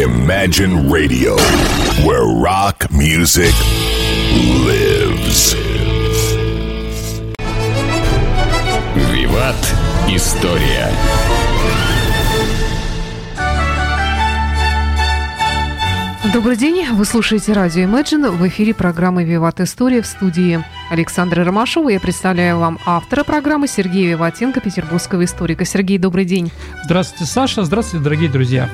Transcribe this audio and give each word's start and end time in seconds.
Imagine 0.00 0.88
Radio, 0.90 1.36
where 2.06 2.24
rock 2.24 2.90
music 2.90 3.52
lives. 4.64 5.54
Виват. 9.12 9.56
История. 10.08 10.88
Добрый 16.32 16.56
день, 16.56 16.86
вы 16.92 17.04
слушаете 17.04 17.52
радио 17.52 17.82
Imagine. 17.82 18.30
В 18.30 18.48
эфире 18.48 18.72
программы 18.72 19.24
«Виват 19.24 19.60
История» 19.60 20.00
в 20.00 20.06
студии 20.06 20.64
Александра 20.90 21.44
Ромашова. 21.44 21.90
Я 21.90 22.00
представляю 22.00 22.58
вам 22.58 22.78
автора 22.86 23.22
программы 23.22 23.68
Сергея 23.68 24.12
Виватенко, 24.12 24.62
петербургского 24.62 25.26
историка. 25.26 25.66
Сергей, 25.66 25.98
добрый 25.98 26.24
день. 26.24 26.50
Здравствуйте, 26.84 27.30
Саша. 27.30 27.64
Здравствуйте, 27.64 28.02
дорогие 28.02 28.30
друзья. 28.30 28.70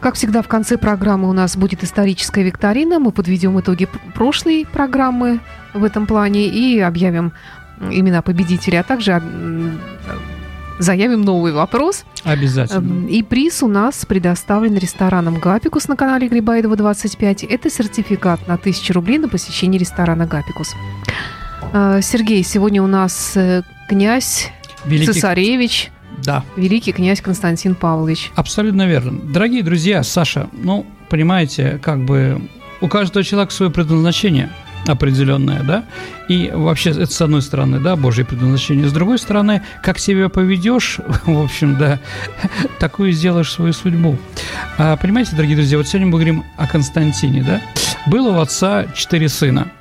Как 0.00 0.14
всегда, 0.14 0.42
в 0.42 0.48
конце 0.48 0.76
программы 0.76 1.28
у 1.28 1.32
нас 1.32 1.56
будет 1.56 1.82
историческая 1.82 2.42
викторина. 2.42 2.98
Мы 2.98 3.12
подведем 3.12 3.58
итоги 3.58 3.88
прошлой 4.14 4.66
программы 4.70 5.40
в 5.74 5.84
этом 5.84 6.06
плане 6.06 6.46
и 6.46 6.78
объявим 6.80 7.32
имена 7.80 8.22
победителей, 8.22 8.78
а 8.78 8.82
также 8.82 9.22
заявим 10.78 11.22
новый 11.22 11.52
вопрос. 11.52 12.04
Обязательно. 12.24 13.08
И 13.08 13.22
приз 13.22 13.62
у 13.62 13.68
нас 13.68 14.04
предоставлен 14.04 14.76
рестораном 14.76 15.38
«Гапикус» 15.38 15.88
на 15.88 15.96
канале 15.96 16.28
Грибаедова 16.28 16.76
25. 16.76 17.44
Это 17.44 17.70
сертификат 17.70 18.46
на 18.46 18.54
1000 18.54 18.92
рублей 18.92 19.18
на 19.18 19.28
посещение 19.28 19.78
ресторана 19.78 20.26
«Гапикус». 20.26 20.74
Э, 21.72 22.00
Сергей, 22.02 22.42
сегодня 22.42 22.82
у 22.82 22.86
нас 22.86 23.36
э, 23.36 23.62
князь 23.88 24.50
Великий... 24.84 25.12
Цесаревич, 25.12 25.90
Да, 26.24 26.44
великий 26.56 26.92
князь 26.92 27.20
Константин 27.20 27.74
Павлович. 27.74 28.30
абсолютно 28.34 28.86
верно. 28.86 29.18
Дорогие 29.22 29.62
друзья, 29.62 30.02
Саша, 30.02 30.48
ну, 30.52 30.86
понимаете, 31.08 31.78
как 31.82 32.04
бы 32.04 32.40
у 32.80 32.88
каждого 32.88 33.24
человека 33.24 33.52
свое 33.52 33.70
предназначение 33.70 34.50
определенное, 34.86 35.62
да, 35.62 35.84
и 36.28 36.50
вообще 36.54 36.90
это 36.90 37.06
с 37.06 37.20
одной 37.20 37.42
стороны, 37.42 37.80
да, 37.80 37.96
Божье 37.96 38.24
предназначение, 38.24 38.88
с 38.88 38.92
другой 38.92 39.18
стороны, 39.18 39.62
как 39.82 39.98
себя 39.98 40.28
поведешь, 40.28 40.98
в 41.26 41.42
общем, 41.42 41.76
да, 41.76 41.98
такую 42.78 43.12
сделаешь 43.12 43.50
свою 43.50 43.72
судьбу. 43.72 44.16
А, 44.78 44.96
понимаете, 44.96 45.32
дорогие 45.32 45.56
друзья, 45.56 45.78
вот 45.78 45.88
сегодня 45.88 46.06
мы 46.06 46.12
говорим 46.12 46.44
о 46.56 46.66
Константине, 46.66 47.42
да, 47.42 47.60
было 48.06 48.36
у 48.36 48.40
отца 48.40 48.86
четыре 48.94 49.28
сына, 49.28 49.72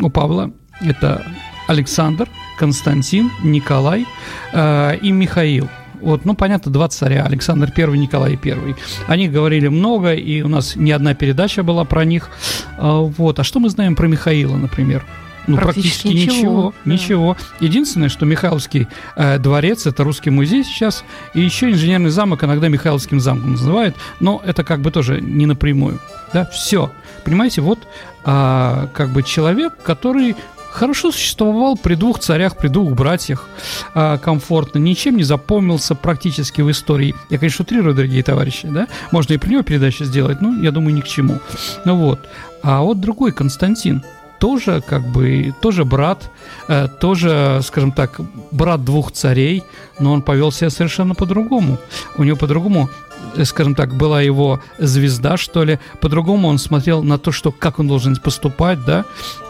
у 0.00 0.08
Павла 0.08 0.50
это 0.80 1.26
Александр, 1.66 2.28
Константин, 2.58 3.30
Николай 3.42 4.06
э, 4.52 4.96
и 5.02 5.12
Михаил. 5.12 5.68
Вот, 6.00 6.24
ну, 6.24 6.34
понятно, 6.34 6.72
два 6.72 6.88
царя, 6.88 7.24
Александр 7.24 7.72
I, 7.76 7.98
Николай 7.98 8.38
I. 8.42 8.74
О 9.06 9.16
них 9.16 9.32
говорили 9.32 9.68
много, 9.68 10.14
и 10.14 10.42
у 10.42 10.48
нас 10.48 10.76
не 10.76 10.92
одна 10.92 11.14
передача 11.14 11.62
была 11.62 11.84
про 11.84 12.04
них. 12.04 12.30
А, 12.76 13.00
вот, 13.00 13.38
а 13.38 13.44
что 13.44 13.60
мы 13.60 13.70
знаем 13.70 13.96
про 13.96 14.06
Михаила, 14.06 14.56
например? 14.56 15.04
Ну, 15.46 15.56
Практически 15.56 16.08
практически, 16.08 16.34
ничего, 16.34 16.34
ничего. 16.36 16.74
да. 16.84 16.92
Ничего. 16.92 17.36
Единственное, 17.60 18.10
что 18.10 18.26
Михайловский 18.26 18.86
э, 19.16 19.38
дворец 19.38 19.86
это 19.86 20.04
русский 20.04 20.28
музей 20.28 20.62
сейчас, 20.62 21.04
и 21.32 21.40
еще 21.40 21.70
инженерный 21.70 22.10
замок 22.10 22.44
иногда 22.44 22.68
Михайловским 22.68 23.18
замком 23.18 23.52
называют, 23.52 23.96
но 24.20 24.42
это 24.44 24.62
как 24.62 24.80
бы 24.80 24.90
тоже 24.90 25.22
не 25.22 25.46
напрямую. 25.46 26.00
Да, 26.34 26.44
все. 26.52 26.92
Понимаете, 27.24 27.62
вот 27.62 27.78
а, 28.24 28.88
как 28.92 29.08
бы 29.10 29.22
человек, 29.22 29.72
который 29.82 30.36
хорошо 30.70 31.12
существовал 31.12 31.76
при 31.76 31.94
двух 31.94 32.18
царях, 32.18 32.56
при 32.56 32.68
двух 32.68 32.92
братьях, 32.92 33.48
а, 33.94 34.18
комфортно, 34.18 34.78
ничем 34.78 35.16
не 35.16 35.24
запомнился 35.24 35.94
практически 35.94 36.60
в 36.60 36.70
истории. 36.70 37.14
Я, 37.30 37.38
конечно, 37.38 37.62
утрирую, 37.62 37.94
дорогие 37.94 38.22
товарищи, 38.22 38.68
да? 38.68 38.88
Можно 39.12 39.34
и 39.34 39.38
при 39.38 39.50
него 39.50 39.62
передачу 39.62 40.04
сделать, 40.04 40.40
но 40.40 40.62
я 40.62 40.70
думаю, 40.70 40.94
ни 40.94 41.00
к 41.00 41.08
чему. 41.08 41.38
Ну 41.84 41.96
вот. 41.96 42.28
А 42.62 42.80
вот 42.80 43.00
другой 43.00 43.32
Константин, 43.32 44.02
тоже 44.38 44.82
как 44.86 45.02
бы, 45.02 45.54
тоже 45.60 45.84
брат, 45.84 46.30
э, 46.68 46.88
тоже, 47.00 47.60
скажем 47.62 47.92
так, 47.92 48.20
брат 48.50 48.84
двух 48.84 49.12
царей, 49.12 49.62
но 49.98 50.12
он 50.12 50.22
повел 50.22 50.52
себя 50.52 50.70
совершенно 50.70 51.14
по-другому. 51.14 51.78
У 52.16 52.24
него 52.24 52.36
по-другому, 52.36 52.88
э, 52.88 53.07
скажем 53.44 53.74
так, 53.74 53.94
была 53.94 54.22
его 54.22 54.60
звезда, 54.78 55.36
что 55.36 55.64
ли, 55.64 55.78
по-другому 56.00 56.48
он 56.48 56.58
смотрел 56.58 57.02
на 57.02 57.18
то, 57.18 57.32
что, 57.32 57.52
как 57.52 57.78
он 57.78 57.88
должен 57.88 58.16
поступать, 58.16 58.84
да, 58.84 59.04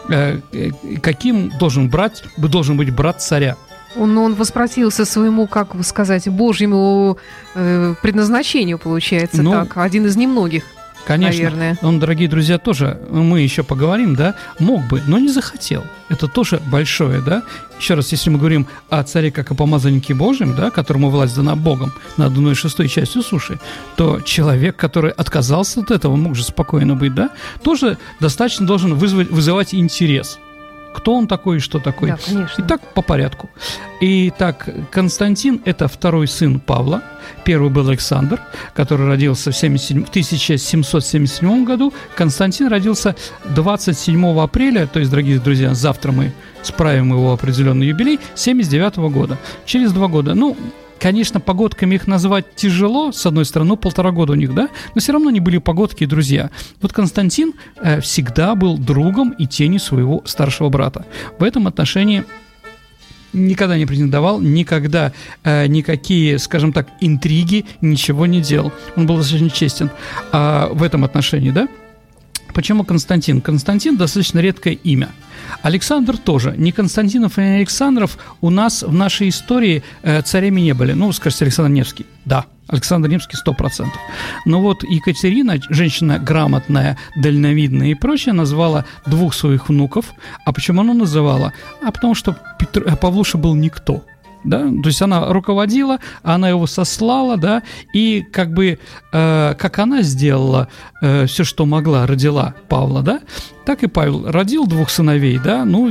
Э, 0.09 0.39
э, 0.51 0.71
каким 1.01 1.49
должен 1.59 1.89
брать, 1.89 2.23
должен 2.37 2.77
быть 2.77 2.93
брат 2.93 3.21
царя. 3.21 3.55
Он, 3.95 4.17
он 4.17 4.35
воспротивился 4.35 5.05
своему, 5.05 5.47
как 5.47 5.69
сказать, 5.83 6.27
божьему 6.27 7.17
э, 7.55 7.95
предназначению, 8.01 8.77
получается 8.79 9.41
Ну, 9.41 9.51
так. 9.51 9.77
Один 9.77 10.05
из 10.05 10.15
немногих. 10.15 10.63
Конечно, 11.05 11.43
Наверное. 11.43 11.77
он, 11.81 11.99
дорогие 11.99 12.29
друзья, 12.29 12.57
тоже, 12.57 12.99
мы 13.09 13.41
еще 13.41 13.63
поговорим, 13.63 14.15
да, 14.15 14.35
мог 14.59 14.87
бы, 14.87 15.01
но 15.07 15.17
не 15.17 15.29
захотел. 15.29 15.83
Это 16.09 16.27
тоже 16.27 16.61
большое, 16.67 17.21
да. 17.21 17.43
Еще 17.79 17.93
раз, 17.93 18.11
если 18.11 18.29
мы 18.29 18.37
говорим 18.37 18.67
о 18.89 19.03
царе 19.03 19.31
как 19.31 19.51
о 19.51 19.55
помазаннике 19.55 20.13
Божьем, 20.13 20.55
да, 20.55 20.69
которому 20.69 21.09
власть 21.09 21.35
дана 21.35 21.55
Богом 21.55 21.93
над 22.17 22.33
одной 22.33 22.55
шестой 22.55 22.89
частью 22.89 23.21
суши, 23.21 23.59
то 23.95 24.21
человек, 24.21 24.75
который 24.75 25.11
отказался 25.11 25.79
от 25.81 25.91
этого, 25.91 26.15
мог 26.15 26.35
же 26.35 26.43
спокойно 26.43 26.95
быть, 26.95 27.15
да, 27.15 27.29
тоже 27.63 27.97
достаточно 28.19 28.65
должен 28.67 28.95
вызвать, 28.95 29.29
вызывать 29.29 29.73
интерес. 29.73 30.39
Кто 30.93 31.13
он 31.15 31.27
такой 31.27 31.57
и 31.57 31.59
что 31.59 31.79
такое? 31.79 32.11
Да, 32.11 32.17
конечно. 32.25 32.63
Итак, 32.65 32.81
по 32.93 33.01
порядку. 33.01 33.49
Итак, 34.01 34.69
Константин– 34.91 35.61
это 35.65 35.87
второй 35.87 36.27
сын 36.27 36.59
Павла. 36.59 37.03
Первый 37.45 37.69
был 37.69 37.87
Александр, 37.89 38.41
который 38.73 39.07
родился 39.07 39.51
в, 39.51 39.55
77 39.55 40.05
в 40.05 40.09
1777 40.09 41.63
году. 41.65 41.93
Константин 42.15 42.67
родился 42.67 43.15
27 43.55 44.39
апреля, 44.39 44.87
то 44.87 44.99
есть, 44.99 45.11
дорогие 45.11 45.39
друзья, 45.39 45.73
завтра 45.73 46.11
мы 46.11 46.33
справим 46.63 47.11
его 47.11 47.33
определенный 47.33 47.87
юбилей, 47.87 48.19
79 48.35 48.97
года. 49.11 49.37
Через 49.65 49.91
два 49.91 50.07
года. 50.07 50.33
Ну, 50.33 50.57
Конечно, 50.99 51.39
погодками 51.39 51.95
их 51.95 52.07
назвать 52.07 52.55
тяжело, 52.55 53.11
с 53.11 53.25
одной 53.25 53.45
стороны, 53.45 53.69
ну, 53.69 53.77
полтора 53.77 54.11
года 54.11 54.33
у 54.33 54.35
них, 54.35 54.53
да, 54.53 54.69
но 54.93 55.01
все 55.01 55.13
равно 55.13 55.29
они 55.29 55.39
были 55.39 55.57
погодки 55.57 56.03
и 56.03 56.05
друзья. 56.05 56.51
Вот 56.81 56.91
Константин 56.91 57.53
э, 57.81 58.01
всегда 58.01 58.55
был 58.55 58.77
другом 58.77 59.31
и 59.31 59.45
тенью 59.47 59.79
своего 59.79 60.21
старшего 60.25 60.69
брата. 60.69 61.05
В 61.39 61.43
этом 61.43 61.67
отношении 61.67 62.25
никогда 63.31 63.77
не 63.77 63.85
претендовал, 63.85 64.41
никогда 64.41 65.13
э, 65.43 65.67
никакие, 65.67 66.37
скажем 66.37 66.73
так, 66.73 66.89
интриги, 66.99 67.65
ничего 67.81 68.25
не 68.25 68.41
делал. 68.41 68.73
Он 68.95 69.07
был 69.07 69.17
достаточно 69.17 69.49
честен 69.49 69.89
а, 70.31 70.69
в 70.73 70.83
этом 70.83 71.03
отношении, 71.05 71.51
да? 71.51 71.69
Почему 72.53 72.83
Константин? 72.83 73.41
Константин 73.41 73.95
достаточно 73.95 74.39
редкое 74.39 74.73
имя. 74.73 75.09
Александр 75.61 76.17
тоже. 76.17 76.53
Ни 76.57 76.71
Константинов, 76.71 77.37
ни 77.37 77.43
Александров 77.43 78.17
у 78.41 78.49
нас 78.49 78.83
в 78.83 78.93
нашей 78.93 79.29
истории 79.29 79.83
э, 80.03 80.21
царями 80.21 80.61
не 80.61 80.73
были. 80.73 80.93
Ну, 80.93 81.11
скажите, 81.11 81.45
Александр 81.45 81.71
Невский. 81.71 82.05
Да, 82.25 82.45
Александр 82.67 83.09
Невский 83.09 83.37
100%. 83.37 83.87
Но 84.45 84.61
вот 84.61 84.83
Екатерина, 84.83 85.57
женщина 85.69 86.19
грамотная, 86.19 86.97
дальновидная 87.15 87.87
и 87.87 87.95
прочее, 87.95 88.33
назвала 88.33 88.85
двух 89.05 89.33
своих 89.33 89.69
внуков. 89.69 90.13
А 90.45 90.53
почему 90.53 90.81
она 90.81 90.93
называла? 90.93 91.53
А 91.83 91.91
потому 91.91 92.15
что 92.15 92.37
Петр, 92.59 92.83
э, 92.85 92.95
Павлуша 92.95 93.37
был 93.37 93.55
никто 93.55 94.03
да, 94.43 94.59
то 94.61 94.87
есть 94.87 95.01
она 95.01 95.31
руководила, 95.31 95.99
она 96.23 96.49
его 96.49 96.65
сослала, 96.67 97.37
да, 97.37 97.63
и 97.93 98.21
как 98.31 98.53
бы, 98.53 98.79
э, 99.11 99.55
как 99.57 99.79
она 99.79 100.01
сделала 100.01 100.67
э, 101.01 101.25
все, 101.25 101.43
что 101.43 101.65
могла, 101.65 102.07
родила 102.07 102.53
Павла, 102.67 103.01
да, 103.01 103.19
так 103.65 103.83
и 103.83 103.87
Павел 103.87 104.31
родил 104.31 104.65
двух 104.65 104.89
сыновей, 104.89 105.39
да, 105.43 105.65
ну, 105.65 105.89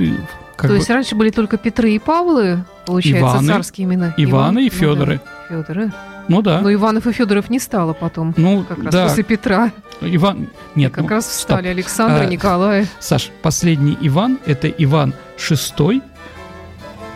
как 0.56 0.62
То 0.62 0.74
бы 0.74 0.78
есть 0.78 0.90
раньше 0.90 1.14
были 1.14 1.30
только 1.30 1.56
Петры 1.56 1.92
и 1.92 1.98
Павлы, 2.00 2.64
получается, 2.84 3.36
Иваны, 3.36 3.46
царские 3.48 3.84
имена. 3.86 4.14
Иваны 4.16 4.60
и 4.60 4.64
ну 4.64 4.70
да, 4.70 4.76
Федоры. 4.76 5.20
Федоры. 5.48 5.92
ну 6.26 6.42
да, 6.42 6.60
Но 6.60 6.72
Иванов 6.72 7.06
и 7.06 7.12
Федоров 7.12 7.48
не 7.48 7.60
стало 7.60 7.92
потом. 7.92 8.34
ну 8.36 8.64
Как 8.68 8.82
раз 8.82 8.92
да, 8.92 9.06
после 9.06 9.22
Петра. 9.22 9.70
Иван, 10.00 10.48
нет, 10.74 10.92
Как 10.92 11.04
ну, 11.04 11.10
раз 11.10 11.26
стоп. 11.26 11.36
встали 11.58 11.68
Александр, 11.68 12.22
А, 12.22 12.24
Николай. 12.26 12.86
Саш, 12.98 13.30
последний 13.40 13.96
Иван, 14.00 14.38
это 14.46 14.68
Иван 14.68 15.14
VI, 15.38 16.02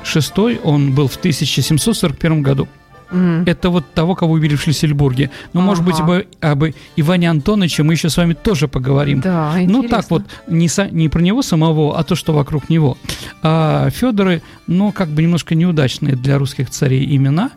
шестой, 0.04 0.60
он 0.64 0.92
был 0.94 1.08
в 1.08 1.16
1741 1.16 2.42
году. 2.42 2.68
М. 3.10 3.44
Это 3.46 3.68
вот 3.68 3.92
того, 3.92 4.14
кого 4.14 4.32
убили 4.32 4.56
в 4.56 4.62
Шлиссельбурге. 4.62 5.30
Но, 5.52 5.60
может 5.60 5.84
быть, 5.84 5.96
Ага. 6.00 6.22
об, 6.40 6.62
об 6.64 6.74
Иване 6.96 7.28
Антоновиче 7.28 7.82
мы 7.82 7.92
еще 7.92 8.08
с 8.08 8.16
вами 8.16 8.32
тоже 8.32 8.68
поговорим. 8.68 9.20
Да, 9.20 9.52
Ну 9.56 9.60
интересно. 9.84 9.88
так 9.90 10.10
вот, 10.10 10.22
не, 10.48 10.66
со- 10.68 10.88
не 10.90 11.10
про 11.10 11.20
него 11.20 11.42
самого, 11.42 11.98
а 11.98 12.04
то, 12.04 12.14
что 12.14 12.32
вокруг 12.32 12.70
него. 12.70 12.96
А, 13.42 13.90
Федоры, 13.90 14.40
ну, 14.66 14.92
как 14.92 15.08
бы 15.08 15.22
немножко 15.22 15.54
неудачные 15.54 16.16
для 16.16 16.38
русских 16.38 16.70
царей 16.70 17.04
имена. 17.14 17.50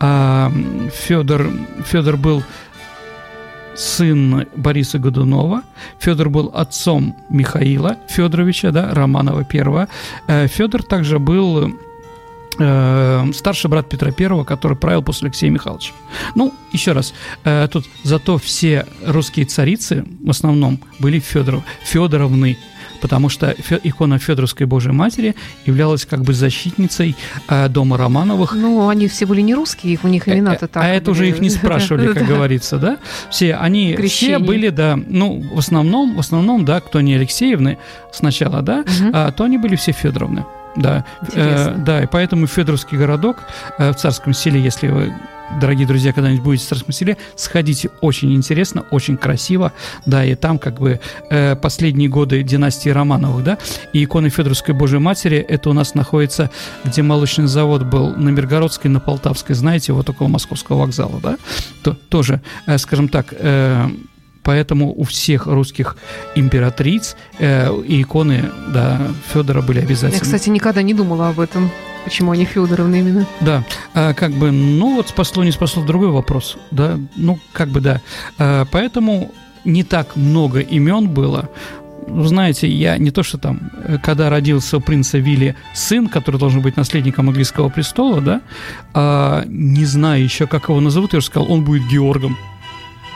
А, 0.00 0.50
Федор, 1.06 1.50
Федор 1.84 2.16
был 2.16 2.42
сын 3.74 4.46
Бориса 4.56 4.98
Годунова. 4.98 5.62
Федор 5.98 6.28
был 6.30 6.50
отцом 6.54 7.16
Михаила 7.30 7.96
Федоровича, 8.08 8.70
да, 8.70 8.94
Романова 8.94 9.44
первого. 9.44 9.88
Федор 10.26 10.82
также 10.82 11.18
был 11.18 11.68
э, 11.68 11.72
старший 12.52 13.70
брат 13.70 13.88
Петра 13.88 14.10
Первого, 14.10 14.44
который 14.44 14.76
правил 14.76 15.02
после 15.02 15.26
Алексея 15.26 15.50
Михайловича. 15.50 15.92
Ну, 16.34 16.52
еще 16.72 16.92
раз, 16.92 17.14
э, 17.44 17.68
тут 17.70 17.86
зато 18.02 18.38
все 18.38 18.86
русские 19.06 19.46
царицы 19.46 20.04
в 20.22 20.30
основном 20.30 20.80
были 20.98 21.18
Федоров, 21.18 21.62
Федоровны, 21.82 22.58
потому 23.02 23.28
что 23.28 23.54
икона 23.82 24.18
Федоровской 24.18 24.66
Божьей 24.66 24.92
Матери 24.92 25.34
являлась 25.66 26.06
как 26.06 26.22
бы 26.22 26.32
защитницей 26.32 27.16
э, 27.48 27.68
дома 27.68 27.98
Романовых. 27.98 28.54
Ну, 28.54 28.88
они 28.88 29.08
все 29.08 29.26
были 29.26 29.40
не 29.40 29.54
русские, 29.54 29.98
у 30.02 30.08
них 30.08 30.28
имена-то 30.28 30.68
так. 30.68 30.82
А 30.82 30.88
это 30.88 31.10
уже 31.10 31.28
их 31.28 31.40
не 31.40 31.50
спрашивали, 31.50 32.12
как 32.12 32.26
говорится, 32.28 32.78
да? 32.78 32.98
Все 33.30 33.54
они 33.54 33.96
все 34.06 34.38
были, 34.38 34.70
да, 34.70 34.96
ну, 34.96 35.44
в 35.52 35.58
основном, 35.58 36.16
в 36.16 36.20
основном, 36.20 36.64
да, 36.64 36.80
кто 36.80 37.00
не 37.00 37.14
Алексеевны 37.14 37.78
сначала, 38.12 38.62
да, 38.62 38.84
а, 39.12 39.32
то 39.32 39.44
они 39.44 39.58
были 39.58 39.76
все 39.76 39.92
Федоровны. 39.92 40.44
Да, 40.76 41.04
э, 41.34 41.74
да, 41.78 42.02
и 42.02 42.06
поэтому 42.06 42.46
Федоровский 42.46 42.96
городок 42.96 43.38
э, 43.78 43.92
в 43.92 43.96
Царском 43.96 44.32
селе, 44.32 44.60
если 44.60 44.88
вы 44.88 45.12
дорогие 45.60 45.86
друзья, 45.86 46.12
когда-нибудь 46.12 46.42
будете 46.42 46.64
в 46.64 46.68
Царском 46.68 46.92
селе, 46.92 47.16
сходите, 47.36 47.90
очень 48.00 48.34
интересно, 48.34 48.84
очень 48.90 49.16
красиво, 49.16 49.72
да, 50.06 50.24
и 50.24 50.34
там 50.34 50.58
как 50.58 50.78
бы 50.78 51.00
э, 51.30 51.56
последние 51.56 52.08
годы 52.08 52.42
династии 52.42 52.88
Романовых, 52.88 53.44
да, 53.44 53.58
и 53.92 54.04
иконы 54.04 54.28
Федоровской 54.28 54.74
Божьей 54.74 54.98
Матери, 54.98 55.36
это 55.38 55.70
у 55.70 55.72
нас 55.72 55.94
находится, 55.94 56.50
где 56.84 57.02
молочный 57.02 57.46
завод 57.46 57.82
был 57.82 58.14
на 58.14 58.30
Миргородской, 58.30 58.90
на 58.90 59.00
Полтавской, 59.00 59.54
знаете, 59.54 59.92
вот 59.92 60.08
около 60.08 60.28
Московского 60.28 60.78
вокзала, 60.78 61.20
да, 61.20 61.36
то, 61.82 61.94
тоже, 62.08 62.40
э, 62.66 62.78
скажем 62.78 63.08
так, 63.08 63.26
э, 63.32 63.88
Поэтому 64.42 64.92
у 64.94 65.04
всех 65.04 65.46
русских 65.46 65.96
императриц 66.34 67.16
э, 67.38 67.72
и 67.86 68.02
иконы 68.02 68.50
да, 68.68 69.00
Федора 69.32 69.62
были 69.62 69.80
обязательны. 69.80 70.18
Я, 70.18 70.20
кстати, 70.20 70.48
никогда 70.48 70.82
не 70.82 70.94
думала 70.94 71.28
об 71.28 71.40
этом. 71.40 71.70
Почему 72.04 72.32
они 72.32 72.44
Федоровны 72.44 73.00
именно? 73.00 73.26
Да, 73.40 73.64
а, 73.94 74.12
как 74.12 74.32
бы, 74.32 74.50
ну 74.50 74.96
вот 74.96 75.08
спасло, 75.08 75.44
не 75.44 75.52
спасло, 75.52 75.84
другой 75.84 76.08
вопрос, 76.08 76.58
да, 76.70 76.98
ну 77.16 77.38
как 77.52 77.68
бы 77.68 77.80
да. 77.80 78.00
А, 78.38 78.66
поэтому 78.70 79.30
не 79.64 79.84
так 79.84 80.16
много 80.16 80.60
имен 80.60 81.08
было. 81.08 81.48
Знаете, 82.08 82.68
я 82.68 82.98
не 82.98 83.12
то, 83.12 83.22
что 83.22 83.38
там, 83.38 83.70
э, 83.84 83.98
когда 84.02 84.28
родился 84.28 84.78
у 84.78 84.80
принца 84.80 85.18
Вилли 85.18 85.54
сын, 85.72 86.08
который 86.08 86.38
должен 86.38 86.60
быть 86.60 86.76
наследником 86.76 87.28
английского 87.28 87.68
престола, 87.68 88.20
да, 88.20 88.40
а, 88.92 89.44
не 89.46 89.84
знаю 89.84 90.24
еще, 90.24 90.48
как 90.48 90.68
его 90.68 90.80
назовут, 90.80 91.14
я 91.14 91.20
же 91.20 91.26
сказал, 91.26 91.50
он 91.50 91.62
будет 91.62 91.86
Георгом. 91.88 92.36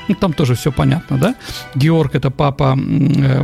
Ну, 0.09 0.15
там 0.15 0.33
тоже 0.33 0.55
все 0.55 0.73
понятно, 0.73 1.19
да? 1.19 1.35
Георг– 1.75 2.11
это 2.15 2.31
папа, 2.31 2.79
э, 2.79 3.43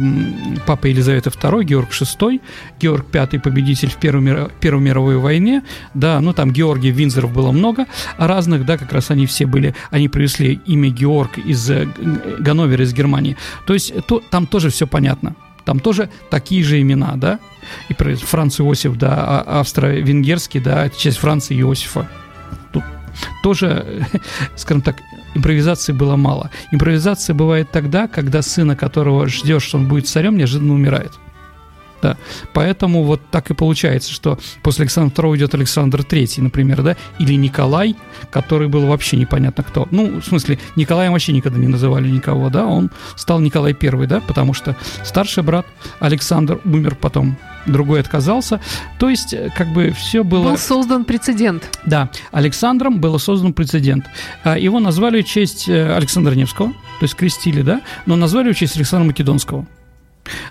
папа 0.67 0.87
Елизаветы 0.87 1.31
II, 1.31 1.65
Георг 1.65 1.91
VI, 1.91 2.41
Георг 2.81 3.07
V– 3.13 3.41
победитель 3.43 3.91
в 3.91 3.97
Первой, 3.97 4.49
Первой 4.61 4.83
мировой 4.83 5.17
войне, 5.17 5.63
да, 5.95 6.21
ну, 6.21 6.33
там 6.33 6.51
Георгий 6.53 6.91
Винзоров 6.91 7.33
было 7.33 7.53
много 7.53 7.87
разных, 8.19 8.65
да, 8.65 8.79
как 8.79 8.93
раз 8.93 9.11
они 9.11 9.27
все 9.27 9.47
были, 9.47 9.75
они 9.91 10.09
привезли 10.09 10.61
имя 10.67 10.91
Георг 10.91 11.39
из 11.39 11.71
э, 11.71 11.89
Ганновера, 12.39 12.85
из 12.85 12.93
Германии. 12.93 13.37
То 13.67 13.75
есть 13.75 13.93
то, 14.07 14.23
там 14.31 14.47
тоже 14.47 14.71
все 14.71 14.87
понятно. 14.87 15.35
Там 15.65 15.81
тоже 15.81 16.11
такие 16.31 16.65
же 16.65 16.81
имена, 16.81 17.15
да? 17.17 17.39
И 17.89 17.95
Франц 17.95 18.61
Иосиф, 18.61 18.97
да, 18.97 19.43
а, 19.47 19.61
австро-венгерский, 19.61 20.61
да, 20.61 20.89
часть 20.91 21.19
Франца 21.19 21.55
Иосифа. 21.55 22.09
Тут 22.73 22.83
тоже, 23.43 24.07
скажем 24.57 24.83
так, 24.83 24.97
импровизации 25.35 25.93
было 25.93 26.17
мало. 26.17 26.51
Импровизация 26.71 27.35
бывает 27.35 27.71
тогда, 27.71 28.09
когда 28.09 28.43
сына, 28.43 28.77
которого 28.77 29.29
ждешь, 29.29 29.63
что 29.63 29.79
он 29.79 29.89
будет 29.89 30.09
царем, 30.09 30.37
неожиданно 30.37 30.75
умирает. 30.75 31.13
Да. 32.03 32.17
Поэтому 32.53 33.05
вот 33.05 33.21
так 33.31 33.51
и 33.51 33.55
получается, 33.55 34.13
что 34.13 34.39
после 34.63 34.83
Александра 34.83 35.23
II 35.23 35.37
идет 35.37 35.55
Александр 35.55 36.01
III, 36.01 36.43
например, 36.43 36.83
да, 36.83 36.97
или 37.21 37.35
Николай, 37.35 37.95
который 38.31 38.67
был 38.67 38.87
вообще 38.87 39.17
непонятно 39.17 39.63
кто. 39.63 39.87
Ну, 39.93 40.21
в 40.21 40.25
смысле, 40.25 40.59
Николаем 40.75 41.13
вообще 41.13 41.33
никогда 41.33 41.59
не 41.59 41.69
называли 41.69 42.09
никого, 42.09 42.51
да, 42.51 42.67
он 42.67 42.91
стал 43.15 43.39
Николай 43.39 43.77
I, 43.81 44.07
да, 44.07 44.21
потому 44.21 44.53
что 44.53 44.77
старший 45.05 45.45
брат 45.45 45.65
Александр 46.01 46.61
умер 46.65 46.97
потом 46.97 47.37
другой 47.67 48.01
отказался. 48.01 48.61
То 48.99 49.09
есть, 49.09 49.33
э, 49.35 49.51
как 49.57 49.73
бы 49.73 49.91
все 49.91 50.25
было... 50.25 50.51
Был 50.51 50.59
создан 50.59 51.05
прецедент. 51.05 51.79
Да, 51.87 52.11
Александром 52.31 53.01
был 53.01 53.19
создан 53.19 53.53
прецедент. 53.53 54.07
А, 54.45 54.59
его 54.59 54.81
назвали 54.81 55.23
в 55.23 55.27
честь 55.27 55.69
э, 55.69 55.95
Александра 55.95 56.35
Невского, 56.35 56.71
то 56.71 57.03
есть 57.03 57.15
крестили, 57.15 57.63
да, 57.63 57.81
но 58.07 58.17
назвали 58.17 58.53
в 58.53 58.57
честь 58.57 58.77
Александра 58.77 59.07
Македонского. 59.07 59.67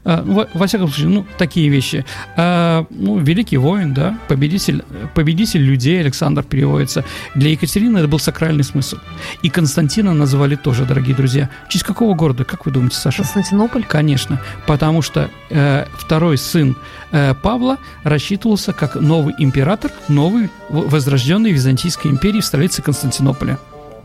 А, 0.04 0.22
во, 0.24 0.48
во 0.54 0.68
всяком 0.68 0.88
случае, 0.88 1.10
ну, 1.10 1.26
такие 1.38 1.70
вещи. 1.70 2.06
А, 2.36 2.86
ну, 2.90 3.20
великий 3.20 3.58
воин, 3.58 3.94
да, 3.94 4.18
победитель, 4.28 4.84
победитель 5.14 5.62
людей, 5.62 6.00
Александр 6.00 6.44
переводится. 6.44 7.06
Для 7.36 7.52
Екатерины 7.52 8.00
это 8.00 8.08
был 8.08 8.20
сакральный 8.20 8.64
смысл. 8.64 8.98
И 9.44 9.50
Константина 9.50 10.14
назвали 10.14 10.56
тоже, 10.56 10.86
дорогие 10.86 11.16
друзья. 11.16 11.50
В 11.68 11.70
честь 11.70 11.84
какого 11.84 12.16
города, 12.16 12.44
как 12.44 12.66
вы 12.66 12.72
думаете, 12.72 12.98
Саша? 12.98 13.18
Константинополь? 13.18 13.84
Конечно, 13.84 14.42
потому 14.68 15.02
что 15.02 15.30
э, 15.50 15.86
второй 15.98 16.38
сын 16.38 16.76
э, 17.12 17.34
Павла 17.42 17.78
рассчитывался 18.04 18.74
как 18.74 18.96
новый 18.96 19.34
император, 19.38 19.92
новый 20.08 20.50
возрожденной 20.70 21.52
Византийской 21.52 22.12
империи 22.12 22.42
в 22.42 22.46
столице 22.46 22.82
Константинополя 22.82 23.60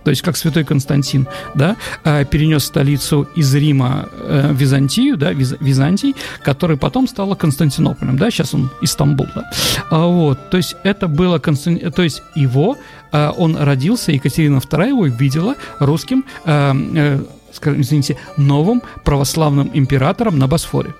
то 0.06 0.10
есть 0.10 0.22
как 0.22 0.36
святой 0.36 0.62
Константин, 0.62 1.26
да, 1.56 1.74
а, 2.04 2.24
перенес 2.24 2.62
столицу 2.62 3.26
из 3.34 3.52
Рима 3.52 4.08
э, 4.12 4.52
в 4.52 4.56
Византию, 4.56 5.16
да, 5.16 5.32
Византий, 5.32 6.14
который 6.44 6.76
потом 6.76 7.08
стала 7.08 7.34
Константинополем, 7.34 8.16
да, 8.16 8.30
сейчас 8.30 8.54
он 8.54 8.70
Истамбул, 8.82 9.26
да. 9.34 9.50
А, 9.90 10.06
вот, 10.06 10.48
то 10.50 10.58
есть 10.58 10.76
это 10.84 11.08
было, 11.08 11.40
Константин, 11.40 11.90
то 11.90 12.04
есть 12.04 12.22
его, 12.36 12.76
а, 13.10 13.32
он 13.36 13.56
родился, 13.56 14.12
Екатерина 14.12 14.58
II 14.58 14.88
его 14.88 15.06
видела 15.06 15.56
русским, 15.80 16.24
скажем, 16.44 17.80
извините, 17.80 18.16
новым 18.36 18.82
православным 19.04 19.72
императором 19.74 20.38
на 20.38 20.46
Босфоре. 20.46 20.94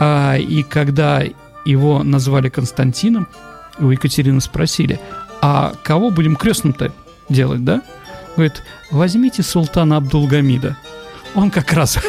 И 0.00 0.66
когда 0.68 1.22
его 1.64 2.02
назвали 2.02 2.48
Константином, 2.48 3.28
у 3.78 3.90
Екатерины 3.90 4.40
спросили, 4.40 4.98
а 5.40 5.74
кого 5.84 6.10
будем 6.10 6.34
крестным-то 6.34 6.92
делать, 7.28 7.64
да? 7.64 7.82
Говорит, 8.36 8.62
возьмите 8.90 9.42
султана 9.42 9.96
Абдулгамида. 9.96 10.76
Он 11.34 11.50
как 11.50 11.72
раз... 11.72 11.98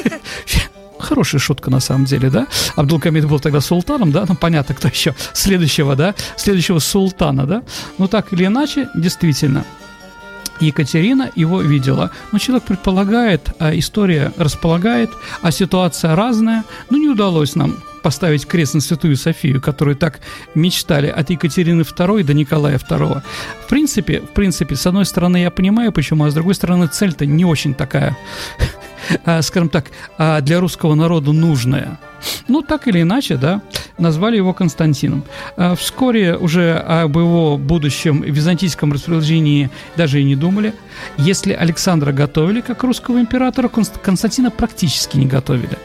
Хорошая 0.99 1.39
шутка 1.39 1.69
на 1.69 1.81
самом 1.81 2.05
деле, 2.05 2.29
да? 2.29 2.47
Абдулгамид 2.77 3.27
был 3.27 3.39
тогда 3.39 3.59
султаном, 3.59 4.13
да? 4.13 4.25
Ну, 4.27 4.35
понятно, 4.35 4.73
кто 4.73 4.87
еще. 4.87 5.13
Следующего, 5.33 5.97
да? 5.97 6.15
Следующего 6.37 6.79
султана, 6.79 7.45
да? 7.45 7.63
Ну, 7.97 8.07
так 8.07 8.31
или 8.31 8.45
иначе, 8.45 8.87
действительно, 8.95 9.65
Екатерина 10.61 11.29
его 11.35 11.61
видела. 11.61 12.11
Но 12.31 12.39
человек 12.39 12.63
предполагает, 12.63 13.49
а 13.59 13.77
история 13.77 14.31
располагает, 14.37 15.09
а 15.41 15.51
ситуация 15.51 16.15
разная. 16.15 16.63
Ну, 16.89 16.97
не 16.97 17.09
удалось 17.09 17.55
нам 17.55 17.83
поставить 18.03 18.45
крест 18.45 18.75
на 18.75 18.81
Святую 18.81 19.15
Софию, 19.15 19.61
которую 19.61 19.95
так 19.95 20.19
мечтали 20.53 21.07
от 21.07 21.29
Екатерины 21.29 21.81
II 21.81 22.23
до 22.23 22.33
Николая 22.33 22.77
II. 22.77 23.21
В 23.65 23.67
принципе, 23.69 24.19
в 24.19 24.29
принципе, 24.33 24.75
с 24.75 24.85
одной 24.85 25.05
стороны, 25.05 25.37
я 25.37 25.49
понимаю, 25.49 25.91
почему, 25.91 26.25
а 26.25 26.29
с 26.29 26.33
другой 26.33 26.53
стороны, 26.53 26.87
цель-то 26.87 27.25
не 27.25 27.45
очень 27.45 27.73
такая, 27.73 28.15
а, 29.25 29.41
скажем 29.41 29.69
так, 29.69 29.85
а, 30.17 30.41
для 30.41 30.59
русского 30.59 30.93
народа 30.93 31.31
нужная. 31.31 31.97
Ну, 32.47 32.61
так 32.61 32.87
или 32.87 33.01
иначе, 33.01 33.37
да, 33.37 33.61
назвали 33.97 34.37
его 34.37 34.53
Константином. 34.53 35.23
А, 35.57 35.75
вскоре 35.75 36.35
уже 36.35 36.73
об 36.73 37.17
его 37.17 37.57
будущем 37.57 38.21
византийском 38.21 38.93
расположении 38.93 39.69
даже 39.95 40.21
и 40.21 40.23
не 40.23 40.35
думали. 40.35 40.73
Если 41.17 41.53
Александра 41.53 42.11
готовили 42.11 42.61
как 42.61 42.83
русского 42.83 43.19
императора, 43.19 43.69
Константина 43.69 44.51
практически 44.51 45.17
не 45.17 45.25
готовили. 45.25 45.77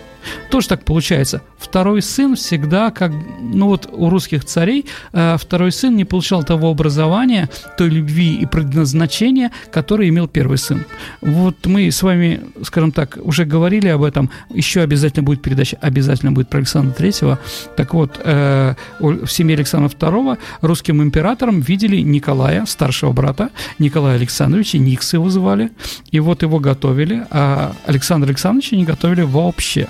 Тоже 0.50 0.68
так 0.68 0.84
получается. 0.84 1.42
Второй 1.58 2.02
сын 2.02 2.36
всегда, 2.36 2.90
как, 2.90 3.12
ну 3.40 3.66
вот 3.66 3.88
у 3.92 4.08
русских 4.08 4.44
царей, 4.44 4.86
э, 5.12 5.36
второй 5.38 5.72
сын 5.72 5.94
не 5.94 6.04
получал 6.04 6.42
того 6.44 6.70
образования, 6.70 7.48
той 7.76 7.90
любви 7.90 8.36
и 8.36 8.46
предназначения, 8.46 9.50
которое 9.70 10.08
имел 10.08 10.28
первый 10.28 10.58
сын. 10.58 10.84
Вот 11.20 11.66
мы 11.66 11.90
с 11.90 12.02
вами, 12.02 12.40
скажем 12.62 12.92
так, 12.92 13.18
уже 13.22 13.44
говорили 13.44 13.88
об 13.88 14.02
этом. 14.02 14.30
Еще 14.50 14.80
обязательно 14.80 15.22
будет 15.22 15.42
передача, 15.42 15.76
обязательно 15.80 16.32
будет 16.32 16.48
про 16.48 16.58
Александра 16.58 16.94
Третьего. 16.94 17.38
Так 17.76 17.94
вот, 17.94 18.20
э, 18.24 18.74
в 19.00 19.28
семье 19.28 19.56
Александра 19.56 19.88
II 19.88 20.38
русским 20.62 21.02
императором 21.02 21.60
видели 21.60 22.00
Николая, 22.00 22.66
старшего 22.66 23.12
брата, 23.12 23.50
Николая 23.78 24.16
Александровича, 24.16 24.78
Никс 24.78 25.12
его 25.12 25.28
звали. 25.28 25.70
И 26.10 26.20
вот 26.20 26.42
его 26.42 26.58
готовили, 26.58 27.26
а 27.30 27.74
Александра 27.86 28.28
Александровича 28.28 28.76
не 28.76 28.84
готовили 28.84 29.22
вообще 29.22 29.88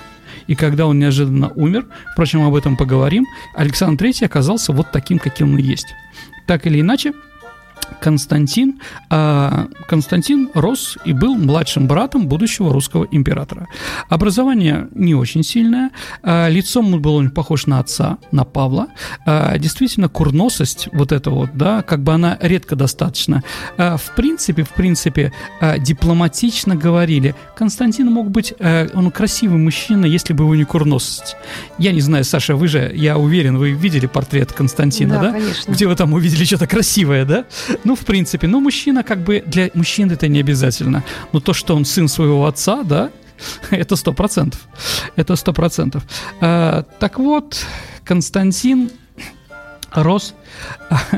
и 0.49 0.55
когда 0.55 0.87
он 0.87 0.97
неожиданно 0.97 1.51
умер, 1.55 1.85
впрочем, 2.13 2.41
об 2.41 2.55
этом 2.55 2.75
поговорим, 2.75 3.23
Александр 3.53 4.05
III 4.05 4.25
оказался 4.25 4.73
вот 4.73 4.87
таким, 4.91 5.19
каким 5.19 5.53
он 5.53 5.57
есть. 5.57 5.93
Так 6.47 6.65
или 6.65 6.81
иначе, 6.81 7.13
Константин, 8.01 8.79
а, 9.09 9.67
Константин 9.87 10.49
рос 10.53 10.97
и 11.05 11.13
был 11.13 11.35
младшим 11.35 11.87
братом 11.87 12.27
будущего 12.27 12.71
русского 12.71 13.07
императора. 13.11 13.67
Образование 14.09 14.87
не 14.93 15.15
очень 15.15 15.43
сильное, 15.43 15.91
а, 16.23 16.47
лицом 16.47 16.93
он 16.93 17.01
был 17.01 17.15
он 17.15 17.31
похож 17.31 17.65
на 17.65 17.79
отца, 17.79 18.17
на 18.31 18.45
Павла. 18.45 18.87
А, 19.25 19.57
действительно, 19.57 20.07
курносость 20.07 20.87
вот 20.93 21.11
эта 21.11 21.29
вот, 21.29 21.51
да, 21.55 21.81
как 21.81 22.03
бы 22.03 22.13
она 22.13 22.37
редко 22.41 22.75
достаточно. 22.75 23.43
В 23.77 24.15
принципе, 24.15 24.63
в 24.63 24.69
принципе, 24.69 25.33
дипломатично 25.79 26.75
говорили, 26.75 27.35
Константин 27.55 28.07
мог 28.11 28.29
быть, 28.29 28.53
он 28.93 29.11
красивый 29.11 29.57
мужчина, 29.57 30.05
если 30.05 30.33
бы 30.33 30.43
его 30.43 30.55
не 30.55 30.63
курносость. 30.63 31.35
Я 31.77 31.91
не 31.91 32.01
знаю, 32.01 32.23
Саша, 32.23 32.55
вы 32.55 32.67
же, 32.67 32.91
я 32.93 33.17
уверен, 33.17 33.57
вы 33.57 33.71
видели 33.71 34.05
портрет 34.05 34.53
Константина, 34.53 35.15
да? 35.15 35.21
Да, 35.21 35.31
конечно. 35.31 35.71
Где 35.71 35.87
вы 35.87 35.95
там 35.95 36.13
увидели 36.13 36.43
что-то 36.43 36.67
красивое, 36.67 37.25
да? 37.25 37.45
Ну, 37.83 37.95
в 37.95 37.99
принципе, 37.99 38.47
ну, 38.47 38.59
мужчина 38.59 39.03
как 39.03 39.19
бы 39.19 39.43
для 39.45 39.69
мужчин 39.73 40.11
это 40.11 40.27
не 40.27 40.39
обязательно. 40.39 41.03
Но 41.33 41.39
то, 41.39 41.53
что 41.53 41.75
он 41.75 41.85
сын 41.85 42.07
своего 42.07 42.45
отца, 42.45 42.83
да, 42.83 43.11
это 43.69 43.95
сто 43.95 44.13
процентов. 44.13 44.67
Это 45.15 45.35
сто 45.35 45.53
процентов. 45.53 46.03
А, 46.41 46.83
так 46.99 47.19
вот, 47.19 47.65
Константин 48.03 48.91
рос 49.91 50.33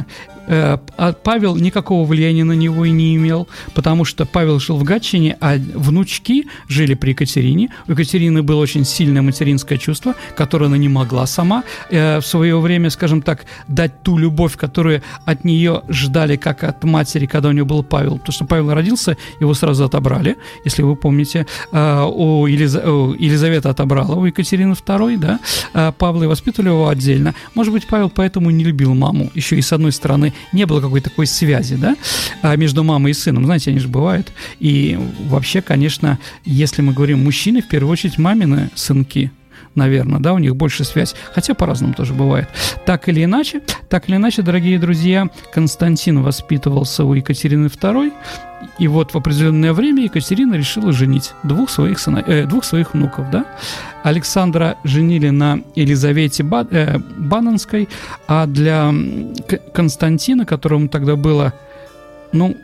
а 0.51 1.13
Павел 1.23 1.55
никакого 1.55 2.05
влияния 2.05 2.43
на 2.43 2.53
него 2.53 2.85
и 2.85 2.91
не 2.91 3.15
имел, 3.15 3.47
потому 3.73 4.05
что 4.05 4.25
Павел 4.25 4.59
жил 4.59 4.77
в 4.77 4.83
Гатчине, 4.83 5.37
а 5.39 5.55
внучки 5.55 6.47
жили 6.67 6.93
при 6.93 7.11
Екатерине. 7.11 7.69
У 7.87 7.91
Екатерины 7.91 8.43
было 8.43 8.59
очень 8.59 8.85
сильное 8.85 9.21
материнское 9.21 9.77
чувство, 9.77 10.15
которое 10.35 10.65
она 10.65 10.77
не 10.77 10.89
могла 10.89 11.25
сама 11.25 11.63
э, 11.89 12.19
в 12.19 12.25
свое 12.25 12.59
время, 12.59 12.89
скажем 12.89 13.21
так, 13.21 13.45
дать 13.67 14.03
ту 14.03 14.17
любовь, 14.17 14.57
которую 14.57 15.01
от 15.25 15.45
нее 15.45 15.83
ждали, 15.87 16.35
как 16.35 16.63
от 16.63 16.83
матери, 16.83 17.25
когда 17.25 17.49
у 17.49 17.51
нее 17.53 17.65
был 17.65 17.83
Павел. 17.83 18.17
Потому 18.17 18.33
что 18.33 18.45
Павел 18.45 18.73
родился, 18.73 19.17
его 19.39 19.53
сразу 19.53 19.85
отобрали, 19.85 20.35
если 20.65 20.81
вы 20.81 20.95
помните. 20.95 21.47
Э, 21.71 22.03
у, 22.03 22.45
Елиз... 22.45 22.75
Елизавета 22.75 23.69
отобрала 23.69 24.15
у 24.15 24.25
Екатерины 24.25 24.73
II, 24.73 25.17
да, 25.17 25.91
Павла 25.93 26.23
и 26.23 26.27
воспитывали 26.27 26.69
его 26.69 26.89
отдельно. 26.89 27.33
Может 27.55 27.73
быть, 27.73 27.87
Павел 27.87 28.09
поэтому 28.09 28.49
не 28.49 28.63
любил 28.63 28.93
маму, 28.93 29.29
еще 29.33 29.57
и 29.57 29.61
с 29.61 29.71
одной 29.71 29.91
стороны 29.91 30.33
не 30.51 30.65
было 30.65 30.81
какой-то 30.81 31.09
такой 31.09 31.27
связи, 31.27 31.75
да, 31.75 31.95
а 32.41 32.55
между 32.55 32.83
мамой 32.83 33.11
и 33.11 33.13
сыном. 33.13 33.45
Знаете, 33.45 33.71
они 33.71 33.79
же 33.79 33.87
бывают. 33.87 34.31
И 34.59 34.99
вообще, 35.27 35.61
конечно, 35.61 36.19
если 36.45 36.81
мы 36.81 36.93
говорим 36.93 37.23
мужчины, 37.23 37.61
в 37.61 37.67
первую 37.67 37.91
очередь 37.91 38.17
мамины 38.17 38.69
сынки, 38.75 39.31
наверное, 39.75 40.19
да, 40.19 40.33
у 40.33 40.39
них 40.39 40.55
больше 40.55 40.83
связь, 40.83 41.15
хотя 41.33 41.53
по-разному 41.53 41.93
тоже 41.93 42.13
бывает. 42.13 42.49
Так 42.85 43.09
или 43.09 43.23
иначе, 43.23 43.61
так 43.89 44.09
или 44.09 44.15
иначе, 44.15 44.41
дорогие 44.41 44.79
друзья, 44.79 45.29
Константин 45.53 46.21
воспитывался 46.21 47.03
у 47.03 47.13
Екатерины 47.13 47.67
II, 47.67 48.11
и 48.77 48.87
вот 48.87 49.13
в 49.13 49.17
определенное 49.17 49.73
время 49.73 50.03
Екатерина 50.03 50.55
решила 50.55 50.91
женить 50.91 51.33
двух 51.43 51.69
своих, 51.69 51.99
сына, 51.99 52.23
э, 52.25 52.45
двух 52.45 52.63
своих 52.63 52.93
внуков, 52.93 53.29
да. 53.31 53.45
Александра 54.03 54.77
женили 54.83 55.29
на 55.29 55.59
Елизавете 55.75 56.43
Ба, 56.43 56.67
э, 56.69 56.97
Бананской, 56.99 57.89
а 58.27 58.45
для 58.45 58.93
Константина, 59.73 60.45
которому 60.45 60.89
тогда 60.89 61.15
было, 61.15 61.53
ну, 62.31 62.55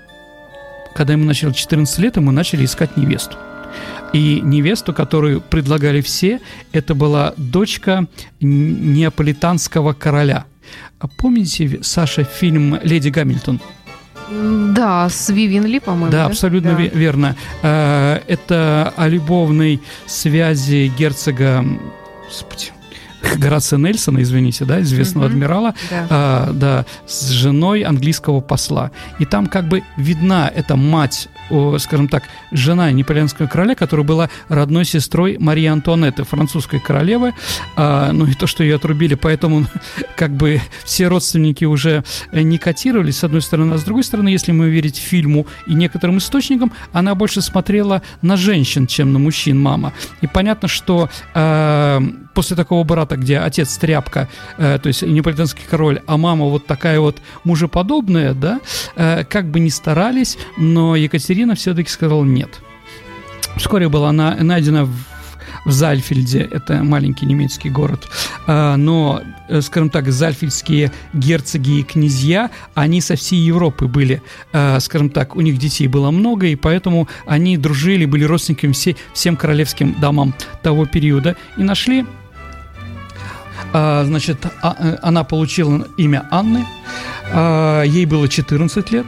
когда 0.96 1.14
ему 1.14 1.26
начало 1.26 1.54
14 1.54 2.00
лет, 2.00 2.16
ему 2.18 2.32
начали 2.32 2.66
искать 2.66 2.98
невесту. 2.98 3.38
И 4.14 4.42
невесту, 4.42 4.94
которую 4.94 5.42
предлагали 5.42 6.02
все, 6.02 6.40
это 6.72 6.96
была 6.96 7.34
дочка 7.38 8.08
неаполитанского 8.40 9.94
короля. 9.94 10.46
А 11.00 11.08
помните, 11.08 11.80
Саша, 11.82 12.24
фильм 12.24 12.80
«Леди 12.84 13.10
Гамильтон»? 13.10 13.60
Да, 14.30 15.08
с 15.10 15.30
Вивин 15.30 15.66
Ли, 15.66 15.80
по-моему. 15.80 16.12
Да, 16.12 16.20
да? 16.20 16.26
абсолютно 16.26 16.76
да. 16.76 16.82
верно. 16.82 17.36
Э, 17.62 18.20
это 18.28 18.94
о 18.98 19.08
любовной 19.08 19.82
связи 20.06 20.92
герцога... 20.98 21.64
Господи, 22.26 22.72
Горация 23.38 23.80
Нельсона, 23.80 24.22
извините, 24.22 24.66
да, 24.66 24.82
известного 24.82 25.26
mm-hmm. 25.26 25.32
адмирала, 25.32 25.74
да. 25.90 26.08
А, 26.10 26.52
да, 26.54 26.86
с 27.08 27.30
женой 27.30 27.82
английского 27.82 28.42
посла. 28.42 28.92
И 29.20 29.26
там 29.26 29.48
как 29.48 29.68
бы 29.68 29.84
видна 29.98 30.52
эта 30.54 30.76
мать 30.76 31.30
скажем 31.80 32.08
так, 32.08 32.24
жена 32.52 32.92
Наполеонского 32.92 33.48
короля, 33.48 33.74
которая 33.74 34.06
была 34.06 34.30
родной 34.50 34.84
сестрой 34.84 35.38
Марии 35.40 35.66
Антуанетты, 35.66 36.24
французской 36.24 36.80
королевы, 36.80 37.34
а, 37.78 38.12
ну 38.12 38.26
и 38.26 38.34
то, 38.34 38.48
что 38.48 38.64
ее 38.64 38.76
отрубили, 38.76 39.16
поэтому 39.16 39.66
как 40.18 40.32
бы 40.32 40.62
все 40.84 41.08
родственники 41.08 41.64
уже 41.64 42.04
не 42.34 42.58
котировались, 42.58 43.20
с 43.20 43.24
одной 43.24 43.42
стороны, 43.42 43.74
а 43.74 43.78
с 43.78 43.84
другой 43.84 44.04
стороны, 44.04 44.28
если 44.28 44.52
мы 44.52 44.70
верить 44.70 44.98
фильму 44.98 45.48
и 45.68 45.74
некоторым 45.74 46.18
источникам, 46.18 46.74
она 46.92 47.16
больше 47.16 47.42
смотрела 47.42 48.02
на 48.22 48.36
женщин, 48.36 48.88
чем 48.88 49.14
на 49.14 49.20
мужчин, 49.20 49.60
мама. 49.60 49.94
И 50.20 50.28
понятно, 50.28 50.68
что 50.68 51.10
э, 51.34 52.02
после 52.34 52.56
такого 52.56 52.84
брата, 52.84 53.16
где 53.16 53.40
отец 53.40 53.78
тряпка, 53.78 54.28
э, 54.58 54.80
то 54.82 54.88
есть 54.88 55.02
неаполитанский 55.02 55.64
король, 55.70 56.02
а 56.08 56.18
мама 56.18 56.46
вот 56.46 56.66
такая 56.68 57.00
вот 57.00 57.18
мужеподобная, 57.46 58.34
да, 58.34 58.60
э, 58.96 59.24
как 59.24 59.50
бы 59.50 59.60
не 59.60 59.70
старались, 59.70 60.38
но 60.58 60.96
Екатерина 60.96 61.37
Екатерина 61.38 61.54
все-таки 61.54 61.90
сказала 61.92 62.26
нет. 62.26 62.50
Вскоре 63.58 63.90
была 63.90 64.10
она 64.10 64.36
найдена 64.42 64.86
в 64.86 64.94
в 65.66 65.72
Зальфельде, 65.72 66.48
это 66.50 66.82
маленький 66.82 67.26
немецкий 67.26 67.70
город, 67.70 68.08
а, 68.46 68.78
но, 68.78 69.22
э, 69.50 69.60
скажем 69.60 69.90
так, 69.90 70.10
зальфельдские 70.10 70.94
герцоги 71.12 71.80
и 71.80 71.84
князья, 71.84 72.52
они 72.74 73.02
со 73.02 73.18
всей 73.18 73.40
Европы 73.40 73.88
были, 73.88 74.22
а, 74.54 74.80
скажем 74.80 75.10
так, 75.10 75.36
у 75.36 75.42
них 75.42 75.58
детей 75.58 75.88
было 75.88 76.10
много, 76.10 76.48
и 76.48 76.56
поэтому 76.56 77.10
они 77.26 77.58
дружили, 77.58 78.06
были 78.06 78.24
родственниками 78.24 78.72
все, 78.72 78.96
всем 79.14 79.36
королевским 79.36 79.94
домам 80.00 80.34
того 80.64 80.86
периода, 80.86 81.36
и 81.58 81.64
нашли 81.64 82.06
а, 83.74 84.06
значит, 84.06 84.46
э, 84.46 84.98
она 85.02 85.26
получила 85.26 85.86
имя 85.98 86.26
Анны, 86.32 86.66
ей 87.86 88.06
было 88.06 88.30
14 88.30 88.92
лет, 88.92 89.06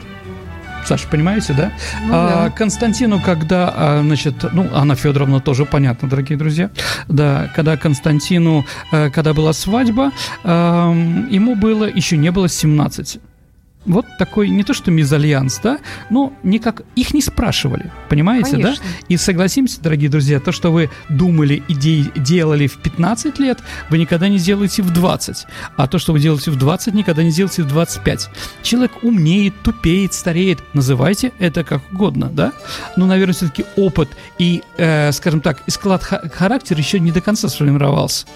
Саша, 0.86 1.06
понимаете, 1.08 1.52
да? 1.52 1.72
Ну, 2.02 2.12
а, 2.12 2.44
да. 2.44 2.50
Константину, 2.50 3.20
когда, 3.20 3.72
а, 3.74 4.02
значит, 4.02 4.34
ну, 4.52 4.68
Анна 4.72 4.94
Федоровна 4.94 5.40
тоже 5.40 5.64
понятно, 5.64 6.08
дорогие 6.08 6.38
друзья, 6.38 6.70
да, 7.08 7.50
когда 7.54 7.76
Константину, 7.76 8.64
а, 8.92 9.10
когда 9.10 9.34
была 9.34 9.52
свадьба, 9.52 10.12
ему 10.44 11.54
было, 11.54 11.84
еще 11.84 12.16
не 12.16 12.30
было 12.30 12.48
17. 12.48 13.20
Вот 13.86 14.04
такой, 14.18 14.50
не 14.50 14.62
то 14.62 14.74
что 14.74 14.90
мезальянс, 14.90 15.58
да, 15.62 15.78
но 16.10 16.34
никак, 16.42 16.82
их 16.96 17.14
не 17.14 17.22
спрашивали, 17.22 17.90
понимаете, 18.10 18.52
Конечно. 18.52 18.84
да? 18.84 19.04
И 19.08 19.16
согласимся, 19.16 19.80
дорогие 19.80 20.10
друзья, 20.10 20.38
то, 20.38 20.52
что 20.52 20.70
вы 20.70 20.90
думали 21.08 21.62
и 21.66 21.74
де- 21.74 22.10
делали 22.14 22.66
в 22.66 22.76
15 22.76 23.38
лет, 23.38 23.58
вы 23.88 23.96
никогда 23.96 24.28
не 24.28 24.36
сделаете 24.36 24.82
в 24.82 24.92
20. 24.92 25.46
А 25.78 25.86
то, 25.86 25.98
что 25.98 26.12
вы 26.12 26.20
делаете 26.20 26.50
в 26.50 26.56
20, 26.56 26.92
никогда 26.92 27.22
не 27.22 27.30
сделаете 27.30 27.62
в 27.62 27.68
25. 27.68 28.28
Человек 28.62 28.92
умнеет, 29.02 29.54
тупеет, 29.62 30.12
стареет, 30.12 30.58
называйте 30.74 31.32
это 31.38 31.64
как 31.64 31.80
угодно, 31.90 32.28
да? 32.30 32.52
Но, 32.96 33.06
наверное, 33.06 33.34
все-таки 33.34 33.64
опыт 33.76 34.10
и, 34.38 34.62
э, 34.76 35.10
скажем 35.12 35.40
так, 35.40 35.62
и 35.66 35.70
склад 35.70 36.02
характера 36.02 36.78
еще 36.78 37.00
не 37.00 37.12
до 37.12 37.22
конца 37.22 37.48
сформировался. 37.48 38.26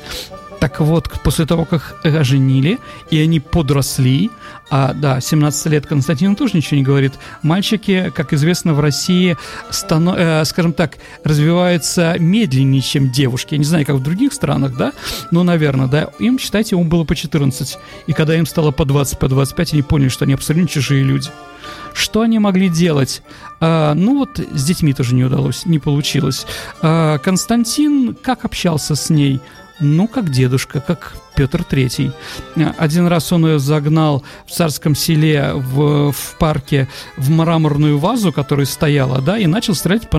Так 0.64 0.80
вот, 0.80 1.10
после 1.22 1.44
того, 1.44 1.66
как 1.66 1.94
оженили, 2.02 2.78
и 3.10 3.20
они 3.20 3.38
подросли, 3.38 4.30
а, 4.70 4.94
да, 4.94 5.20
17 5.20 5.66
лет 5.66 5.86
Константину 5.86 6.36
тоже 6.36 6.56
ничего 6.56 6.78
не 6.78 6.82
говорит, 6.82 7.12
мальчики, 7.42 8.10
как 8.16 8.32
известно, 8.32 8.72
в 8.72 8.80
России, 8.80 9.36
станов, 9.68 10.16
э, 10.16 10.42
скажем 10.46 10.72
так, 10.72 10.96
развиваются 11.22 12.16
медленнее, 12.18 12.80
чем 12.80 13.12
девушки. 13.12 13.52
Я 13.52 13.58
не 13.58 13.66
знаю, 13.66 13.84
как 13.84 13.96
в 13.96 14.02
других 14.02 14.32
странах, 14.32 14.74
да, 14.74 14.94
но, 15.30 15.42
наверное, 15.42 15.86
да, 15.86 16.08
им, 16.18 16.38
считайте, 16.38 16.76
ему 16.76 16.84
было 16.84 17.04
по 17.04 17.14
14. 17.14 17.76
И 18.06 18.14
когда 18.14 18.34
им 18.34 18.46
стало 18.46 18.70
по 18.70 18.86
20, 18.86 19.18
по 19.18 19.28
25, 19.28 19.74
они 19.74 19.82
поняли, 19.82 20.08
что 20.08 20.24
они 20.24 20.32
абсолютно 20.32 20.66
чужие 20.66 21.04
люди. 21.04 21.28
Что 21.92 22.22
они 22.22 22.38
могли 22.38 22.70
делать? 22.70 23.22
А, 23.60 23.92
ну 23.92 24.16
вот 24.18 24.38
с 24.38 24.64
детьми 24.64 24.94
тоже 24.94 25.14
не 25.14 25.24
удалось, 25.24 25.66
не 25.66 25.78
получилось. 25.78 26.46
А, 26.80 27.18
Константин 27.18 28.14
как 28.14 28.46
общался 28.46 28.94
с 28.94 29.10
ней? 29.10 29.42
Ну, 29.80 30.06
как 30.06 30.30
дедушка, 30.30 30.80
как 30.80 31.16
Петр 31.34 31.64
Третий. 31.64 32.12
Один 32.78 33.06
раз 33.06 33.32
он 33.32 33.46
ее 33.46 33.58
загнал 33.58 34.22
в 34.46 34.52
царском 34.52 34.94
селе 34.94 35.52
в, 35.54 36.12
в 36.12 36.36
парке 36.38 36.88
в 37.16 37.30
мраморную 37.30 37.98
вазу, 37.98 38.32
которая 38.32 38.66
стояла, 38.66 39.20
да, 39.20 39.38
и 39.38 39.46
начал 39.46 39.74
стрелять 39.74 40.08
по, 40.08 40.18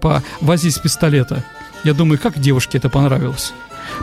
по 0.00 0.22
вазе 0.40 0.68
из 0.68 0.78
пистолета. 0.78 1.44
Я 1.84 1.94
думаю, 1.94 2.18
как 2.18 2.38
девушке 2.38 2.78
это 2.78 2.88
понравилось. 2.88 3.52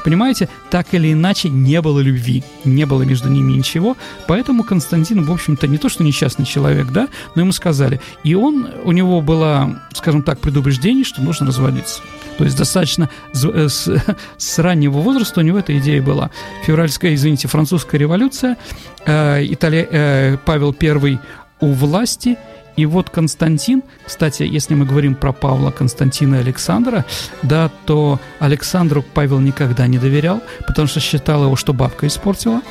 Понимаете, 0.03 0.49
так 0.69 0.93
или 0.93 1.13
иначе 1.13 1.49
не 1.49 1.81
было 1.81 1.99
любви, 1.99 2.43
не 2.63 2.85
было 2.85 3.03
между 3.03 3.29
ними 3.29 3.53
ничего, 3.53 3.97
поэтому 4.27 4.63
Константин, 4.63 5.23
в 5.25 5.31
общем-то, 5.31 5.67
не 5.67 5.77
то 5.77 5.89
что 5.89 6.03
несчастный 6.03 6.45
человек, 6.45 6.87
да, 6.91 7.07
но 7.35 7.41
ему 7.41 7.51
сказали. 7.51 8.01
И 8.23 8.35
он, 8.35 8.69
у 8.83 8.91
него 8.91 9.21
было, 9.21 9.81
скажем 9.93 10.23
так, 10.23 10.39
предупреждение, 10.39 11.03
что 11.03 11.21
нужно 11.21 11.47
разводиться. 11.47 12.01
То 12.37 12.43
есть 12.43 12.57
достаточно 12.57 13.09
э, 13.33 13.67
с, 13.67 13.89
с 14.37 14.59
раннего 14.59 14.99
возраста 14.99 15.39
у 15.39 15.43
него 15.43 15.59
эта 15.59 15.77
идея 15.77 16.01
была. 16.01 16.31
Февральская, 16.65 17.13
извините, 17.13 17.47
французская 17.47 17.97
революция, 17.97 18.57
э, 19.05 19.45
Италия, 19.45 19.87
э, 19.89 20.37
Павел 20.45 20.75
I 20.81 21.19
у 21.61 21.71
власти 21.71 22.37
и 22.75 22.85
вот 22.85 23.09
Константин, 23.09 23.83
кстати, 24.05 24.43
если 24.43 24.75
мы 24.75 24.85
говорим 24.85 25.15
про 25.15 25.31
Павла, 25.31 25.71
Константина 25.71 26.35
и 26.35 26.39
Александра, 26.39 27.05
да, 27.41 27.69
то 27.85 28.19
Александру 28.39 29.03
Павел 29.13 29.39
никогда 29.39 29.87
не 29.87 29.97
доверял, 29.97 30.41
потому 30.67 30.87
что 30.87 30.99
считал 30.99 31.45
его, 31.45 31.55
что 31.55 31.73
бабка 31.73 32.07
испортила, 32.07 32.61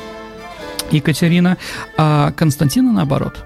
Екатерина, 0.91 1.57
а 1.97 2.31
Константина 2.31 2.91
наоборот. 2.91 3.45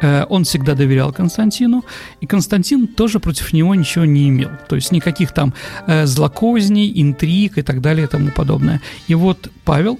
Э, 0.00 0.24
он 0.28 0.44
всегда 0.44 0.74
доверял 0.74 1.12
Константину, 1.12 1.84
и 2.20 2.26
Константин 2.26 2.86
тоже 2.86 3.18
против 3.18 3.52
него 3.52 3.74
ничего 3.74 4.04
не 4.04 4.28
имел. 4.28 4.50
То 4.68 4.76
есть 4.76 4.92
никаких 4.92 5.32
там 5.32 5.54
э, 5.86 6.06
злокозней, 6.06 6.92
интриг 7.02 7.58
и 7.58 7.62
так 7.62 7.80
далее 7.80 8.04
и 8.04 8.08
тому 8.08 8.30
подобное. 8.30 8.80
И 9.08 9.14
вот 9.14 9.50
Павел 9.64 9.98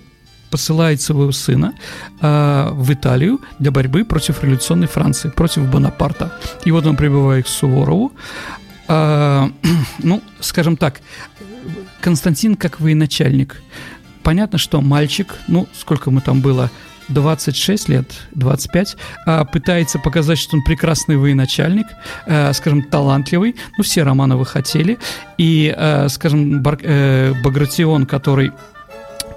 посылает 0.50 1.00
своего 1.00 1.32
сына 1.32 1.74
э, 2.20 2.68
в 2.72 2.92
Италию 2.92 3.40
для 3.58 3.70
борьбы 3.70 4.04
против 4.04 4.42
революционной 4.42 4.86
Франции, 4.86 5.30
против 5.30 5.70
Бонапарта. 5.70 6.32
И 6.64 6.70
вот 6.70 6.86
он 6.86 6.96
прибывает 6.96 7.46
к 7.46 7.48
Суворову. 7.48 8.12
Э, 8.88 9.48
ну, 9.98 10.22
скажем 10.40 10.76
так, 10.76 11.00
Константин 12.00 12.56
как 12.56 12.80
военачальник. 12.80 13.62
Понятно, 14.22 14.58
что 14.58 14.80
мальчик, 14.80 15.34
ну, 15.48 15.66
сколько 15.72 16.10
ему 16.10 16.20
там 16.20 16.40
было, 16.40 16.70
26 17.08 17.88
лет, 17.88 18.12
25, 18.32 18.96
а, 19.26 19.44
пытается 19.44 19.98
показать, 19.98 20.38
что 20.38 20.56
он 20.56 20.62
прекрасный 20.62 21.16
военачальник, 21.16 21.86
а, 22.26 22.52
скажем, 22.52 22.82
талантливый. 22.82 23.56
Ну, 23.76 23.84
все 23.84 24.02
Романовы 24.02 24.44
хотели. 24.44 24.98
И, 25.38 25.74
а, 25.76 26.08
скажем, 26.08 26.62
Багратион, 26.62 28.06
который 28.06 28.52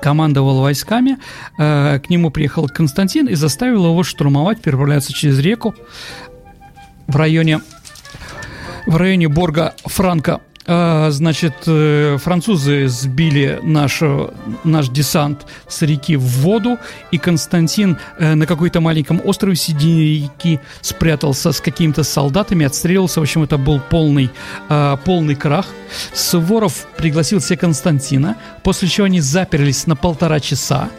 командовал 0.01 0.61
войсками, 0.61 1.17
э, 1.57 1.99
к 1.99 2.09
нему 2.09 2.31
приехал 2.31 2.67
Константин 2.67 3.27
и 3.27 3.35
заставил 3.35 3.85
его 3.85 4.03
штурмовать, 4.03 4.61
переправляться 4.61 5.13
через 5.13 5.39
реку 5.39 5.75
в 7.07 7.15
районе 7.15 7.61
в 8.87 8.95
районе 8.97 9.27
Борга 9.27 9.75
Франка 9.85 10.41
значит, 10.65 11.53
э, 11.65 12.17
французы 12.21 12.87
сбили 12.87 13.59
наш, 13.63 14.01
наш 14.63 14.89
десант 14.89 15.47
с 15.67 15.81
реки 15.81 16.15
в 16.15 16.41
воду, 16.41 16.77
и 17.11 17.17
Константин 17.17 17.97
э, 18.19 18.35
на 18.35 18.45
какой-то 18.45 18.79
маленьком 18.79 19.21
острове 19.23 19.55
среди 19.55 20.23
реки 20.23 20.59
спрятался 20.81 21.51
с 21.51 21.61
какими-то 21.61 22.03
солдатами, 22.03 22.65
отстреливался. 22.65 23.19
В 23.19 23.23
общем, 23.23 23.43
это 23.43 23.57
был 23.57 23.79
полный, 23.79 24.29
а, 24.69 24.97
полный 24.97 25.35
крах. 25.35 25.65
Суворов 26.13 26.85
пригласил 26.97 27.41
себе 27.41 27.57
Константина, 27.57 28.37
после 28.63 28.87
чего 28.87 29.05
они 29.05 29.19
заперлись 29.19 29.87
на 29.87 29.95
полтора 29.95 30.39
часа 30.39 30.89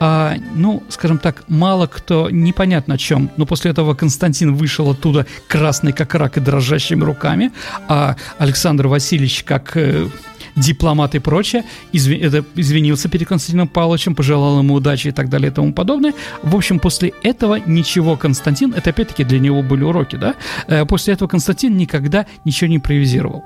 а, 0.00 0.36
ну, 0.54 0.82
скажем 0.88 1.18
так, 1.18 1.44
мало 1.48 1.86
кто, 1.86 2.30
непонятно 2.30 2.94
о 2.94 2.98
чем, 2.98 3.30
но 3.36 3.46
после 3.46 3.70
этого 3.70 3.94
Константин 3.94 4.54
вышел 4.54 4.90
оттуда 4.90 5.26
красный 5.48 5.92
как 5.92 6.14
рак 6.14 6.36
и 6.36 6.40
дрожащими 6.40 7.02
руками, 7.02 7.52
а 7.88 8.16
Александр 8.38 8.86
Васильевич 8.88 9.44
как 9.44 9.76
э, 9.76 10.08
дипломат 10.56 11.14
и 11.14 11.18
прочее, 11.18 11.64
изв... 11.92 12.10
это, 12.10 12.44
извинился 12.54 13.08
перед 13.08 13.28
Константином 13.28 13.68
Павловичем, 13.68 14.14
пожелал 14.14 14.58
ему 14.58 14.74
удачи 14.74 15.08
и 15.08 15.12
так 15.12 15.28
далее 15.28 15.50
и 15.50 15.54
тому 15.54 15.72
подобное. 15.72 16.14
В 16.42 16.56
общем, 16.56 16.78
после 16.78 17.12
этого 17.22 17.56
ничего 17.66 18.16
Константин, 18.16 18.74
это 18.76 18.90
опять-таки 18.90 19.24
для 19.24 19.38
него 19.38 19.62
были 19.62 19.84
уроки, 19.84 20.16
да, 20.16 20.34
э, 20.66 20.84
после 20.84 21.14
этого 21.14 21.28
Константин 21.28 21.76
никогда 21.76 22.26
ничего 22.44 22.68
не 22.68 22.76
импровизировал. 22.76 23.44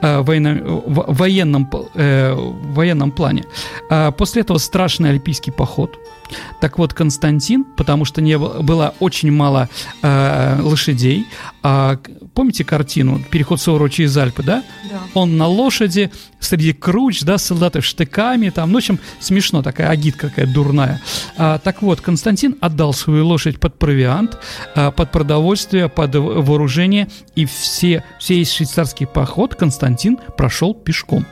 Э, 0.00 0.20
военно, 0.20 0.62
в 0.64 1.16
военном, 1.16 1.68
э, 1.94 2.34
военном 2.34 3.10
плане. 3.10 3.44
А 3.90 4.10
после 4.10 4.42
этого 4.42 4.58
страшный 4.58 5.10
альпийский 5.10 5.52
поход. 5.52 5.98
Так 6.60 6.78
вот, 6.78 6.92
Константин, 6.94 7.64
потому 7.64 8.04
что 8.04 8.20
не 8.20 8.36
было, 8.38 8.60
было 8.60 8.94
очень 9.00 9.30
мало 9.32 9.68
э, 10.02 10.60
лошадей, 10.60 11.26
а, 11.62 11.98
помните 12.34 12.64
картину 12.64 13.22
«Переход 13.30 13.60
Суворова 13.60 13.90
через 13.90 14.16
Альпы», 14.16 14.42
да? 14.42 14.62
да? 14.90 15.00
Он 15.14 15.36
на 15.36 15.46
лошади, 15.46 16.10
среди 16.40 16.72
круч, 16.72 17.22
да, 17.22 17.36
солдаты 17.36 17.80
штыками, 17.80 18.50
там, 18.50 18.70
ну, 18.70 18.76
в 18.76 18.78
общем, 18.78 18.98
смешно, 19.20 19.62
такая 19.62 19.88
агитка 19.88 20.28
какая 20.28 20.46
дурная. 20.46 21.00
А, 21.36 21.58
так 21.58 21.82
вот, 21.82 22.00
Константин 22.00 22.56
отдал 22.60 22.92
свою 22.92 23.26
лошадь 23.26 23.58
под 23.58 23.78
провиант, 23.78 24.38
а, 24.74 24.90
под 24.90 25.10
продовольствие, 25.10 25.88
под 25.88 26.14
вооружение, 26.14 27.08
и 27.34 27.44
все, 27.44 28.04
все 28.18 28.44
швейцарский 28.44 29.06
поход 29.06 29.54
Константин 29.58 30.18
прошел 30.36 30.74
пешком. 30.74 31.26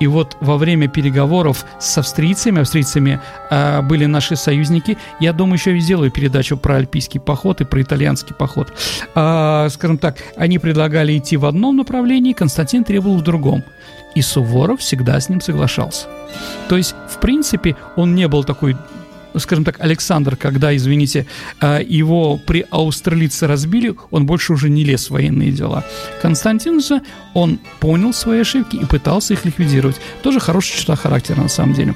И 0.00 0.06
вот 0.06 0.36
во 0.40 0.56
время 0.56 0.88
переговоров 0.88 1.64
с 1.80 1.98
австрийцами, 1.98 2.60
австрийцами 2.60 3.20
э, 3.50 3.82
были 3.82 4.06
наши 4.06 4.36
союзники, 4.36 4.96
я 5.20 5.32
думаю, 5.32 5.54
еще 5.54 5.76
и 5.76 5.80
сделаю 5.80 6.10
передачу 6.10 6.56
про 6.56 6.76
альпийский 6.76 7.20
поход 7.20 7.60
и 7.60 7.64
про 7.64 7.82
итальянский 7.82 8.34
поход. 8.34 8.72
Э, 9.14 9.68
скажем 9.70 9.98
так, 9.98 10.18
они 10.36 10.58
предлагали 10.58 11.18
идти 11.18 11.36
в 11.36 11.46
одном 11.46 11.76
направлении, 11.76 12.32
Константин 12.32 12.84
требовал 12.84 13.18
в 13.18 13.22
другом. 13.22 13.64
И 14.14 14.22
Суворов 14.22 14.80
всегда 14.80 15.20
с 15.20 15.28
ним 15.28 15.40
соглашался. 15.40 16.06
То 16.68 16.76
есть, 16.76 16.94
в 17.08 17.20
принципе, 17.20 17.76
он 17.96 18.14
не 18.14 18.26
был 18.28 18.44
такой 18.44 18.76
скажем 19.36 19.64
так, 19.64 19.80
Александр, 19.80 20.36
когда, 20.36 20.74
извините, 20.74 21.26
а, 21.60 21.80
его 21.80 22.36
при 22.38 22.66
австралийце 22.70 23.46
разбили, 23.46 23.94
он 24.10 24.26
больше 24.26 24.52
уже 24.52 24.68
не 24.70 24.84
лез 24.84 25.08
в 25.08 25.10
военные 25.12 25.50
дела. 25.52 25.84
Константин 26.22 26.80
же, 26.80 27.02
он 27.34 27.58
понял 27.80 28.12
свои 28.12 28.40
ошибки 28.40 28.76
и 28.76 28.84
пытался 28.84 29.34
их 29.34 29.44
ликвидировать. 29.44 29.96
Тоже 30.22 30.40
хорошая 30.40 30.78
черта 30.78 30.96
характера, 30.96 31.40
на 31.40 31.48
самом 31.48 31.74
деле 31.74 31.94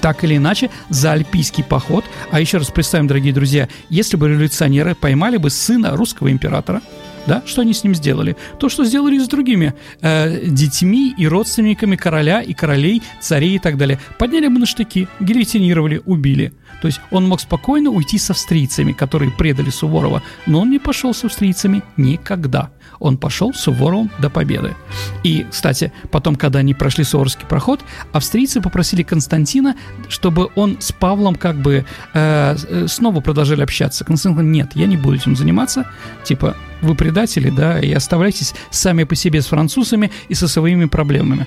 так 0.00 0.22
или 0.22 0.36
иначе, 0.36 0.70
за 0.88 1.12
альпийский 1.12 1.64
поход. 1.64 2.04
А 2.30 2.38
еще 2.38 2.58
раз 2.58 2.70
представим, 2.70 3.08
дорогие 3.08 3.32
друзья, 3.32 3.68
если 3.88 4.16
бы 4.16 4.28
революционеры 4.28 4.94
поймали 4.94 5.36
бы 5.36 5.50
сына 5.50 5.96
русского 5.96 6.30
императора, 6.30 6.80
да, 7.26 7.42
что 7.44 7.62
они 7.62 7.72
с 7.72 7.84
ним 7.84 7.94
сделали? 7.94 8.36
То, 8.58 8.68
что 8.68 8.84
сделали 8.84 9.18
с 9.18 9.28
другими 9.28 9.74
э, 10.00 10.46
детьми 10.46 11.14
и 11.16 11.26
родственниками 11.26 11.96
короля 11.96 12.40
и 12.42 12.54
королей, 12.54 13.02
царей 13.20 13.56
и 13.56 13.58
так 13.58 13.76
далее. 13.76 13.98
Подняли 14.18 14.48
бы 14.48 14.58
на 14.58 14.66
штыки, 14.66 15.08
гильотинировали, 15.20 16.02
убили. 16.04 16.52
То 16.80 16.88
есть 16.88 17.00
он 17.10 17.26
мог 17.26 17.40
спокойно 17.40 17.90
уйти 17.90 18.18
с 18.18 18.30
австрийцами, 18.30 18.92
которые 18.92 19.30
предали 19.30 19.70
Суворова, 19.70 20.22
но 20.46 20.60
он 20.60 20.70
не 20.70 20.78
пошел 20.78 21.14
с 21.14 21.24
австрийцами 21.24 21.82
никогда. 21.96 22.70
Он 22.98 23.18
пошел 23.18 23.52
с 23.52 23.60
Суворовым 23.60 24.10
до 24.18 24.30
победы. 24.30 24.74
И, 25.22 25.46
кстати, 25.50 25.92
потом, 26.10 26.36
когда 26.36 26.60
они 26.60 26.74
прошли 26.74 27.04
Суворовский 27.04 27.46
проход, 27.46 27.80
австрийцы 28.12 28.60
попросили 28.60 29.02
Константина, 29.02 29.76
чтобы 30.08 30.50
он 30.54 30.78
с 30.80 30.92
Павлом 30.92 31.34
как 31.34 31.56
бы 31.56 31.84
э, 32.14 32.56
э 32.68 32.86
снова 32.88 33.20
продолжали 33.20 33.62
общаться. 33.62 34.04
Константин 34.04 34.36
говорит, 34.36 34.52
нет, 34.52 34.70
я 34.74 34.86
не 34.86 34.96
буду 34.96 35.16
этим 35.16 35.36
заниматься. 35.36 35.86
Типа, 36.24 36.56
вы 36.82 36.94
предатели, 36.94 37.50
да, 37.50 37.78
и 37.80 37.92
оставляйтесь 37.92 38.54
сами 38.70 39.04
по 39.04 39.14
себе 39.14 39.42
с 39.42 39.46
французами 39.46 40.10
и 40.28 40.34
со 40.34 40.48
своими 40.48 40.86
проблемами. 40.86 41.46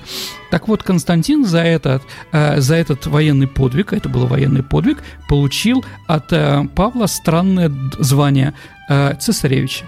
Так 0.51 0.67
вот, 0.67 0.83
Константин 0.83 1.45
за 1.45 1.59
этот, 1.59 2.03
э, 2.31 2.59
за 2.59 2.75
этот 2.75 3.05
военный 3.05 3.47
подвиг, 3.47 3.93
это 3.93 4.09
был 4.09 4.27
военный 4.27 4.63
подвиг, 4.63 5.03
получил 5.27 5.85
от 6.07 6.31
э, 6.31 6.65
Павла 6.75 7.07
странное 7.07 7.71
звание 7.99 8.53
э, 8.89 9.15
цесаревича. 9.19 9.85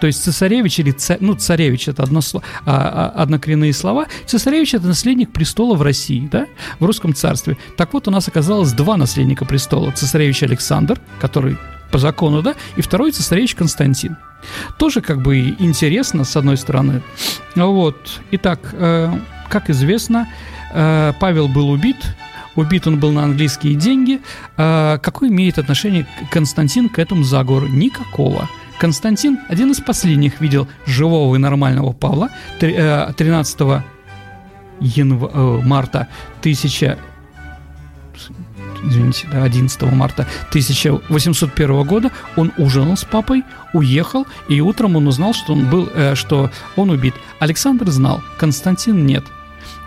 То 0.00 0.06
есть 0.06 0.22
цесаревич 0.22 0.78
или 0.80 0.92
царь, 0.92 1.18
ну 1.20 1.34
царевич 1.34 1.88
это 1.88 2.02
одно, 2.02 2.20
а, 2.32 2.40
а, 2.64 3.22
однокоренные 3.22 3.72
слова. 3.74 4.06
Цесаревич 4.26 4.74
это 4.74 4.86
наследник 4.86 5.30
престола 5.30 5.76
в 5.76 5.82
России, 5.82 6.26
да, 6.32 6.46
в 6.78 6.86
русском 6.86 7.14
царстве. 7.14 7.58
Так 7.76 7.92
вот 7.92 8.08
у 8.08 8.10
нас 8.10 8.26
оказалось 8.26 8.72
два 8.72 8.96
наследника 8.96 9.44
престола: 9.44 9.92
цесаревич 9.92 10.42
Александр, 10.42 10.98
который 11.20 11.58
по 11.90 11.98
закону, 11.98 12.42
да, 12.42 12.54
и 12.76 12.82
второй 12.82 13.12
цесаревич 13.12 13.54
Константин. 13.54 14.16
Тоже 14.78 15.00
как 15.00 15.20
бы 15.22 15.38
интересно, 15.58 16.24
с 16.24 16.36
одной 16.36 16.56
стороны. 16.56 17.02
Вот. 17.54 18.20
Итак, 18.30 18.60
э, 18.72 19.12
как 19.48 19.70
известно, 19.70 20.28
э, 20.72 21.12
Павел 21.20 21.48
был 21.48 21.70
убит, 21.70 21.96
убит 22.56 22.86
он 22.86 22.98
был 22.98 23.12
на 23.12 23.24
английские 23.24 23.74
деньги. 23.74 24.20
Э, 24.56 24.98
какое 25.02 25.28
имеет 25.28 25.58
отношение 25.58 26.06
Константин 26.30 26.88
к 26.88 26.98
этому 26.98 27.22
заговору? 27.22 27.66
Никакого. 27.66 28.48
Константин 28.78 29.38
один 29.48 29.72
из 29.72 29.80
последних 29.80 30.40
видел 30.40 30.66
живого 30.86 31.36
и 31.36 31.38
нормального 31.38 31.92
Павла 31.92 32.30
13 32.60 33.60
э, 33.60 33.82
янв... 34.80 35.30
Э, 35.32 35.60
марта 35.62 36.08
1000 36.40 36.98
извините, 38.84 39.26
11 39.32 39.82
марта 39.92 40.26
1801 40.48 41.84
года 41.84 42.10
он 42.36 42.52
ужинал 42.58 42.96
с 42.96 43.04
папой, 43.04 43.44
уехал, 43.72 44.26
и 44.48 44.60
утром 44.60 44.96
он 44.96 45.06
узнал, 45.06 45.34
что 45.34 45.52
он 45.52 45.68
был, 45.68 45.88
э, 45.94 46.14
что 46.14 46.50
он 46.76 46.90
убит. 46.90 47.14
Александр 47.38 47.90
знал, 47.90 48.22
Константин 48.38 49.06
нет. 49.06 49.24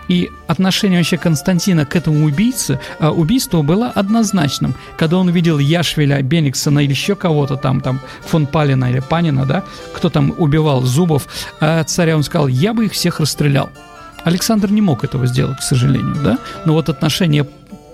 И 0.08 0.30
отношение 0.46 0.98
вообще 0.98 1.16
Константина 1.16 1.86
к 1.86 1.96
этому 1.96 2.26
убийце, 2.26 2.78
э, 2.98 3.08
убийству 3.08 3.62
было 3.62 3.88
однозначным. 3.88 4.74
Когда 4.98 5.16
он 5.16 5.30
видел 5.30 5.58
Яшвеля, 5.58 6.20
Бениксона 6.22 6.80
или 6.80 6.90
еще 6.90 7.14
кого-то 7.14 7.56
там, 7.56 7.80
там, 7.80 8.00
фон 8.26 8.46
Палина 8.46 8.90
или 8.90 9.00
Панина, 9.00 9.46
да, 9.46 9.64
кто 9.94 10.10
там 10.10 10.34
убивал 10.36 10.82
Зубов, 10.82 11.26
э, 11.60 11.84
царя, 11.84 12.16
он 12.16 12.22
сказал, 12.22 12.48
я 12.48 12.74
бы 12.74 12.86
их 12.86 12.92
всех 12.92 13.20
расстрелял. 13.20 13.70
Александр 14.24 14.70
не 14.70 14.80
мог 14.80 15.04
этого 15.04 15.26
сделать, 15.26 15.58
к 15.58 15.62
сожалению, 15.62 16.16
да, 16.22 16.38
но 16.64 16.72
вот 16.72 16.88
отношение 16.88 17.46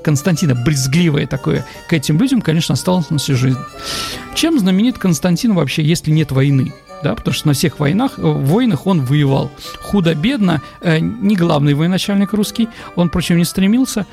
Константина 0.03 0.55
брезгливое 0.55 1.27
такое 1.27 1.67
к 1.89 1.93
этим 1.93 2.19
людям, 2.19 2.41
конечно, 2.41 2.75
осталось 2.75 3.11
на 3.11 3.19
всю 3.19 3.37
жизнь. 3.37 3.59
Чем 4.35 4.59
знаменит 4.59 4.99
Константин 4.99 5.55
вообще, 5.55 5.83
если 5.83 6.11
нет 6.11 6.33
войны? 6.33 6.73
да, 7.03 7.15
потому 7.15 7.35
что 7.35 7.49
на 7.49 7.55
всех 7.55 7.79
войнах, 7.79 8.19
э, 8.19 8.23
войнах 8.23 8.87
он 8.87 9.01
воевал 9.03 9.51
худо-бедно, 9.81 10.61
э, 10.83 10.99
не 10.99 11.35
главный 11.35 11.73
военачальник 11.73 12.33
русский, 12.33 12.69
он, 12.95 13.09
впрочем, 13.09 13.39
не 13.39 13.45
стремился, 13.45 14.07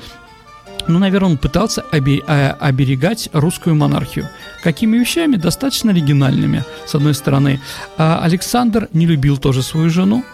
ну, 0.86 0.98
наверное, 0.98 1.30
он 1.30 1.36
пытался 1.36 1.84
э, 1.92 1.98
оберегать 1.98 3.28
русскую 3.32 3.76
монархию. 3.76 4.28
Какими 4.62 4.96
вещами? 4.96 5.36
Достаточно 5.36 5.92
оригинальными, 5.92 6.64
с 6.86 6.94
одной 6.94 7.14
стороны. 7.14 7.60
А 7.98 8.20
Александр 8.22 8.88
не 8.94 9.06
любил 9.06 9.36
тоже 9.36 9.62
свою 9.62 9.90
жену, 9.90 10.24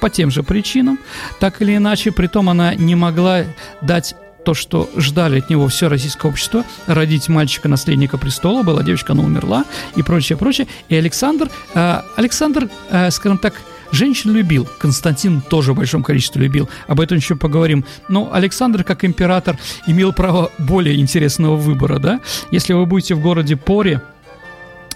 по 0.00 0.10
тем 0.10 0.32
же 0.32 0.42
причинам, 0.42 0.98
так 1.38 1.62
или 1.62 1.76
иначе, 1.76 2.10
притом 2.10 2.48
она 2.50 2.74
не 2.74 2.96
могла 2.96 3.44
дать 3.82 4.16
то, 4.44 4.54
что 4.54 4.88
ждали 4.96 5.38
от 5.38 5.50
него 5.50 5.68
все 5.68 5.88
российское 5.88 6.28
общество, 6.28 6.64
родить 6.86 7.28
мальчика-наследника 7.28 8.18
престола, 8.18 8.62
была 8.62 8.82
девочка, 8.82 9.12
она 9.12 9.22
умерла, 9.22 9.64
и 9.96 10.02
прочее, 10.02 10.36
прочее. 10.36 10.66
И 10.88 10.96
Александр, 10.96 11.48
э, 11.74 12.00
Александр, 12.16 12.68
э, 12.90 13.10
скажем 13.10 13.38
так, 13.38 13.54
женщин 13.92 14.32
любил, 14.32 14.68
Константин 14.78 15.40
тоже 15.42 15.72
в 15.72 15.76
большом 15.76 16.02
количестве 16.02 16.42
любил, 16.42 16.68
об 16.88 17.00
этом 17.00 17.18
еще 17.18 17.36
поговорим. 17.36 17.84
Но 18.08 18.30
Александр, 18.32 18.84
как 18.84 19.04
император, 19.04 19.58
имел 19.86 20.12
право 20.12 20.50
более 20.58 20.98
интересного 20.98 21.56
выбора, 21.56 21.98
да? 21.98 22.20
Если 22.50 22.72
вы 22.72 22.86
будете 22.86 23.14
в 23.14 23.20
городе 23.20 23.56
Поре, 23.56 24.00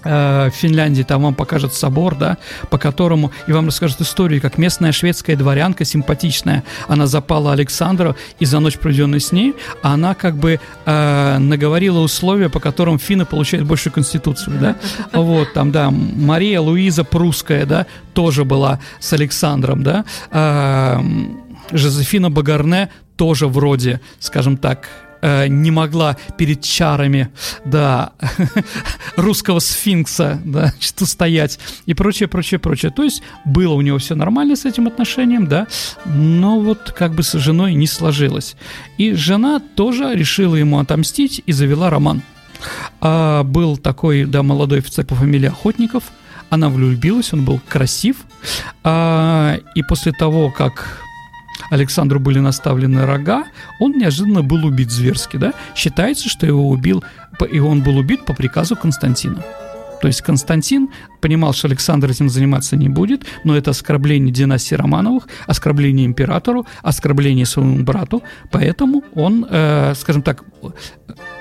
в 0.03 0.51
Финляндии, 0.51 1.03
там 1.03 1.23
вам 1.23 1.35
покажут 1.35 1.75
собор, 1.75 2.17
да, 2.17 2.39
по 2.71 2.79
которому, 2.79 3.33
и 3.47 3.53
вам 3.53 3.67
расскажут 3.67 4.01
историю, 4.01 4.41
как 4.41 4.59
местная 4.59 4.93
шведская 4.93 5.37
дворянка 5.37 5.85
симпатичная, 5.85 6.65
она 6.89 7.07
запала 7.07 7.53
Александру, 7.53 8.17
и 8.39 8.45
за 8.45 8.61
ночь, 8.61 8.79
проведенную 8.79 9.21
с 9.21 9.33
ней, 9.33 9.55
она 9.83 10.15
как 10.15 10.37
бы 10.37 10.61
э, 10.85 11.39
наговорила 11.39 12.01
условия, 12.01 12.49
по 12.49 12.61
которым 12.61 12.99
финны 12.99 13.25
получают 13.25 13.67
большую 13.67 13.93
конституцию, 13.93 14.59
да, 14.61 14.77
вот, 15.13 15.53
там, 15.53 15.73
да, 15.73 15.91
Мария 15.91 16.61
Луиза 16.61 17.05
Прусская, 17.05 17.67
да, 17.67 17.87
тоже 18.15 18.45
была 18.45 18.81
с 19.01 19.13
Александром, 19.13 19.83
да, 19.83 20.05
э, 20.31 21.01
Жозефина 21.73 22.31
Багарне 22.31 22.91
тоже 23.17 23.49
вроде, 23.49 24.01
скажем 24.21 24.57
так, 24.57 24.89
э, 25.27 25.49
не 25.49 25.71
могла 25.73 26.17
перед 26.39 26.63
чарами, 26.63 27.31
да, 27.65 28.13
русского 29.17 29.59
сфинкса, 29.59 30.41
да, 30.45 30.73
что 30.79 31.05
стоять 31.05 31.59
и 31.87 31.95
прочее, 31.95 32.29
прочее, 32.29 32.61
прочее. 32.61 32.93
То 32.93 33.03
есть 33.03 33.23
было 33.45 33.75
у 33.75 33.81
него 33.81 33.99
все 33.99 34.15
нормально 34.15 34.55
с 34.55 34.65
этим 34.65 34.87
отношением, 34.87 35.49
да, 35.49 35.67
но 36.05 36.61
вот 36.61 36.95
как 36.97 37.13
бы 37.15 37.25
с 37.25 37.33
женой 37.33 37.75
не 37.75 37.89
сложилось. 37.89 38.57
И 38.99 39.15
жена 39.15 39.61
тоже 39.75 40.15
решила 40.15 40.55
ему 40.55 40.79
отомстить 40.79 41.43
и 41.45 41.53
завела 41.53 41.91
роман. 41.91 42.23
А, 43.01 43.43
был 43.43 43.77
такой, 43.77 44.25
да, 44.25 44.43
молодой 44.43 44.79
офицер 44.79 45.05
по 45.05 45.17
фамилии 45.17 45.49
Охотников, 45.49 46.05
она 46.51 46.69
влюбилась, 46.69 47.33
он 47.33 47.45
был 47.45 47.61
красив, 47.69 48.19
а, 48.85 49.59
и 49.75 49.83
после 49.83 50.13
того, 50.13 50.51
как 50.51 51.06
Александру 51.71 52.21
были 52.21 52.39
наставлены 52.39 53.07
рога, 53.07 53.45
он 53.81 53.93
неожиданно 53.93 54.43
был 54.43 54.65
убит 54.67 54.91
зверски, 54.91 55.37
да? 55.37 55.53
Считается, 55.75 56.29
что 56.29 56.47
его 56.47 56.69
убил, 56.69 57.03
и 57.51 57.59
он 57.59 57.83
был 57.83 57.97
убит 57.97 58.25
по 58.25 58.35
приказу 58.35 58.77
Константина. 58.77 59.43
То 60.01 60.09
есть 60.09 60.23
Константин 60.23 60.89
понимал, 61.21 61.53
что 61.53 61.69
Александр 61.69 62.11
этим 62.11 62.29
заниматься 62.29 62.77
не 62.77 62.89
будет, 62.89 63.27
но 63.45 63.57
это 63.57 63.71
оскорбление 63.71 64.33
династии 64.33 64.75
Романовых, 64.75 65.29
оскорбление 65.47 66.07
императору, 66.07 66.67
оскорбление 66.83 67.47
своему 67.47 67.83
брату, 67.83 68.23
поэтому 68.51 69.03
он, 69.15 69.47
э, 69.51 69.95
скажем 69.97 70.23
так, 70.23 70.45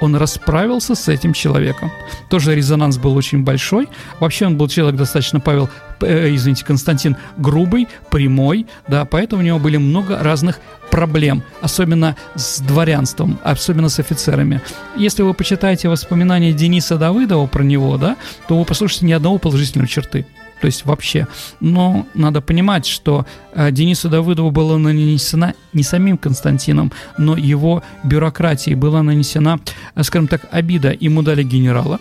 он 0.01 0.15
расправился 0.15 0.95
с 0.95 1.07
этим 1.07 1.33
человеком. 1.33 1.91
Тоже 2.29 2.55
резонанс 2.55 2.97
был 2.97 3.15
очень 3.15 3.43
большой. 3.43 3.87
Вообще 4.19 4.45
он 4.45 4.57
был 4.57 4.67
человек 4.67 4.97
достаточно, 4.97 5.39
Павел, 5.39 5.69
э, 6.01 6.33
извините, 6.33 6.65
Константин, 6.65 7.15
грубый, 7.37 7.87
прямой, 8.11 8.67
да, 8.87 9.05
поэтому 9.05 9.41
у 9.41 9.45
него 9.45 9.59
были 9.59 9.77
много 9.77 10.21
разных 10.21 10.59
проблем, 10.95 11.43
особенно 11.61 12.15
с 12.35 12.61
дворянством, 12.61 13.37
особенно 13.43 13.89
с 13.89 13.99
офицерами. 13.99 14.61
Если 14.95 15.23
вы 15.23 15.33
почитаете 15.33 15.89
воспоминания 15.89 16.53
Дениса 16.53 16.97
Давыдова 16.97 17.47
про 17.47 17.63
него, 17.63 17.97
да, 17.97 18.15
то 18.47 18.57
вы 18.57 18.63
послушаете 18.63 19.05
ни 19.05 19.11
одного 19.11 19.37
положительной 19.37 19.87
черты. 19.87 20.25
То 20.61 20.67
есть 20.67 20.85
вообще. 20.85 21.27
Но 21.59 22.07
надо 22.13 22.39
понимать, 22.39 22.85
что 22.85 23.25
э, 23.53 23.71
Денису 23.71 24.07
Давыдову 24.07 24.51
была 24.51 24.77
нанесена 24.77 25.53
не 25.73 25.83
самим 25.83 26.17
Константином, 26.17 26.93
но 27.17 27.35
его 27.35 27.83
бюрократией 28.05 28.75
была 28.75 29.03
нанесена, 29.03 29.59
э, 29.95 30.03
скажем 30.03 30.29
так, 30.29 30.47
обида. 30.49 30.95
Ему 30.97 31.23
дали 31.23 31.43
генерала, 31.43 31.99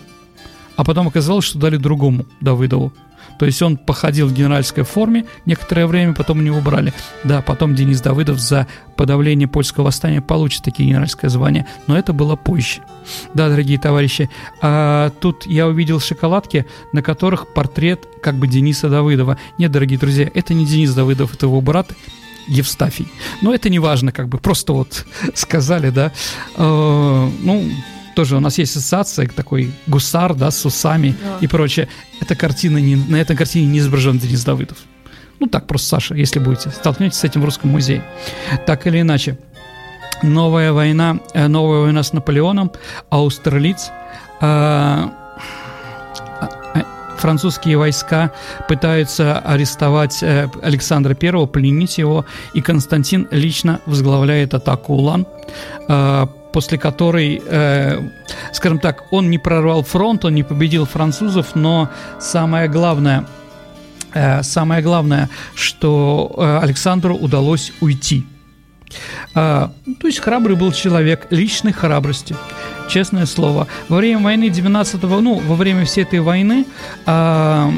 а 0.77 0.85
потом 0.85 1.09
оказалось, 1.09 1.43
что 1.43 1.59
дали 1.59 1.75
другому 1.75 2.25
Давыдову. 2.39 2.93
То 3.39 3.45
есть 3.45 3.61
он 3.61 3.77
походил 3.77 4.27
в 4.27 4.33
генеральской 4.33 4.83
форме 4.83 5.25
некоторое 5.45 5.87
время, 5.87 6.13
потом 6.13 6.43
его 6.43 6.57
убрали. 6.57 6.93
Да, 7.23 7.41
потом 7.41 7.75
Денис 7.75 8.01
Давыдов 8.01 8.39
за 8.39 8.67
подавление 8.95 9.47
польского 9.47 9.85
восстания 9.85 10.21
получит 10.21 10.63
такие 10.63 10.89
генеральское 10.89 11.29
звание, 11.29 11.67
но 11.87 11.97
это 11.97 12.13
было 12.13 12.35
позже. 12.35 12.81
Да, 13.33 13.49
дорогие 13.49 13.77
товарищи, 13.77 14.29
а 14.61 15.11
тут 15.19 15.45
я 15.45 15.67
увидел 15.67 15.99
шоколадки, 15.99 16.65
на 16.93 17.01
которых 17.01 17.53
портрет 17.53 18.07
как 18.21 18.35
бы 18.35 18.47
Дениса 18.47 18.89
Давыдова. 18.89 19.37
Нет, 19.57 19.71
дорогие 19.71 19.99
друзья, 19.99 20.29
это 20.33 20.53
не 20.53 20.65
Денис 20.65 20.93
Давыдов, 20.93 21.33
это 21.33 21.45
его 21.45 21.61
брат, 21.61 21.91
Евстафий. 22.47 23.07
Но 23.41 23.53
это 23.53 23.69
не 23.69 23.79
важно, 23.79 24.11
как 24.11 24.29
бы 24.29 24.37
просто 24.37 24.73
вот 24.73 25.05
сказали, 25.33 25.89
да. 25.89 26.11
Э, 26.57 27.29
ну, 27.41 27.63
тоже 28.15 28.37
у 28.37 28.39
нас 28.39 28.57
есть 28.57 28.75
ассоциация, 28.75 29.27
такой 29.27 29.71
гусар, 29.87 30.33
да, 30.33 30.49
с 30.49 30.65
усами 30.65 31.15
да. 31.21 31.37
и 31.41 31.47
прочее. 31.47 31.87
Эта 32.21 32.35
картина 32.35 32.77
не, 32.77 32.95
на 32.95 33.17
этой 33.17 33.35
картине 33.35 33.67
не 33.67 33.79
изображен 33.79 34.17
Денис 34.17 34.43
Давыдов. 34.43 34.77
Ну 35.39 35.47
так 35.47 35.67
просто, 35.67 35.89
Саша, 35.89 36.15
если 36.15 36.39
будете, 36.39 36.69
столкнетесь 36.69 37.17
с 37.17 37.23
этим 37.23 37.41
в 37.41 37.45
Русском 37.45 37.69
музее. 37.69 38.03
Так 38.65 38.87
или 38.87 39.01
иначе. 39.01 39.37
Новая 40.23 40.71
война, 40.71 41.19
э, 41.33 41.47
новая 41.47 41.81
война 41.81 42.01
с 42.01 42.13
Наполеоном, 42.13 42.71
Аустерлиц, 43.09 43.91
э, 44.39 45.07
э, 46.73 46.83
французские 47.17 47.77
войска 47.77 48.31
пытаются 48.69 49.39
арестовать 49.39 50.23
Александра 50.23 51.17
I, 51.21 51.47
пленить 51.47 51.97
его, 51.97 52.25
и 52.53 52.61
Константин 52.61 53.27
лично 53.29 53.81
возглавляет 53.85 54.53
атаку 54.53 54.93
Улан 54.93 55.27
после 56.55 56.77
которой, 56.77 57.41
э, 57.45 58.01
скажем 58.53 58.79
так, 58.79 59.11
он 59.11 59.29
не 59.29 59.37
прорвал 59.37 59.83
фронт, 59.83 60.23
он 60.23 60.35
не 60.35 60.43
победил 60.43 60.85
французов, 60.85 61.53
но 61.53 61.89
самое 62.21 62.69
главное, 62.69 63.25
э, 64.13 64.41
самое 64.41 64.81
главное, 64.81 65.29
что 65.53 66.33
э, 66.37 66.59
Александру 66.63 67.13
удалось 67.17 67.73
уйти. 67.81 68.23
Э, 69.35 69.67
то 69.99 70.07
есть 70.07 70.19
храбрый 70.19 70.55
был 70.55 70.71
человек, 70.71 71.27
личной 71.29 71.73
храбрости, 71.73 72.37
честное 72.89 73.25
слово. 73.25 73.67
Во 73.89 73.97
время 73.97 74.19
войны 74.19 74.45
19-го, 74.45 75.19
ну, 75.19 75.41
во 75.45 75.55
время 75.55 75.83
всей 75.83 76.05
этой 76.05 76.21
войны, 76.21 76.65
э, 77.05 77.71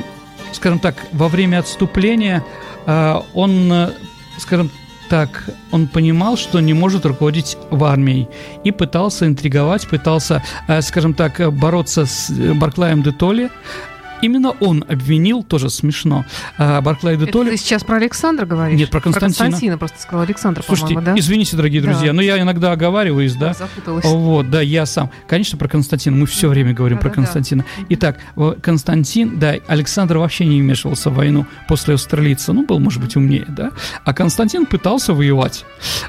скажем 0.54 0.78
так, 0.80 0.96
во 1.14 1.30
время 1.30 1.60
отступления 1.60 2.44
э, 2.86 3.22
он, 3.34 3.74
э, 3.74 3.90
скажем 4.38 4.70
так 5.10 5.50
он 5.72 5.88
понимал, 5.88 6.38
что 6.38 6.60
не 6.60 6.74
может 6.74 7.06
руководить 7.06 7.58
в 7.70 7.84
армией 7.84 8.28
и 8.64 8.72
пытался 8.72 9.26
интриговать, 9.26 9.88
пытался, 9.88 10.44
э, 10.68 10.82
скажем 10.82 11.14
так, 11.14 11.54
бороться 11.54 12.06
с 12.06 12.30
Барклаем 12.30 13.04
де 13.04 13.12
Толли, 13.12 13.50
Именно 14.22 14.52
он 14.60 14.84
обвинил, 14.88 15.44
тоже 15.44 15.70
смешно, 15.70 16.26
а, 16.58 16.82
Барклай 16.82 17.18
де 17.18 17.26
Толли. 17.26 17.52
ты 17.52 17.58
сейчас 17.58 17.84
про 17.84 17.98
Александра 17.98 18.46
говоришь? 18.46 18.78
Нет, 18.78 18.90
про 18.90 19.02
Константина. 19.02 19.36
Про 19.36 19.44
Константина 19.46 19.78
просто 19.78 20.02
сказал 20.02 20.22
Александр, 20.22 20.64
Слушайте, 20.66 21.00
да? 21.00 21.14
извините, 21.18 21.56
дорогие 21.56 21.82
друзья, 21.82 22.08
да. 22.08 22.14
но 22.14 22.22
я 22.22 22.40
иногда 22.40 22.72
оговариваюсь, 22.72 23.34
да? 23.36 23.54
Запуталась. 23.54 24.06
Вот, 24.06 24.50
да, 24.50 24.62
я 24.62 24.86
сам. 24.86 25.10
Конечно, 25.28 25.58
про 25.58 25.68
Константина. 25.68 26.16
Мы 26.18 26.26
все 26.26 26.48
время 26.50 26.74
говорим 26.74 26.98
да, 26.98 27.02
про 27.02 27.10
да, 27.10 27.16
Константина. 27.16 27.66
Да. 27.78 27.86
Итак, 27.90 28.18
Константин, 28.62 29.40
да, 29.40 29.56
Александр 29.68 30.18
вообще 30.18 30.46
не 30.46 30.62
вмешивался 30.62 31.10
в 31.10 31.16
войну 31.16 31.46
после 31.68 31.96
Австралийца. 31.96 32.54
Ну, 32.54 32.66
был, 32.66 32.80
может 32.80 33.02
быть, 33.02 33.16
умнее, 33.16 33.46
да? 33.48 33.72
А 34.04 34.14
Константин 34.14 34.66
пытался 34.66 35.14
воевать. 35.14 35.66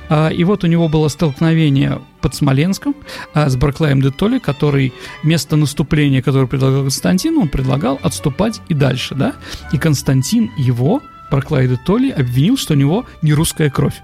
А, 0.08 0.28
и 0.28 0.44
вот 0.44 0.64
у 0.64 0.66
него 0.66 0.88
было 0.88 1.08
столкновение 1.08 2.00
под 2.20 2.34
Смоленском 2.34 2.94
а, 3.34 3.48
с 3.48 3.56
Барклаем 3.56 4.00
де 4.00 4.10
Толли, 4.10 4.38
который 4.38 4.92
вместо 5.22 5.56
наступления, 5.56 6.22
которое 6.22 6.46
предлагал 6.46 6.82
Константин, 6.82 7.38
он 7.38 7.48
предлагал 7.48 7.98
отступать 8.02 8.60
и 8.68 8.74
дальше, 8.74 9.14
да? 9.14 9.34
И 9.72 9.78
Константин 9.78 10.50
его, 10.56 11.02
Барклай 11.30 11.68
де 11.68 11.76
Толли, 11.76 12.10
обвинил, 12.10 12.56
что 12.56 12.74
у 12.74 12.76
него 12.76 13.06
не 13.22 13.32
русская 13.32 13.70
кровь. 13.70 14.00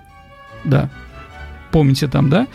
Да. 0.65 0.91
Помните 1.71 2.09
там, 2.09 2.31
да? 2.31 2.47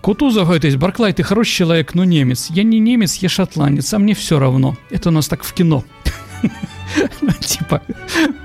Кутузов 0.00 0.48
говорит, 0.48 0.78
Барклай, 0.78 1.12
ты 1.12 1.22
хороший 1.22 1.52
человек, 1.52 1.94
но 1.94 2.04
немец. 2.04 2.46
Я 2.50 2.62
не 2.62 2.78
немец, 2.78 3.16
я 3.16 3.28
шотландец, 3.28 3.92
а 3.92 3.98
мне 3.98 4.14
все 4.14 4.38
равно. 4.38 4.76
Это 4.90 5.10
у 5.10 5.12
нас 5.12 5.28
так 5.28 5.42
в 5.42 5.52
кино. 5.52 5.84
Типа, 7.40 7.82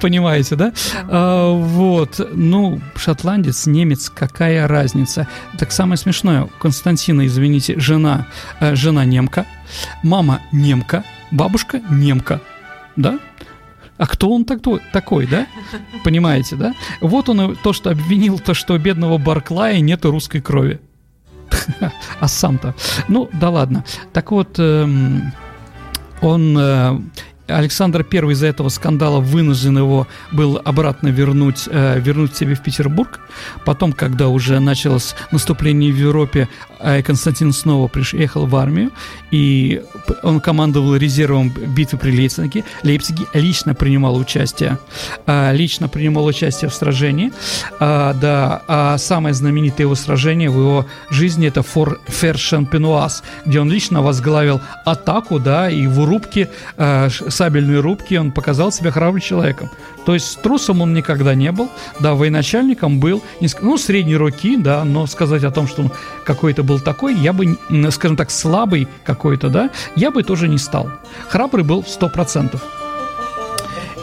понимаете, 0.01 0.55
да? 0.55 0.73
А, 1.07 1.51
вот, 1.51 2.19
ну, 2.33 2.81
шотландец, 2.95 3.65
немец, 3.65 4.09
какая 4.09 4.67
разница? 4.67 5.27
Так 5.57 5.71
самое 5.71 5.97
смешное, 5.97 6.49
Константина, 6.59 7.25
извините, 7.25 7.79
жена, 7.79 8.27
э, 8.59 8.75
жена 8.75 9.05
немка, 9.05 9.45
мама 10.03 10.41
немка, 10.51 11.03
бабушка 11.31 11.81
немка, 11.89 12.41
да? 12.95 13.19
А 13.97 14.07
кто 14.07 14.31
он 14.31 14.43
такой, 14.45 14.81
такой, 14.91 15.27
да? 15.27 15.47
Понимаете, 16.03 16.55
да? 16.55 16.73
Вот 16.99 17.29
он 17.29 17.55
то, 17.55 17.73
что 17.73 17.91
обвинил, 17.91 18.39
то, 18.39 18.53
что 18.53 18.73
у 18.73 18.77
бедного 18.77 19.17
Барклая 19.17 19.79
нет 19.79 20.05
русской 20.05 20.41
крови. 20.41 20.79
А 22.19 22.27
сам-то. 22.27 22.73
Ну, 23.07 23.29
да 23.33 23.49
ладно. 23.49 23.83
Так 24.11 24.31
вот, 24.31 24.55
эм, 24.57 25.31
он 26.21 26.57
э, 26.57 26.99
Александр 27.47 28.05
I 28.09 28.31
из-за 28.31 28.47
этого 28.47 28.69
скандала 28.69 29.19
вынужден 29.19 29.77
его 29.77 30.07
был 30.31 30.61
обратно 30.63 31.09
вернуть, 31.09 31.67
э, 31.69 31.99
вернуть 31.99 32.35
себе 32.35 32.55
в 32.55 32.63
Петербург. 32.63 33.19
Потом, 33.65 33.91
когда 33.91 34.29
уже 34.29 34.59
началось 34.59 35.15
наступление 35.31 35.91
в 35.91 35.97
Европе, 35.97 36.47
Константин 37.05 37.53
снова 37.53 37.87
приехал 37.87 38.45
в 38.45 38.55
армию, 38.55 38.91
и 39.31 39.81
он 40.21 40.39
командовал 40.39 40.95
резервом 40.95 41.49
битвы 41.49 41.97
при 41.97 42.11
Лейпциге. 42.11 42.63
Лейпциге 42.83 43.25
лично 43.33 43.73
принимал 43.73 44.17
участие, 44.17 44.77
э, 45.25 45.55
лично 45.55 45.87
принимал 45.87 46.25
участие 46.25 46.69
в 46.69 46.73
сражении. 46.73 47.31
Э, 47.79 48.13
да, 48.19 48.61
а 48.67 48.97
самое 48.97 49.33
знаменитое 49.33 49.85
его 49.85 49.95
сражение 49.95 50.49
в 50.49 50.57
его 50.59 50.85
жизни 51.09 51.47
это 51.47 51.63
Фор 51.63 51.99
Фер 52.07 52.37
Шампенуаз, 52.37 53.23
где 53.45 53.59
он 53.59 53.71
лично 53.71 54.01
возглавил 54.01 54.61
атаку, 54.85 55.39
да, 55.39 55.69
и 55.69 55.87
в 55.87 56.03
рубке 56.05 56.49
сабельной 57.29 57.79
рубки 57.79 58.15
он 58.15 58.31
показал 58.31 58.71
себя 58.71 58.91
храбрым 58.91 59.21
человеком. 59.21 59.69
То 60.05 60.13
есть 60.13 60.41
трусом 60.41 60.81
он 60.81 60.93
никогда 60.93 61.35
не 61.35 61.51
был, 61.51 61.69
да, 61.99 62.13
военачальником 62.13 62.99
был, 62.99 63.21
ну, 63.61 63.77
средней 63.77 64.15
руки, 64.15 64.57
да, 64.57 64.83
но 64.83 65.07
сказать 65.07 65.43
о 65.43 65.51
том, 65.51 65.67
что 65.67 65.83
он 65.83 65.91
какой-то 66.25 66.63
был 66.63 66.79
такой, 66.79 67.15
я 67.15 67.33
бы, 67.33 67.57
скажем 67.91 68.17
так, 68.17 68.31
слабый 68.31 68.87
какой-то, 69.05 69.49
да, 69.49 69.69
я 69.95 70.11
бы 70.11 70.23
тоже 70.23 70.47
не 70.47 70.57
стал. 70.57 70.89
Храбрый 71.29 71.63
был 71.63 71.83
100%. 71.83 72.59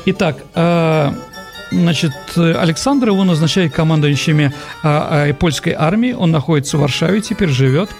Итак, 0.06 0.36
э, 0.54 1.12
Значит, 1.70 2.12
Александр 2.36 3.08
его 3.08 3.24
назначает 3.24 3.72
командующими 3.72 4.52
а, 4.82 5.28
а, 5.28 5.34
польской 5.34 5.72
армии. 5.72 6.12
Он 6.12 6.30
находится 6.30 6.76
в 6.76 6.80
Варшаве, 6.80 7.20
теперь 7.20 7.48
живет. 7.48 7.90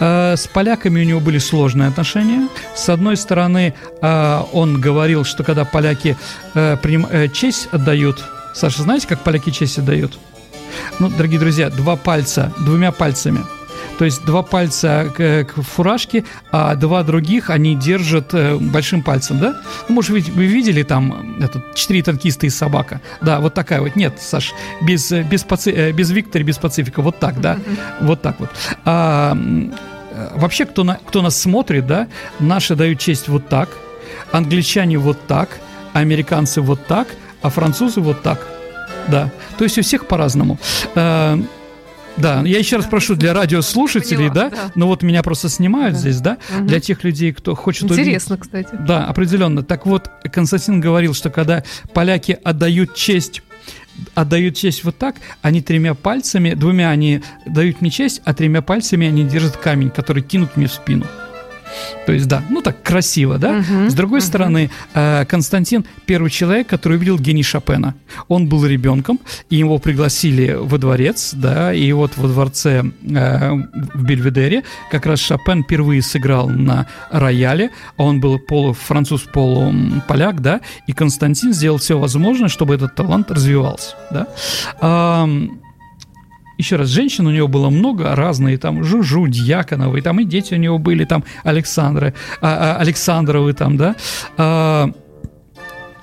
А, 0.00 0.34
с 0.36 0.46
поляками 0.46 1.00
у 1.00 1.04
него 1.04 1.20
были 1.20 1.38
сложные 1.38 1.88
отношения. 1.88 2.48
С 2.74 2.88
одной 2.88 3.16
стороны, 3.16 3.74
а, 4.02 4.46
он 4.52 4.80
говорил, 4.80 5.24
что 5.24 5.44
когда 5.44 5.64
поляки 5.64 6.16
а, 6.54 6.76
прим, 6.76 7.06
а, 7.10 7.28
честь 7.28 7.68
отдают, 7.70 8.24
Саша, 8.54 8.82
знаете, 8.82 9.06
как 9.06 9.20
поляки 9.20 9.50
честь 9.50 9.78
отдают? 9.78 10.18
Ну, 10.98 11.08
дорогие 11.08 11.38
друзья, 11.38 11.70
два 11.70 11.96
пальца, 11.96 12.52
двумя 12.58 12.90
пальцами– 12.90 13.44
то 13.98 14.04
есть 14.04 14.24
два 14.24 14.42
пальца 14.42 15.12
к, 15.16 15.44
к 15.44 15.62
фуражке, 15.62 16.24
а 16.50 16.74
два 16.74 17.02
других 17.02 17.50
они 17.50 17.74
держат 17.74 18.34
э, 18.34 18.56
большим 18.56 19.02
пальцем, 19.02 19.38
да? 19.38 19.60
Ну, 19.88 19.94
может 19.94 20.12
быть, 20.12 20.28
вы 20.28 20.46
видели 20.46 20.82
там 20.82 21.36
этот, 21.40 21.74
четыре 21.74 22.02
танкиста 22.02 22.46
и 22.46 22.50
собака? 22.50 23.00
Да, 23.20 23.40
вот 23.40 23.54
такая 23.54 23.80
вот. 23.80 23.96
Нет, 23.96 24.20
Саш, 24.20 24.52
без, 24.82 25.10
без, 25.10 25.44
паци, 25.44 25.70
э, 25.70 25.92
без 25.92 26.10
Виктора, 26.10 26.44
без 26.44 26.58
Пацифика. 26.58 27.02
Вот 27.02 27.18
так, 27.18 27.40
да? 27.40 27.58
Вот 28.00 28.22
так 28.22 28.40
вот. 28.40 28.50
А, 28.84 29.36
вообще, 30.34 30.64
кто, 30.64 30.84
на, 30.84 30.96
кто 30.96 31.22
нас 31.22 31.40
смотрит, 31.40 31.86
да, 31.86 32.08
наши 32.38 32.74
дают 32.74 32.98
честь 32.98 33.28
вот 33.28 33.48
так, 33.48 33.68
англичане 34.32 34.98
вот 34.98 35.26
так, 35.26 35.48
американцы 35.92 36.60
вот 36.60 36.86
так, 36.86 37.08
а 37.42 37.50
французы 37.50 38.00
вот 38.00 38.22
так. 38.22 38.46
Да, 39.08 39.30
то 39.58 39.64
есть 39.64 39.76
у 39.78 39.82
всех 39.82 40.06
по-разному. 40.06 40.58
Да, 42.16 42.42
я 42.44 42.58
еще 42.58 42.76
раз 42.76 42.86
прошу 42.86 43.16
для 43.16 43.32
радиослушателей, 43.32 44.28
Поняла, 44.28 44.34
да, 44.34 44.50
да, 44.50 44.72
ну 44.74 44.86
вот 44.86 45.02
меня 45.02 45.22
просто 45.22 45.48
снимают 45.48 45.94
да. 45.94 46.00
здесь, 46.00 46.20
да, 46.20 46.38
угу. 46.56 46.66
для 46.66 46.80
тех 46.80 47.02
людей, 47.04 47.32
кто 47.32 47.54
хочет 47.54 47.84
Интересно, 47.84 48.36
увидеть. 48.36 48.42
кстати. 48.42 48.82
Да, 48.86 49.06
определенно. 49.06 49.62
Так 49.62 49.86
вот, 49.86 50.10
Константин 50.32 50.80
говорил, 50.80 51.14
что 51.14 51.30
когда 51.30 51.64
поляки 51.92 52.38
отдают 52.44 52.94
честь 52.94 53.42
отдают 54.14 54.56
честь 54.56 54.82
вот 54.82 54.98
так, 54.98 55.16
они 55.40 55.62
тремя 55.62 55.94
пальцами, 55.94 56.54
двумя 56.54 56.90
они 56.90 57.22
дают 57.46 57.80
мне 57.80 57.90
честь, 57.90 58.22
а 58.24 58.34
тремя 58.34 58.60
пальцами 58.60 59.06
они 59.06 59.24
держат 59.24 59.56
камень, 59.56 59.90
который 59.90 60.22
кинут 60.22 60.56
мне 60.56 60.66
в 60.66 60.72
спину. 60.72 61.06
То 62.06 62.12
есть, 62.12 62.26
да, 62.26 62.42
ну 62.50 62.60
так 62.62 62.82
красиво, 62.82 63.38
да? 63.38 63.58
Угу, 63.58 63.90
С 63.90 63.94
другой 63.94 64.18
угу. 64.18 64.26
стороны, 64.26 64.70
э, 64.94 65.24
Константин 65.26 65.84
первый 66.06 66.30
человек, 66.30 66.66
который 66.66 66.96
увидел 66.96 67.18
гений 67.18 67.42
Шопена. 67.42 67.94
Он 68.28 68.48
был 68.48 68.66
ребенком, 68.66 69.20
и 69.50 69.56
его 69.56 69.78
пригласили 69.78 70.56
во 70.58 70.78
дворец, 70.78 71.32
да, 71.34 71.72
и 71.72 71.92
вот 71.92 72.16
во 72.16 72.28
дворце 72.28 72.84
э, 73.02 73.50
в 73.94 74.04
Бельведере 74.04 74.64
как 74.90 75.06
раз 75.06 75.20
Шопен 75.20 75.64
впервые 75.64 76.02
сыграл 76.02 76.48
на 76.48 76.86
рояле, 77.10 77.70
он 77.96 78.20
был 78.20 78.38
полу 78.38 78.72
француз, 78.72 79.22
полуполяк, 79.22 80.40
да, 80.40 80.60
и 80.86 80.92
Константин 80.92 81.52
сделал 81.52 81.78
все 81.78 81.98
возможное, 81.98 82.48
чтобы 82.48 82.74
этот 82.74 82.94
талант 82.94 83.30
развивался, 83.30 83.96
да 84.10 84.26
еще 86.58 86.76
раз, 86.76 86.88
женщин 86.88 87.26
у 87.26 87.30
него 87.30 87.48
было 87.48 87.70
много, 87.70 88.14
разные, 88.14 88.58
там, 88.58 88.84
Жужу, 88.84 89.26
Дьяконовы, 89.26 90.02
там 90.02 90.20
и 90.20 90.24
дети 90.24 90.54
у 90.54 90.58
него 90.58 90.78
были, 90.78 91.04
там, 91.04 91.24
Александры, 91.42 92.14
а, 92.40 92.76
а, 92.76 92.80
Александровы, 92.80 93.52
там, 93.52 93.76
да, 93.76 93.96
а, 94.36 94.90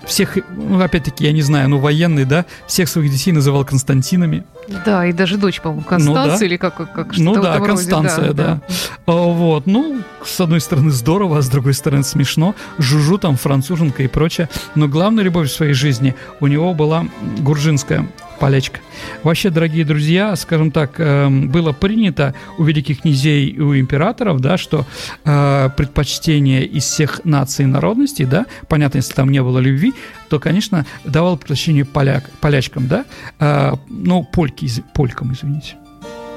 всех, 0.06 0.38
ну, 0.56 0.82
опять-таки, 0.82 1.26
я 1.26 1.32
не 1.32 1.42
знаю, 1.42 1.70
ну, 1.70 1.78
военный, 1.78 2.26
да, 2.26 2.46
всех 2.68 2.90
своих 2.90 3.12
детей 3.12 3.32
называл 3.32 3.66
Константинами. 3.66 4.44
Да, 4.86 5.06
и 5.06 5.14
даже 5.14 5.38
дочь, 5.38 5.62
по-моему, 5.62 5.84
Констанция 5.84 6.34
ну, 6.34 6.40
да. 6.40 6.46
или 6.46 6.58
как, 6.58 6.76
как 6.76 7.14
что-то 7.14 7.22
Ну 7.22 7.42
да, 7.42 7.60
Констанция, 7.60 8.28
роде. 8.28 8.34
да. 8.34 8.44
да. 8.44 8.62
да. 9.08 9.14
Вот, 9.14 9.68
ну, 9.68 10.02
с 10.24 10.40
одной 10.40 10.62
стороны 10.62 10.92
здорово, 10.92 11.40
а 11.40 11.42
с 11.42 11.50
другой 11.50 11.74
стороны 11.74 12.04
смешно. 12.04 12.56
Жужу 12.78 13.18
там, 13.18 13.38
француженка 13.38 14.04
и 14.04 14.08
прочее. 14.08 14.50
Но 14.76 14.88
главная 14.88 15.24
любовь 15.24 15.50
в 15.50 15.54
своей 15.54 15.74
жизни 15.74 16.16
у 16.40 16.48
него 16.48 16.74
была 16.74 17.06
гуржинская 17.40 18.08
полечка. 18.42 18.80
Вообще, 19.22 19.52
дорогие 19.52 19.86
друзья, 19.86 20.36
скажем 20.36 20.72
так, 20.72 21.00
эм, 21.00 21.50
было 21.50 21.74
принято 21.74 22.34
у 22.58 22.64
великих 22.64 23.02
князей 23.02 23.48
и 23.50 23.60
у 23.60 23.78
императоров, 23.78 24.40
да, 24.42 24.58
что 24.58 24.88
э, 25.24 25.70
предпочтение 25.78 26.66
из 26.66 26.84
всех 26.86 27.22
наций 27.24 27.66
и 27.66 27.68
народностей, 27.68 28.26
да, 28.26 28.48
понятно, 28.68 28.98
если 28.98 29.14
там 29.14 29.30
не 29.30 29.44
было 29.44 29.60
любви, 29.60 29.94
то, 30.28 30.40
конечно, 30.40 30.88
давал 31.06 31.38
предпочтение 31.38 31.86
поляк, 31.86 32.32
полячкам, 32.42 32.88
да, 32.88 33.06
э, 33.40 33.74
ну, 33.88 34.24
польки, 34.24 34.68
полькам, 34.96 35.34
извините, 35.34 35.76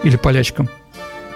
или 0.03 0.17
полячкам. 0.17 0.69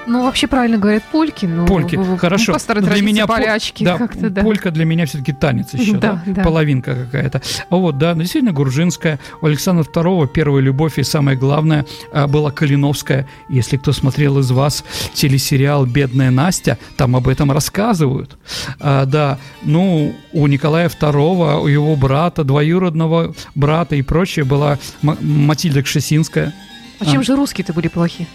Ну, 0.08 0.24
вообще 0.24 0.46
правильно 0.46 0.78
говорят 0.78 1.02
польки, 1.12 1.44
но 1.44 1.66
польки, 1.66 1.96
ну, 1.96 2.16
хорошо. 2.16 2.56
Для 2.56 3.02
меня 3.02 3.26
полячки 3.26 3.84
да, 3.84 3.98
как-то, 3.98 4.30
да. 4.30 4.42
Полька 4.42 4.70
для 4.70 4.86
меня 4.86 5.04
все-таки 5.04 5.34
танец 5.34 5.74
еще, 5.74 5.98
да, 5.98 6.22
да, 6.24 6.32
да. 6.32 6.42
половинка 6.42 6.94
какая-то. 6.94 7.42
Вот, 7.68 7.98
да, 7.98 8.14
действительно 8.14 8.52
гружинская. 8.52 9.20
У 9.42 9.46
Александра 9.46 9.84
II 9.84 10.26
первая 10.28 10.62
любовь 10.62 10.98
и 10.98 11.02
самое 11.02 11.36
главное 11.36 11.84
а, 12.10 12.26
была 12.26 12.50
Калиновская. 12.50 13.28
Если 13.50 13.76
кто 13.76 13.92
смотрел 13.92 14.38
из 14.38 14.50
вас 14.50 14.82
телесериал 15.12 15.84
«Бедная 15.84 16.30
Настя», 16.30 16.78
там 16.96 17.14
об 17.14 17.28
этом 17.28 17.52
рассказывают. 17.52 18.38
А, 18.80 19.04
да, 19.04 19.38
ну, 19.62 20.14
у 20.32 20.46
Николая 20.46 20.88
II, 20.88 21.60
у 21.60 21.66
его 21.66 21.96
брата, 21.96 22.44
двоюродного 22.44 23.34
брата 23.54 23.94
и 23.94 24.00
прочее 24.00 24.46
была 24.46 24.78
Матильда 25.02 25.82
Кшесинская. 25.82 26.54
А 26.98 27.04
чем 27.04 27.20
а, 27.20 27.22
же 27.24 27.36
русские-то 27.36 27.74
были 27.74 27.88
плохи? 27.88 28.26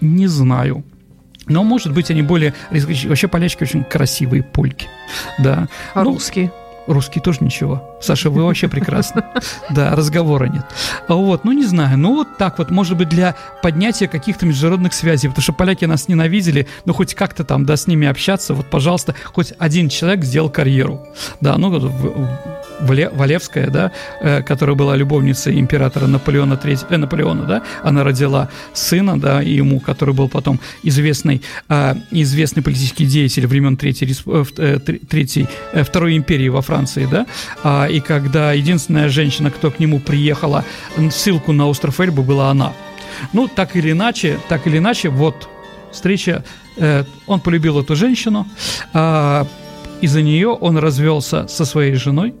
Не 0.00 0.26
знаю. 0.26 0.84
Но, 1.48 1.64
может 1.64 1.92
быть, 1.92 2.10
они 2.10 2.22
более... 2.22 2.54
Вообще 2.70 3.28
полячки 3.28 3.62
очень 3.62 3.84
красивые 3.84 4.42
польки. 4.42 4.88
Да. 5.38 5.68
А 5.94 6.04
ну, 6.04 6.12
русские? 6.12 6.52
Русские 6.86 7.22
тоже 7.22 7.38
ничего. 7.42 7.97
Саша, 8.00 8.30
вы 8.30 8.44
вообще 8.44 8.68
прекрасны. 8.68 9.22
Да, 9.70 9.94
разговора 9.94 10.46
нет. 10.46 10.64
Вот, 11.08 11.44
ну 11.44 11.52
не 11.52 11.64
знаю, 11.64 11.98
ну 11.98 12.14
вот 12.14 12.38
так 12.38 12.58
вот, 12.58 12.70
может 12.70 12.96
быть, 12.96 13.08
для 13.08 13.34
поднятия 13.62 14.08
каких-то 14.08 14.46
международных 14.46 14.94
связей, 14.94 15.28
потому 15.28 15.42
что 15.42 15.52
поляки 15.52 15.84
нас 15.84 16.08
ненавидели, 16.08 16.66
но 16.84 16.92
хоть 16.92 17.14
как-то 17.14 17.44
там, 17.44 17.64
да, 17.64 17.76
с 17.76 17.86
ними 17.86 18.06
общаться, 18.06 18.54
вот, 18.54 18.66
пожалуйста, 18.66 19.14
хоть 19.24 19.52
один 19.58 19.88
человек 19.88 20.24
сделал 20.24 20.50
карьеру. 20.50 21.06
Да, 21.40 21.56
ну, 21.58 21.70
Валевская, 22.80 23.70
да, 23.70 23.92
э, 24.20 24.42
которая 24.42 24.76
была 24.76 24.96
любовницей 24.96 25.58
императора 25.58 26.06
Наполеона 26.06 26.54
III, 26.54 26.86
э, 26.90 26.96
Наполеона, 26.96 27.44
да, 27.44 27.62
она 27.82 28.04
родила 28.04 28.48
сына, 28.72 29.18
да, 29.18 29.40
ему, 29.40 29.80
который 29.80 30.14
был 30.14 30.28
потом 30.28 30.60
известный, 30.82 31.42
э, 31.68 31.94
известный 32.10 32.62
политический 32.62 33.06
деятель 33.06 33.46
времен 33.46 33.76
Третьей, 33.76 34.14
э, 34.56 34.78
Третьей, 34.78 35.48
Второй 35.82 36.16
империи 36.16 36.48
во 36.48 36.62
Франции, 36.62 37.08
да, 37.10 37.26
а, 37.62 37.87
и 37.88 38.00
когда 38.00 38.52
единственная 38.52 39.08
женщина, 39.08 39.50
кто 39.50 39.70
к 39.70 39.78
нему 39.78 40.00
приехала, 40.00 40.64
ссылку 41.10 41.52
на 41.52 41.66
остров 41.68 42.00
Эльбы 42.00 42.22
была 42.22 42.50
она. 42.50 42.72
Ну, 43.32 43.48
так 43.48 43.76
или 43.76 43.92
иначе, 43.92 44.38
так 44.48 44.66
или 44.66 44.78
иначе, 44.78 45.08
вот 45.08 45.48
встреча, 45.90 46.44
э, 46.76 47.04
он 47.26 47.40
полюбил 47.40 47.80
эту 47.80 47.96
женщину, 47.96 48.46
э, 48.94 49.44
из-за 50.00 50.22
нее 50.22 50.48
он 50.48 50.78
развелся 50.78 51.48
со 51.48 51.64
своей 51.64 51.94
женой, 51.94 52.34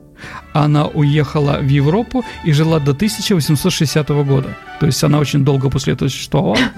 она 0.52 0.86
уехала 0.86 1.58
в 1.60 1.68
Европу 1.68 2.24
и 2.44 2.52
жила 2.52 2.78
до 2.78 2.92
1860 2.92 4.08
года. 4.08 4.56
То 4.80 4.86
есть 4.86 5.02
она 5.04 5.18
очень 5.18 5.44
долго 5.44 5.70
после 5.70 5.94
этого 5.94 6.08
существовала. 6.08 6.58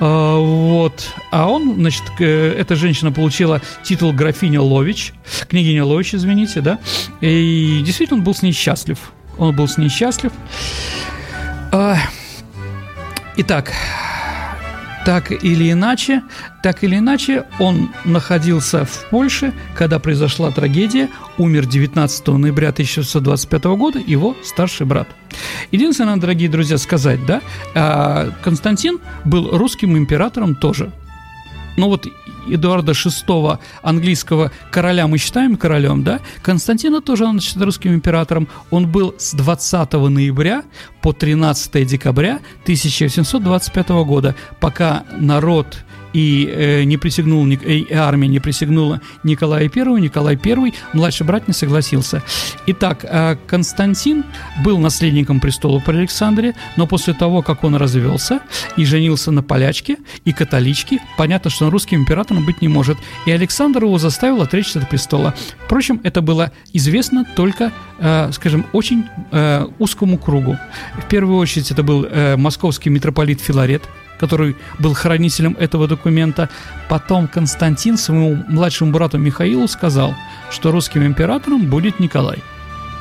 А, 0.00 0.38
вот. 0.38 1.08
А 1.32 1.48
он, 1.48 1.74
значит, 1.74 2.04
эта 2.20 2.76
женщина 2.76 3.10
получила 3.10 3.60
титул 3.82 4.12
графиня 4.12 4.60
Лович, 4.60 5.12
княгиня 5.48 5.84
Лович, 5.84 6.14
извините, 6.14 6.60
да, 6.60 6.78
и 7.20 7.82
действительно 7.84 8.18
он 8.18 8.24
был 8.24 8.34
с 8.34 8.42
ней 8.42 8.52
счастлив. 8.52 9.12
Он 9.38 9.56
был 9.56 9.66
с 9.66 9.76
ней 9.76 9.88
счастлив. 9.88 10.30
А, 11.72 11.96
итак, 13.36 13.72
так 15.08 15.32
или 15.32 15.72
иначе, 15.72 16.22
так 16.62 16.84
или 16.84 16.98
иначе, 16.98 17.46
он 17.58 17.88
находился 18.04 18.84
в 18.84 19.06
Польше, 19.08 19.54
когда 19.74 19.98
произошла 19.98 20.50
трагедия, 20.50 21.08
умер 21.38 21.64
19 21.64 22.26
ноября 22.26 22.68
1625 22.68 23.64
года 23.64 23.98
его 23.98 24.36
старший 24.44 24.84
брат. 24.84 25.08
Единственное, 25.70 26.18
дорогие 26.18 26.50
друзья, 26.50 26.76
сказать, 26.76 27.24
да, 27.24 27.40
а, 27.74 28.32
Константин 28.44 28.98
был 29.24 29.56
русским 29.56 29.96
императором 29.96 30.54
тоже. 30.54 30.92
Ну 31.78 31.86
вот 31.86 32.08
Эдуарда 32.48 32.90
VI, 32.90 33.60
английского 33.82 34.50
короля, 34.72 35.06
мы 35.06 35.16
считаем 35.16 35.56
королем, 35.56 36.02
да? 36.02 36.18
Константина 36.42 37.00
тоже 37.00 37.24
он 37.24 37.40
считает 37.40 37.66
русским 37.66 37.94
императором. 37.94 38.48
Он 38.70 38.90
был 38.90 39.14
с 39.16 39.32
20 39.32 39.92
ноября 39.92 40.64
по 41.02 41.12
13 41.12 41.86
декабря 41.86 42.40
1725 42.64 43.88
года, 43.90 44.34
пока 44.58 45.04
народ 45.18 45.84
и 46.12 46.48
э, 46.50 46.84
не 46.84 46.96
присягнул, 46.96 47.46
и 47.46 47.92
армия 47.92 48.28
не 48.28 48.40
присягнула 48.40 49.00
Николаю 49.22 49.70
I, 49.74 50.00
Николай 50.00 50.38
I, 50.42 50.74
младший 50.92 51.26
брат 51.26 51.48
не 51.48 51.54
согласился. 51.54 52.22
Итак, 52.66 53.04
э, 53.04 53.36
Константин 53.46 54.24
был 54.64 54.78
наследником 54.78 55.40
престола 55.40 55.80
при 55.80 55.96
Александре, 55.96 56.54
но 56.76 56.86
после 56.86 57.14
того, 57.14 57.42
как 57.42 57.64
он 57.64 57.74
развелся 57.76 58.40
и 58.76 58.84
женился 58.84 59.30
на 59.30 59.42
полячке 59.42 59.96
и 60.24 60.32
католичке, 60.32 61.00
понятно, 61.16 61.50
что 61.50 61.66
он 61.66 61.70
русским 61.70 62.00
императором 62.00 62.44
быть 62.44 62.62
не 62.62 62.68
может, 62.68 62.98
и 63.26 63.30
Александр 63.30 63.84
его 63.84 63.98
заставил 63.98 64.42
отречься 64.42 64.80
от 64.80 64.88
престола. 64.88 65.34
Впрочем, 65.64 66.00
это 66.04 66.22
было 66.22 66.52
известно 66.72 67.24
только, 67.36 67.72
э, 67.98 68.30
скажем, 68.32 68.66
очень 68.72 69.04
э, 69.30 69.66
узкому 69.78 70.18
кругу. 70.18 70.58
В 70.98 71.08
первую 71.08 71.38
очередь 71.38 71.70
это 71.70 71.82
был 71.82 72.04
э, 72.04 72.36
московский 72.36 72.90
митрополит 72.90 73.40
Филарет, 73.40 73.82
который 74.18 74.56
был 74.78 74.94
хранителем 74.94 75.56
этого 75.58 75.88
документа. 75.88 76.48
Потом 76.88 77.28
Константин 77.28 77.96
своему 77.96 78.44
младшему 78.48 78.92
брату 78.92 79.18
Михаилу 79.18 79.68
сказал, 79.68 80.14
что 80.50 80.70
русским 80.70 81.04
императором 81.04 81.66
будет 81.66 82.00
Николай. 82.00 82.42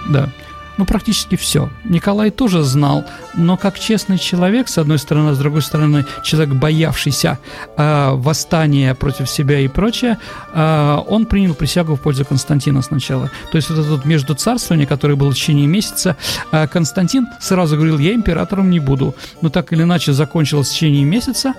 Да 0.10 0.30
ну, 0.78 0.86
практически 0.86 1.36
все. 1.36 1.70
Николай 1.84 2.32
тоже 2.32 2.64
знал, 2.64 3.06
но 3.36 3.58
как 3.58 3.80
честный 3.80 4.18
человек, 4.18 4.70
с 4.70 4.78
одной 4.78 5.00
стороны, 5.00 5.34
с 5.34 5.38
другой 5.38 5.62
стороны, 5.62 6.06
человек, 6.24 6.56
боявшийся 6.56 7.40
э, 7.76 8.12
восстания 8.14 8.94
против 8.94 9.30
себя 9.30 9.60
и 9.60 9.68
прочее, 9.68 10.18
э, 10.54 10.98
он 11.08 11.26
принял 11.26 11.54
присягу 11.54 11.96
в 11.96 12.02
пользу 12.02 12.26
Константина 12.26 12.82
сначала. 12.82 13.32
То 13.52 13.58
есть 13.58 13.70
вот 13.70 13.80
это 13.80 13.90
вот 13.90 14.06
между 14.06 14.36
царствование, 14.36 14.88
которое 14.88 15.16
было 15.16 15.32
в 15.32 15.36
течение 15.36 15.68
месяца, 15.68 16.16
э, 16.52 16.68
Константин 16.68 17.28
сразу 17.40 17.76
говорил, 17.76 17.98
я 17.98 18.14
императором 18.14 18.70
не 18.70 18.80
буду. 18.80 19.16
Но 19.42 19.50
так 19.50 19.74
или 19.74 19.84
иначе 19.84 20.14
закончилось 20.14 20.70
в 20.70 20.74
течение 20.74 21.04
месяца, 21.04 21.54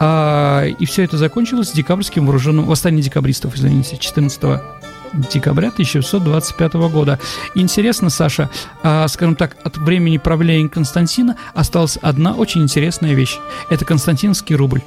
э, 0.00 0.70
и 0.78 0.86
все 0.86 1.04
это 1.04 1.18
закончилось 1.18 1.72
декабрьским 1.72 2.24
вооруженным, 2.24 2.64
восстанием 2.64 3.02
декабристов, 3.02 3.54
извините, 3.54 3.98
14 3.98 4.81
декабря 5.12 5.68
1625 5.68 6.74
года. 6.90 7.18
Интересно, 7.54 8.10
Саша, 8.10 8.50
а, 8.82 9.06
скажем 9.08 9.36
так, 9.36 9.56
от 9.64 9.76
времени 9.76 10.18
правления 10.18 10.68
Константина 10.68 11.36
осталась 11.54 11.98
одна 12.00 12.34
очень 12.34 12.62
интересная 12.62 13.14
вещь. 13.14 13.38
Это 13.70 13.84
Константинский 13.84 14.56
рубль. 14.56 14.82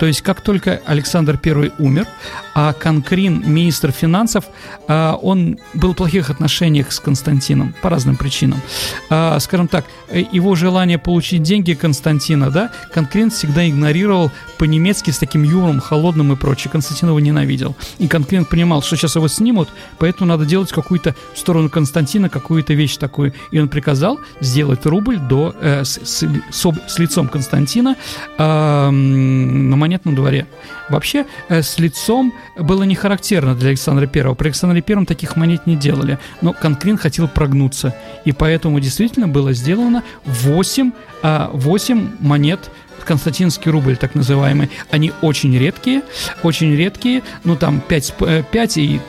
То 0.00 0.06
есть, 0.06 0.22
как 0.22 0.40
только 0.40 0.80
Александр 0.86 1.38
I 1.44 1.72
умер, 1.78 2.06
а 2.54 2.72
Конкрин, 2.72 3.42
министр 3.46 3.92
финансов, 3.92 4.46
а, 4.88 5.14
он 5.14 5.58
был 5.74 5.92
в 5.92 5.96
плохих 5.96 6.30
отношениях 6.30 6.90
с 6.90 7.00
Константином 7.00 7.74
по 7.82 7.90
разным 7.90 8.16
причинам. 8.16 8.62
А, 9.10 9.38
скажем 9.40 9.68
так, 9.68 9.84
его 10.10 10.54
желание 10.54 10.96
получить 10.98 11.42
деньги 11.42 11.74
Константина, 11.74 12.50
да, 12.50 12.70
Конкрин 12.94 13.30
всегда 13.30 13.68
игнорировал 13.68 14.32
по-немецки 14.56 15.10
с 15.10 15.18
таким 15.18 15.42
юмором, 15.42 15.80
холодным 15.80 16.32
и 16.32 16.36
прочее. 16.36 16.70
Константин 16.72 17.08
его 17.08 17.20
ненавидел. 17.20 17.76
И 17.98 18.08
Конкрин 18.08 18.46
понимал, 18.46 18.82
что 18.82 18.96
сейчас 18.96 19.16
его 19.16 19.28
снимут, 19.28 19.68
поэтому 19.98 20.28
надо 20.28 20.46
делать 20.46 20.72
какую-то 20.72 21.14
в 21.34 21.38
сторону 21.38 21.68
Константина, 21.68 22.30
какую-то 22.30 22.72
вещь 22.72 22.96
такую. 22.96 23.34
И 23.50 23.60
он 23.60 23.68
приказал 23.68 24.18
сделать 24.40 24.86
рубль 24.86 25.18
до, 25.18 25.54
э, 25.60 25.84
с, 25.84 26.00
с, 26.02 26.26
с, 26.50 26.72
с 26.88 26.98
лицом 26.98 27.28
Константина 27.28 27.96
э, 28.38 28.90
на 28.90 29.76
монетном 29.90 30.14
дворе. 30.14 30.46
Вообще, 30.88 31.26
э, 31.48 31.62
с 31.62 31.78
лицом 31.80 32.32
было 32.56 32.84
не 32.84 32.94
характерно 32.94 33.54
для 33.54 33.70
Александра 33.70 34.06
Первого. 34.06 34.34
При 34.34 34.48
Александре 34.48 34.82
Первом 34.82 35.04
таких 35.04 35.36
монет 35.36 35.66
не 35.66 35.74
делали. 35.74 36.18
Но 36.42 36.52
Конкрин 36.52 36.96
хотел 36.96 37.26
прогнуться. 37.26 37.94
И 38.24 38.32
поэтому 38.32 38.78
действительно 38.78 39.26
было 39.26 39.52
сделано 39.52 40.02
8, 40.24 40.92
8 41.22 41.22
а, 41.22 42.24
монет 42.24 42.70
Константинский 43.04 43.72
рубль, 43.72 43.96
так 43.96 44.14
называемый, 44.14 44.70
они 44.92 45.10
очень 45.20 45.58
редкие, 45.58 46.02
очень 46.44 46.76
редкие, 46.76 47.22
ну 47.42 47.56
там 47.56 47.80
5, 47.80 48.14
5 48.52 48.76
э, 48.76 48.80
и 48.80 49.00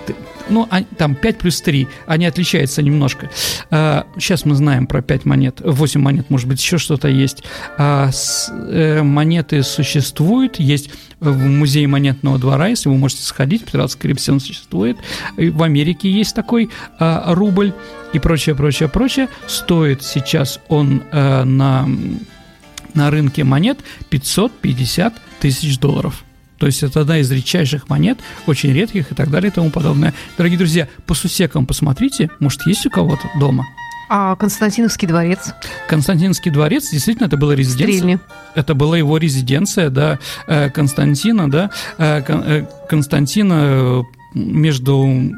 ну, 0.50 0.68
а, 0.70 0.84
там 0.98 1.16
5 1.16 1.38
плюс 1.38 1.62
3, 1.62 1.88
они 2.08 2.26
отличаются 2.26 2.82
немножко. 2.82 3.30
А, 3.70 4.06
сейчас 4.18 4.46
мы 4.46 4.56
знаем 4.56 4.88
про 4.88 5.02
5 5.02 5.26
монет, 5.26 5.62
8 5.64 6.00
монет, 6.00 6.30
может 6.30 6.48
быть, 6.48 6.62
еще 6.62 6.78
что-то 6.78 7.08
есть. 7.08 7.44
А, 7.78 8.10
э, 8.50 9.02
монеты 9.02 9.64
существуют, 9.64 10.60
есть 10.60 10.90
в 11.20 11.38
музее 11.38 11.88
монетного 11.88 12.40
двора, 12.40 12.68
если 12.68 12.90
вы 12.90 12.98
можете 12.98 13.24
сходить, 13.24 13.66
пиратский 13.66 14.12
он 14.30 14.40
существует. 14.40 14.98
В 15.38 15.64
Америке 15.64 16.12
есть 16.12 16.36
такой 16.36 16.70
а, 17.00 17.34
рубль 17.34 17.74
и 18.14 18.20
прочее, 18.20 18.56
прочее, 18.56 18.90
прочее. 18.90 19.30
Стоит 19.48 20.04
сейчас 20.04 20.60
он 20.68 21.04
а, 21.12 21.44
на, 21.44 21.88
на 22.94 23.12
рынке 23.12 23.44
монет 23.44 23.80
550 24.10 25.14
тысяч 25.40 25.80
долларов. 25.80 26.24
То 26.62 26.68
есть 26.68 26.84
это 26.84 27.02
одна 27.02 27.18
из 27.18 27.32
редчайших 27.32 27.90
монет, 27.90 28.20
очень 28.46 28.72
редких 28.72 29.12
и 29.12 29.16
так 29.16 29.32
далее 29.32 29.50
и 29.50 29.54
тому 29.54 29.72
подобное. 29.72 30.14
Дорогие 30.38 30.60
друзья, 30.60 30.88
по 31.08 31.16
сусекам 31.16 31.66
посмотрите, 31.66 32.30
может, 32.40 32.68
есть 32.68 32.86
у 32.86 32.92
кого-то 32.92 33.28
дома. 33.40 33.66
А 34.10 34.36
Константиновский 34.36 35.08
дворец? 35.08 35.56
Константиновский 35.90 36.52
дворец, 36.52 36.92
действительно, 36.92 37.26
это 37.26 37.38
была 37.38 37.56
резиденция. 37.56 37.98
Стрельни. 37.98 38.20
Это 38.54 38.76
была 38.76 38.96
его 38.96 39.18
резиденция, 39.18 39.90
да, 39.90 40.20
э, 40.46 40.70
Константина, 40.70 41.50
да, 41.50 41.72
э, 41.98 42.22
э, 42.28 42.66
Константина 42.88 44.04
между 44.36 45.32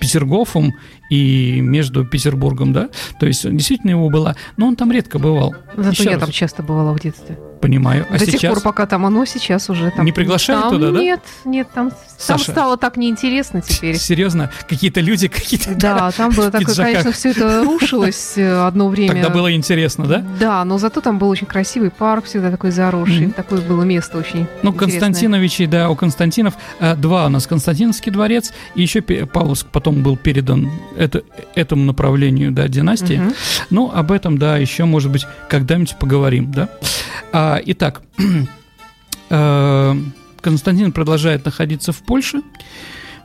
Петергофом 0.00 0.74
и 1.10 1.60
между 1.60 2.04
Петербургом, 2.04 2.72
да, 2.72 2.88
то 3.20 3.26
есть 3.26 3.48
действительно 3.48 3.90
его 3.90 4.10
было, 4.10 4.34
но 4.56 4.66
он 4.66 4.74
там 4.74 4.90
редко 4.90 5.20
бывал. 5.20 5.54
Зато 5.76 5.90
Еще 5.90 6.04
я 6.04 6.12
раз. 6.12 6.20
там 6.22 6.32
часто 6.32 6.64
бывала 6.64 6.92
в 6.92 6.98
детстве. 6.98 7.38
Понимаю. 7.60 8.06
А 8.08 8.18
До 8.18 8.24
сейчас... 8.24 8.40
тех 8.40 8.54
пор, 8.54 8.62
пока 8.62 8.86
там 8.86 9.04
оно, 9.04 9.26
сейчас 9.26 9.68
уже 9.68 9.90
там... 9.90 10.06
Не 10.06 10.12
приглашают 10.12 10.62
там, 10.62 10.72
туда, 10.72 10.92
да? 10.92 11.00
Нет, 11.00 11.20
нет, 11.44 11.68
там, 11.74 11.92
Саша, 12.16 12.46
там 12.46 12.54
стало 12.54 12.76
так 12.78 12.96
неинтересно 12.96 13.60
теперь. 13.60 13.98
Серьезно? 13.98 14.50
Какие-то 14.66 15.00
люди, 15.00 15.28
какие-то... 15.28 15.74
Да, 15.74 16.10
там 16.16 16.30
было 16.30 16.50
такое, 16.50 16.74
конечно, 16.74 17.12
все 17.12 17.30
это 17.30 17.62
рушилось 17.64 18.34
э, 18.36 18.66
одно 18.66 18.88
время. 18.88 19.12
Тогда 19.12 19.28
было 19.28 19.52
интересно, 19.52 20.06
да? 20.06 20.24
Да, 20.38 20.64
но 20.64 20.78
зато 20.78 21.02
там 21.02 21.18
был 21.18 21.28
очень 21.28 21.46
красивый 21.46 21.90
парк, 21.90 22.24
всегда 22.24 22.50
такой 22.50 22.70
заросший. 22.70 23.26
Mm-hmm. 23.26 23.34
Такое 23.34 23.60
было 23.60 23.82
место 23.82 24.16
очень 24.16 24.46
Ну, 24.62 24.72
Константиновичей, 24.72 25.66
да, 25.66 25.90
у 25.90 25.96
Константинов 25.96 26.54
э, 26.78 26.96
два 26.96 27.26
у 27.26 27.28
нас. 27.28 27.46
Константиновский 27.46 28.10
дворец, 28.10 28.52
и 28.74 28.82
еще 28.82 29.02
Павловск 29.02 29.66
потом 29.66 30.02
был 30.02 30.16
передан 30.16 30.70
это, 30.96 31.22
этому 31.54 31.84
направлению, 31.84 32.52
да, 32.52 32.68
династии. 32.68 33.18
Mm-hmm. 33.18 33.36
Ну, 33.68 33.90
об 33.94 34.12
этом, 34.12 34.38
да, 34.38 34.56
еще, 34.56 34.86
может 34.86 35.10
быть, 35.10 35.26
когда-нибудь 35.48 35.96
поговорим, 35.98 36.50
да. 36.50 36.70
А, 37.32 37.49
итак, 37.64 38.02
э, 39.30 39.94
Константин 40.40 40.92
продолжает 40.92 41.44
находиться 41.44 41.92
в 41.92 42.02
Польше. 42.02 42.42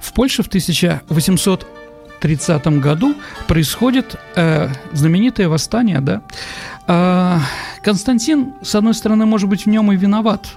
В 0.02 0.14
Польше 0.14 0.44
в 0.44 0.48
1830 0.48 2.68
году 2.80 3.16
происходит 3.48 4.16
э, 4.36 4.70
знаменитое 4.94 5.50
восстание, 5.50 6.00
да. 6.00 6.22
Э, 6.88 7.40
Константин, 7.84 8.54
с 8.62 8.76
одной 8.76 8.94
стороны, 8.94 9.26
может 9.26 9.50
быть, 9.50 9.66
в 9.66 9.70
нем 9.70 9.92
и 9.92 9.96
виноват, 9.96 10.48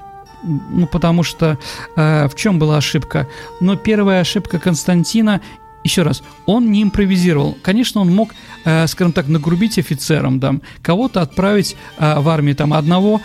ну, 0.42 0.86
потому 0.86 1.22
что 1.22 1.58
э, 1.96 2.28
в 2.28 2.34
чем 2.34 2.58
была 2.58 2.76
ошибка? 2.76 3.26
Но 3.60 3.76
первая 3.76 4.20
ошибка 4.20 4.58
Константина 4.58 5.40
еще 5.88 6.02
раз, 6.02 6.22
он 6.46 6.70
не 6.70 6.82
импровизировал. 6.82 7.56
Конечно, 7.62 8.00
он 8.00 8.14
мог, 8.14 8.34
э, 8.64 8.86
скажем 8.86 9.12
так, 9.12 9.28
нагрубить 9.28 9.78
офицерам, 9.78 10.38
да, 10.38 10.54
кого-то 10.82 11.22
отправить 11.22 11.76
э, 11.98 12.20
в 12.20 12.28
армию, 12.28 12.54
там, 12.54 12.72
одного 12.72 13.20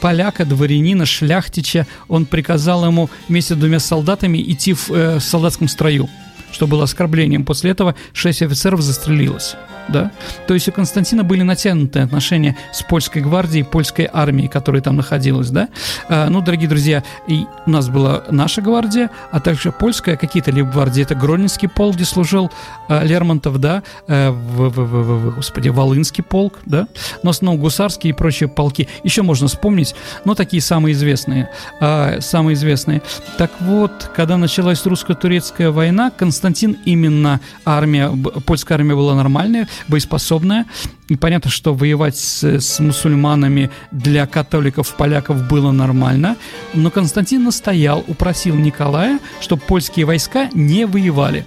поляка, 0.00 0.44
дворянина, 0.44 1.06
шляхтича, 1.06 1.86
он 2.08 2.26
приказал 2.26 2.84
ему 2.84 3.08
вместе 3.28 3.54
с 3.54 3.56
двумя 3.56 3.78
солдатами 3.78 4.38
идти 4.38 4.72
в 4.72 4.90
э, 4.90 5.20
солдатском 5.20 5.68
строю 5.68 6.08
что 6.52 6.66
было 6.66 6.84
оскорблением. 6.84 7.44
После 7.44 7.72
этого 7.72 7.94
шесть 8.14 8.40
офицеров 8.40 8.80
застрелилось. 8.80 9.56
Да? 9.88 10.10
То 10.46 10.54
есть 10.54 10.68
у 10.68 10.72
Константина 10.72 11.24
были 11.24 11.42
натянутые 11.42 12.04
отношения 12.04 12.56
с 12.72 12.82
польской 12.82 13.22
гвардией, 13.22 13.64
польской 13.64 14.08
армией, 14.12 14.48
которая 14.48 14.82
там 14.82 14.96
находилась. 14.96 15.50
Да? 15.50 15.68
А, 16.08 16.28
ну, 16.28 16.40
дорогие 16.40 16.68
друзья, 16.68 17.02
и 17.26 17.44
у 17.66 17.70
нас 17.70 17.88
была 17.88 18.24
наша 18.30 18.62
гвардия, 18.62 19.10
а 19.30 19.40
также 19.40 19.72
польская, 19.72 20.16
какие-то 20.16 20.50
либо 20.50 20.70
гвардии. 20.70 21.02
Это 21.02 21.14
Гронинский 21.14 21.68
полк, 21.68 21.94
где 21.96 22.04
служил 22.04 22.50
а, 22.88 23.04
Лермонтов, 23.04 23.58
да, 23.58 23.82
а, 24.08 24.30
в, 24.30 24.68
в, 24.68 24.74
в, 24.74 25.30
в, 25.30 25.34
господи, 25.36 25.68
Волынский 25.68 26.24
полк, 26.24 26.58
да, 26.66 26.88
но 27.22 27.32
основном 27.36 27.60
гусарские 27.60 28.10
и 28.10 28.12
прочие 28.12 28.48
полки. 28.48 28.88
Еще 29.04 29.22
можно 29.22 29.46
вспомнить, 29.48 29.94
но 30.24 30.34
такие 30.34 30.60
самые 30.62 30.94
известные. 30.94 31.50
А, 31.80 32.20
самые 32.20 32.54
известные. 32.54 33.02
Так 33.38 33.50
вот, 33.60 34.10
когда 34.14 34.36
началась 34.36 34.84
русско-турецкая 34.84 35.70
война, 35.70 36.10
Константин 36.10 36.76
именно 36.84 37.40
армия, 37.64 38.10
польская 38.44 38.74
армия 38.74 38.94
была 38.94 39.14
нормальная, 39.14 39.68
боеспособная. 39.88 40.66
И 41.08 41.16
понятно, 41.16 41.50
что 41.50 41.74
воевать 41.74 42.16
с, 42.16 42.42
с 42.44 42.80
мусульманами 42.80 43.70
для 43.90 44.26
католиков, 44.26 44.94
поляков 44.96 45.48
было 45.48 45.70
нормально. 45.72 46.36
Но 46.74 46.90
Константин 46.90 47.44
настоял, 47.44 48.04
упросил 48.06 48.56
Николая, 48.56 49.20
чтобы 49.40 49.62
польские 49.62 50.06
войска 50.06 50.50
не 50.52 50.86
воевали. 50.86 51.46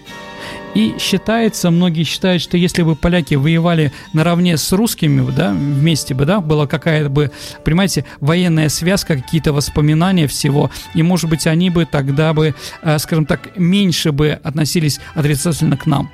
И 0.76 0.96
считается, 1.00 1.72
многие 1.72 2.04
считают, 2.04 2.42
что 2.42 2.58
если 2.58 2.84
бы 2.84 2.96
поляки 2.96 3.36
воевали 3.36 3.92
наравне 4.14 4.58
с 4.58 4.72
русскими, 4.72 5.30
да, 5.32 5.52
вместе 5.52 6.14
бы, 6.14 6.26
да, 6.26 6.42
была 6.42 6.68
какая-то 6.68 7.10
бы, 7.10 7.32
понимаете, 7.64 8.06
военная 8.20 8.70
связка, 8.70 9.16
какие-то 9.16 9.52
воспоминания 9.52 10.28
всего, 10.28 10.70
и, 10.94 11.02
может 11.02 11.30
быть, 11.30 11.48
они 11.48 11.70
бы 11.70 11.86
тогда 11.86 12.34
бы, 12.34 12.56
э, 12.84 13.00
скажем 13.00 13.26
так, 13.26 13.58
меньше 13.58 14.12
бы 14.12 14.40
относились 14.44 15.00
отрицательно 15.16 15.76
к 15.76 15.86
нам. 15.86 16.12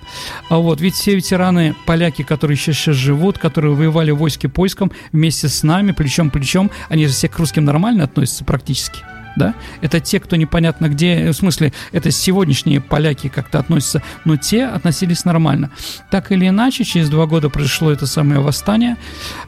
А 0.49 0.57
вот, 0.57 0.79
ведь 0.79 0.95
все 0.95 1.15
ветераны 1.15 1.75
поляки, 1.85 2.21
которые 2.23 2.57
сейчас, 2.57 2.77
сейчас 2.77 2.95
живут, 2.95 3.37
которые 3.37 3.75
воевали 3.75 4.11
в 4.11 4.17
войске 4.17 4.47
поиском 4.47 4.91
вместе 5.11 5.49
с 5.49 5.63
нами, 5.63 5.91
плечом 5.91 6.29
плечом, 6.29 6.71
они 6.89 7.07
же 7.07 7.13
все 7.13 7.27
к 7.27 7.37
русским 7.37 7.65
нормально 7.65 8.05
относятся 8.05 8.45
практически 8.45 8.99
да, 9.36 9.53
это 9.81 9.99
те, 9.99 10.19
кто 10.19 10.36
непонятно 10.36 10.89
где, 10.89 11.31
в 11.31 11.33
смысле, 11.33 11.73
это 11.91 12.11
сегодняшние 12.11 12.81
поляки 12.81 13.27
как-то 13.27 13.59
относятся, 13.59 14.01
но 14.23 14.38
те 14.38 14.65
относились 14.65 15.25
нормально. 15.25 15.71
Так 16.11 16.31
или 16.31 16.47
иначе, 16.47 16.83
через 16.83 17.09
два 17.09 17.25
года 17.25 17.49
произошло 17.49 17.91
это 17.91 18.07
самое 18.07 18.39
восстание, 18.39 18.97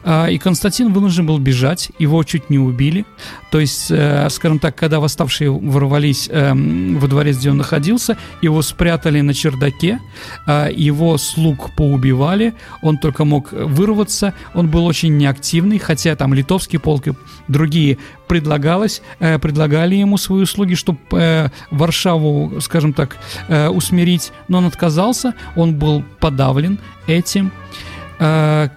а, 0.04 0.26
и 0.26 0.38
Константин 0.38 0.92
вынужден 0.92 1.26
был 1.26 1.38
бежать, 1.38 1.90
его 1.98 2.22
чуть 2.24 2.50
не 2.50 2.58
убили, 2.58 3.04
то 3.50 3.60
есть, 3.60 3.90
э, 3.90 4.28
скажем 4.30 4.58
так, 4.58 4.76
когда 4.76 5.00
восставшие 5.00 5.50
ворвались 5.50 6.28
эм, 6.30 6.98
во 6.98 7.08
дворец, 7.08 7.38
где 7.38 7.50
он 7.50 7.56
находился, 7.56 8.16
его 8.42 8.60
спрятали 8.62 9.20
на 9.22 9.32
чердаке, 9.32 10.00
а, 10.46 10.68
его 10.68 11.16
слуг 11.18 11.74
поубивали, 11.74 12.54
он 12.82 12.98
только 12.98 13.24
мог 13.24 13.52
вырваться, 13.52 14.34
он 14.54 14.68
был 14.68 14.84
очень 14.84 15.16
неактивный, 15.16 15.78
хотя 15.78 16.14
там 16.16 16.34
литовский 16.34 16.78
полк 16.78 17.08
и 17.08 17.12
другие 17.48 17.98
предлагалось, 18.28 19.02
э, 19.20 19.38
предлагали 19.38 19.96
ему 19.96 20.18
свои 20.18 20.42
услуги, 20.42 20.74
чтобы 20.74 20.98
э, 21.12 21.48
Варшаву, 21.70 22.60
скажем 22.60 22.92
так, 22.92 23.16
э, 23.48 23.68
усмирить, 23.68 24.32
но 24.48 24.58
он 24.58 24.66
отказался, 24.66 25.34
он 25.56 25.74
был 25.74 26.04
подавлен 26.20 26.78
этим. 27.06 27.50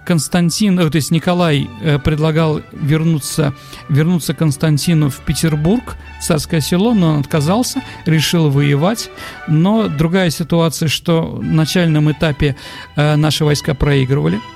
Константин, 0.06 0.76
то 0.76 0.96
есть 0.96 1.10
Николай 1.10 1.68
предлагал 2.04 2.60
вернуться, 2.70 3.52
вернуться 3.88 4.34
Константину 4.34 5.10
в 5.10 5.18
Петербург, 5.18 5.96
царское 6.20 6.60
село, 6.60 6.94
но 6.94 7.14
он 7.14 7.20
отказался, 7.20 7.82
решил 8.06 8.50
воевать. 8.50 9.10
Но 9.48 9.88
другая 9.88 10.30
ситуация, 10.30 10.88
что 10.88 11.22
в 11.22 11.42
начальном 11.42 12.08
этапе 12.12 12.54
наши 12.94 13.44
войска 13.44 13.74
проигрывали– 13.74 14.40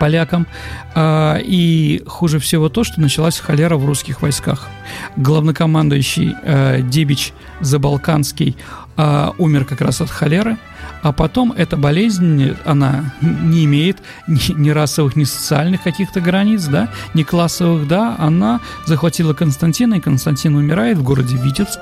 полякам. 0.00 0.46
А, 0.94 1.38
и 1.42 2.02
хуже 2.06 2.38
всего 2.38 2.68
то, 2.68 2.84
что 2.84 3.00
началась 3.00 3.38
холера 3.38 3.76
в 3.76 3.84
русских 3.86 4.22
войсках. 4.22 4.68
Главнокомандующий 5.16 6.34
э, 6.42 6.80
Дебич 6.82 7.32
Забалканский 7.60 8.56
а, 8.96 9.32
умер 9.38 9.64
как 9.64 9.80
раз 9.80 10.00
от 10.00 10.10
холеры, 10.10 10.58
а 11.02 11.12
потом 11.12 11.52
эта 11.52 11.76
болезнь, 11.76 12.54
она 12.64 13.14
не 13.20 13.64
имеет 13.64 13.98
ни, 14.26 14.52
ни 14.52 14.70
расовых, 14.70 15.16
ни 15.16 15.24
социальных 15.24 15.82
каких-то 15.82 16.20
границ, 16.20 16.64
да, 16.66 16.90
ни 17.14 17.22
классовых, 17.22 17.88
да, 17.88 18.16
она 18.18 18.60
захватила 18.86 19.32
Константина, 19.32 19.94
и 19.94 20.00
Константин 20.00 20.56
умирает 20.56 20.98
в 20.98 21.02
городе 21.02 21.36
Витебск. 21.36 21.80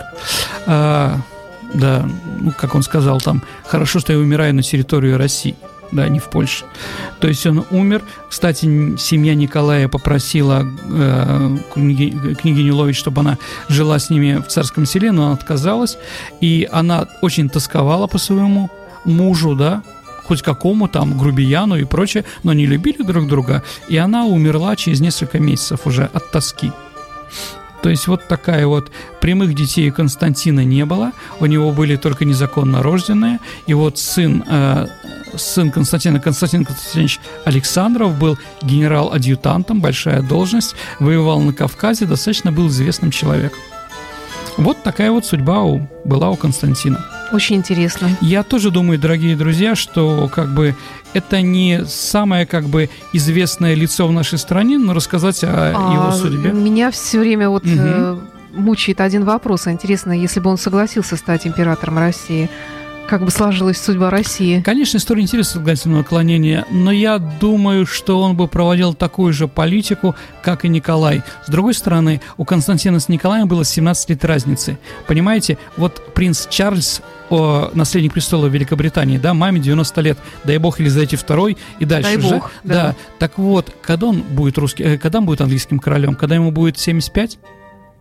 А, 0.66 1.16
да, 1.74 2.08
ну, 2.40 2.52
как 2.52 2.74
он 2.74 2.82
сказал 2.82 3.20
там, 3.20 3.42
хорошо, 3.66 3.98
что 3.98 4.12
я 4.12 4.18
умираю 4.18 4.54
на 4.54 4.62
территории 4.62 5.12
России 5.12 5.56
да, 5.92 6.08
не 6.08 6.18
в 6.18 6.30
Польше. 6.30 6.64
То 7.20 7.28
есть 7.28 7.46
он 7.46 7.64
умер. 7.70 8.02
Кстати, 8.28 8.96
семья 8.96 9.34
Николая 9.34 9.88
попросила 9.88 10.66
э, 10.90 11.56
книги, 11.72 12.34
княгиню 12.34 12.76
Лович, 12.76 12.98
чтобы 12.98 13.20
она 13.20 13.38
жила 13.68 13.98
с 13.98 14.10
ними 14.10 14.36
в 14.36 14.48
царском 14.48 14.86
селе, 14.86 15.12
но 15.12 15.26
она 15.26 15.34
отказалась. 15.34 15.98
И 16.40 16.68
она 16.70 17.06
очень 17.22 17.48
тосковала 17.48 18.06
по 18.06 18.18
своему 18.18 18.70
мужу, 19.04 19.54
да, 19.54 19.82
хоть 20.24 20.42
какому 20.42 20.88
там 20.88 21.18
грубияну 21.18 21.76
и 21.76 21.84
прочее, 21.84 22.24
но 22.44 22.52
не 22.52 22.66
любили 22.66 23.02
друг 23.02 23.26
друга. 23.26 23.62
И 23.88 23.96
она 23.96 24.26
умерла 24.26 24.76
через 24.76 25.00
несколько 25.00 25.38
месяцев 25.38 25.80
уже 25.86 26.04
от 26.12 26.30
тоски. 26.30 26.72
То 27.82 27.88
есть 27.88 28.06
вот 28.06 28.28
такая 28.28 28.66
вот 28.66 28.90
прямых 29.20 29.54
детей 29.54 29.90
Константина 29.90 30.64
не 30.64 30.84
было, 30.84 31.12
у 31.40 31.46
него 31.46 31.72
были 31.72 31.96
только 31.96 32.24
незаконно 32.24 32.82
рожденные, 32.82 33.40
и 33.66 33.74
вот 33.74 33.98
сын, 33.98 34.44
э, 34.46 34.86
сын 35.36 35.70
Константина, 35.70 36.20
Константин 36.20 36.64
Константинович 36.64 37.20
Александров 37.44 38.18
был 38.18 38.38
генерал-адъютантом, 38.62 39.80
большая 39.80 40.22
должность, 40.22 40.74
воевал 40.98 41.40
на 41.40 41.52
Кавказе, 41.52 42.06
достаточно 42.06 42.52
был 42.52 42.68
известным 42.68 43.10
человеком. 43.10 43.58
Вот 44.56 44.82
такая 44.82 45.10
вот 45.10 45.24
судьба 45.24 45.62
у, 45.62 45.88
была 46.04 46.30
у 46.30 46.36
Константина. 46.36 47.04
Очень 47.32 47.56
интересно. 47.56 48.10
Я 48.20 48.42
тоже 48.42 48.70
думаю, 48.70 48.98
дорогие 48.98 49.36
друзья, 49.36 49.74
что 49.74 50.28
как 50.32 50.52
бы 50.52 50.74
это 51.14 51.40
не 51.40 51.84
самое 51.86 52.44
как 52.44 52.64
бы 52.64 52.90
известное 53.12 53.74
лицо 53.74 54.06
в 54.06 54.12
нашей 54.12 54.38
стране, 54.38 54.78
но 54.78 54.92
рассказать 54.92 55.44
о 55.44 55.48
а, 55.48 55.94
его 55.94 56.12
судьбе. 56.12 56.50
Меня 56.52 56.90
все 56.90 57.20
время 57.20 57.48
вот 57.48 57.64
угу. 57.64 58.20
мучает 58.52 59.00
один 59.00 59.24
вопрос. 59.24 59.68
Интересно, 59.68 60.12
если 60.12 60.40
бы 60.40 60.50
он 60.50 60.58
согласился 60.58 61.16
стать 61.16 61.46
императором 61.46 61.98
России, 61.98 62.50
как 63.10 63.24
бы 63.24 63.32
сложилась 63.32 63.82
судьба 63.82 64.08
России. 64.08 64.62
Конечно, 64.64 64.98
история 64.98 65.22
интересна 65.22 65.54
согласительного 65.58 66.02
наклонения, 66.02 66.64
но 66.70 66.92
я 66.92 67.18
думаю, 67.18 67.84
что 67.84 68.22
он 68.22 68.36
бы 68.36 68.46
проводил 68.46 68.94
такую 68.94 69.32
же 69.32 69.48
политику, 69.48 70.14
как 70.44 70.64
и 70.64 70.68
Николай. 70.68 71.24
С 71.44 71.50
другой 71.50 71.74
стороны, 71.74 72.20
у 72.36 72.44
Константина 72.44 73.00
с 73.00 73.08
Николаем 73.08 73.48
было 73.48 73.64
17 73.64 74.10
лет 74.10 74.24
разницы. 74.24 74.78
Понимаете, 75.08 75.58
вот 75.76 76.14
принц 76.14 76.46
Чарльз 76.46 77.02
о, 77.30 77.72
наследник 77.74 78.12
престола 78.12 78.46
Великобритании, 78.46 79.18
да, 79.18 79.34
маме 79.34 79.58
90 79.58 80.00
лет, 80.02 80.18
дай 80.44 80.58
бог 80.58 80.78
Елизавете 80.78 81.16
II 81.16 81.58
и 81.80 81.84
дальше 81.84 82.14
дай 82.14 82.20
же. 82.20 82.34
Бог, 82.36 82.52
да. 82.62 82.74
да. 82.74 82.96
Так 83.18 83.38
вот, 83.38 83.74
когда 83.82 84.06
он 84.06 84.22
будет 84.22 84.56
русский, 84.56 84.84
э, 84.84 84.98
когда 84.98 85.18
он 85.18 85.26
будет 85.26 85.40
английским 85.40 85.80
королем, 85.80 86.14
когда 86.14 86.36
ему 86.36 86.52
будет 86.52 86.78
75? 86.78 87.38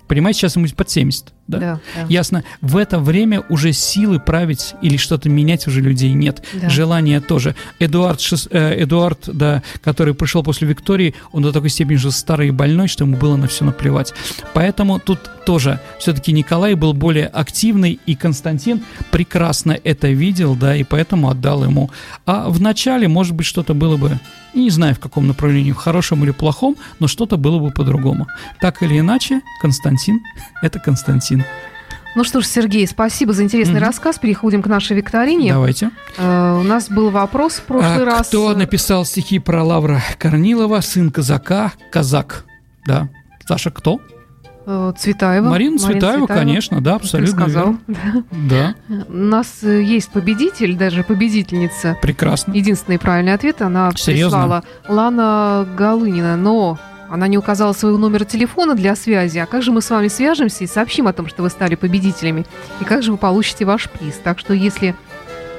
Понимаете, 0.07 0.41
сейчас 0.41 0.55
ему 0.55 0.68
под 0.76 0.88
70. 0.88 1.34
Да? 1.50 1.60
Да, 1.60 1.80
да. 1.95 2.06
Ясно. 2.08 2.43
В 2.62 2.78
это 2.78 3.00
время 3.00 3.43
уже 3.50 3.74
силы 3.74 4.20
править 4.20 4.76
или 4.84 4.97
что-то 4.97 5.30
менять 5.30 5.68
уже 5.68 5.82
людей 5.82 6.14
нет. 6.14 6.43
Да. 6.54 6.70
Желания 6.70 7.22
тоже. 7.22 7.56
Эдуард, 7.80 8.22
э, 8.52 8.84
Эдуард, 8.84 9.22
да, 9.26 9.64
который 9.82 10.14
пришел 10.14 10.43
после 10.43 10.68
Виктории, 10.68 11.16
он 11.32 11.41
до 11.41 11.52
такой 11.52 11.70
степени 11.70 11.97
же 11.97 12.12
старый 12.12 12.50
и 12.50 12.52
больной, 12.52 12.88
что 12.88 13.04
ему 13.04 13.18
было 13.18 13.36
на 13.36 13.47
все 13.47 13.66
наплевать. 13.66 14.14
Поэтому 14.54 15.00
тут 15.00 15.20
тоже 15.43 15.80
все-таки 15.97 16.32
Николай 16.32 16.76
был 16.76 16.93
более 16.93 17.26
активный, 17.26 18.00
и 18.06 18.16
Константин 18.16 18.84
прекрасно 19.10 19.76
это 19.84 20.10
видел, 20.10 20.56
да, 20.56 20.76
и 20.76 20.84
поэтому 20.84 21.30
отдал 21.30 21.64
ему. 21.64 21.89
А 22.28 22.47
в 22.50 22.62
начале, 22.62 23.08
может 23.08 23.34
быть, 23.34 23.47
что-то 23.47 23.74
было 23.74 23.97
бы 23.97 24.20
не 24.54 24.70
знаю, 24.70 24.95
в 24.95 25.00
каком 25.00 25.28
направлении, 25.28 25.72
в 25.72 25.78
хорошем 25.78 26.24
или 26.24 26.32
плохом, 26.32 26.76
но 27.00 27.08
что-то 27.08 27.38
было 27.38 27.60
бы 27.60 27.72
по-другому. 27.72 28.28
Так 28.60 28.84
или 28.84 29.00
иначе, 29.00 29.41
Константин– 29.62 30.22
это 30.62 30.80
Константин. 30.80 31.39
Ну 32.16 32.24
что 32.24 32.42
ж, 32.42 32.48
Сергей, 32.48 32.88
спасибо 32.88 33.34
за 33.34 33.44
интересный 33.44 33.80
mm-hmm. 33.80 33.86
рассказ. 33.86 34.18
Переходим 34.18 34.62
к 34.62 34.68
нашей 34.68 34.98
викторине. 34.98 35.54
Давайте. 35.54 35.92
Uh, 36.18 36.60
у 36.60 36.64
нас 36.64 36.90
был 36.90 37.12
вопрос 37.12 37.54
в 37.54 37.64
прошлый 37.64 38.02
а 38.02 38.06
раз. 38.06 38.28
Кто 38.28 38.54
написал 38.56 39.06
стихи 39.06 39.40
про 39.40 39.64
Лавра 39.64 40.02
Корнилова, 40.18 40.82
сын 40.82 41.12
казака, 41.12 41.72
казак? 41.92 42.46
Да. 42.88 43.10
Саша, 43.48 43.70
кто? 43.70 44.02
Э, 44.66 44.94
Цветаева. 44.96 45.50
Марина 45.50 45.80
Цветаева, 45.80 46.00
Цветаева, 46.00 46.28
конечно, 46.28 46.82
да, 46.82 46.96
абсолютно 46.96 47.42
сказал. 47.42 47.76
верно. 47.88 48.24
Да. 48.50 48.76
У 49.08 49.14
нас 49.14 49.48
э, 49.64 49.82
есть 49.82 50.10
победитель, 50.10 50.76
даже 50.76 51.04
победительница. 51.04 51.98
Прекрасно. 52.02 52.54
Единственный 52.54 53.00
правильный 53.00 53.34
ответ 53.34 53.64
она 53.64 53.92
Серьезно? 53.96 54.38
прислала 54.38 54.64
Лана 54.88 55.68
Галынина, 55.76 56.38
но 56.38 56.78
она 57.10 57.28
не 57.28 57.38
указала 57.38 57.74
своего 57.74 57.97
номера 57.97 58.24
телефона 58.26 58.76
для 58.76 58.95
связи. 58.95 59.38
А 59.39 59.45
как 59.45 59.62
же 59.64 59.72
мы 59.72 59.82
с 59.82 59.89
вами 59.89 60.07
свяжемся 60.07 60.64
и 60.64 60.68
сообщим 60.68 61.07
о 61.07 61.14
том, 61.14 61.28
что 61.28 61.41
вы 61.43 61.49
стали 61.49 61.76
победителями? 61.76 62.45
И 62.82 62.84
как 62.84 63.03
же 63.03 63.12
вы 63.12 63.18
получите 63.18 63.66
ваш 63.66 63.89
приз? 63.89 64.20
Так 64.24 64.39
что 64.39 64.53
если 64.53 64.95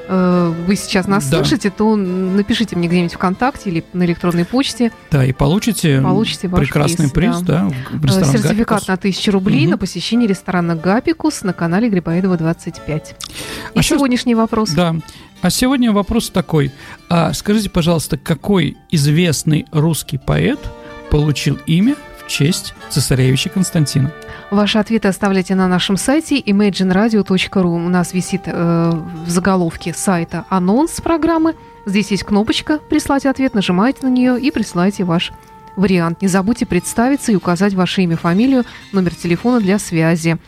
э, 0.09 0.55
вы 0.67 0.77
сейчас 0.77 1.07
нас 1.07 1.25
Да. 1.29 1.37
слышите, 1.39 1.71
то 1.71 1.95
напишите 1.97 2.75
мне 2.77 2.89
где-нибудь 2.89 3.15
ВКонтакте 3.15 3.71
или 3.71 3.85
на 3.93 4.05
электронной 4.05 4.45
почте 4.45 4.91
Да, 5.11 5.25
и 5.25 5.33
получите, 5.33 6.01
Получите 6.01 6.49
ваш 6.49 6.61
прекрасный 6.61 7.11
приз, 7.11 7.37
приз, 7.37 7.43
да. 7.47 7.71
да, 7.93 8.09
э, 8.21 8.25
сертификат 8.25 8.81
«Гапикус». 8.81 8.89
на 8.89 8.95
1000 8.97 9.31
рублей 9.33 9.63
Мгм. 9.63 9.71
на 9.73 9.79
посещение 9.79 10.29
ресторана 10.29 10.75
«Гапикус» 10.77 11.43
на 11.43 11.53
канале 11.53 11.89
Грибоедова 11.89 12.37
25. 12.37 13.15
И 13.75 13.79
А 13.79 13.83
сегодняшний 13.83 14.35
вопрос. 14.35 14.71
Да. 14.71 14.97
А 15.43 15.51
сегодня 15.51 15.91
вопрос 15.93 16.29
такой. 16.31 16.71
А 17.09 17.33
скажите, 17.33 17.71
пожалуйста, 17.71 18.19
какой 18.19 18.77
известный 18.91 19.67
русский 19.73 20.19
поэт 20.19 20.59
получил 21.11 21.59
имя 21.67 21.97
в 22.19 22.29
честь 22.29 22.75
цесаревича 22.89 23.51
Константина? 23.51 24.13
Ваши 24.51 24.79
ответы 24.79 25.09
оставляйте 25.09 25.55
на 25.55 25.69
нашем 25.69 25.97
сайте 25.97 26.41
imagineradio.ru. 26.41 27.67
У 27.67 27.89
нас 27.89 28.13
висит 28.13 28.43
э, 28.47 28.91
в 29.27 29.31
заголовке 29.31 29.95
сайта 29.95 30.45
анонс 30.49 31.01
программы. 31.01 31.55
Здесь 31.87 32.11
есть 32.11 32.25
кнопочка 32.25 32.79
«Прислать 32.79 33.27
ответ». 33.27 33.55
Нажимаете 33.55 34.01
на 34.03 34.11
нее 34.11 34.41
и 34.41 34.51
присылайте 34.51 35.05
ваш 35.05 35.33
вариант. 35.81 36.23
Не 36.23 36.29
забудьте 36.29 36.67
представиться 36.67 37.33
и 37.33 37.35
указать 37.35 37.75
ваше 37.75 38.03
имя, 38.03 38.17
фамилию, 38.17 38.65
номер 38.93 39.15
телефона 39.15 39.61
для 39.61 39.79
связи. 39.79 40.39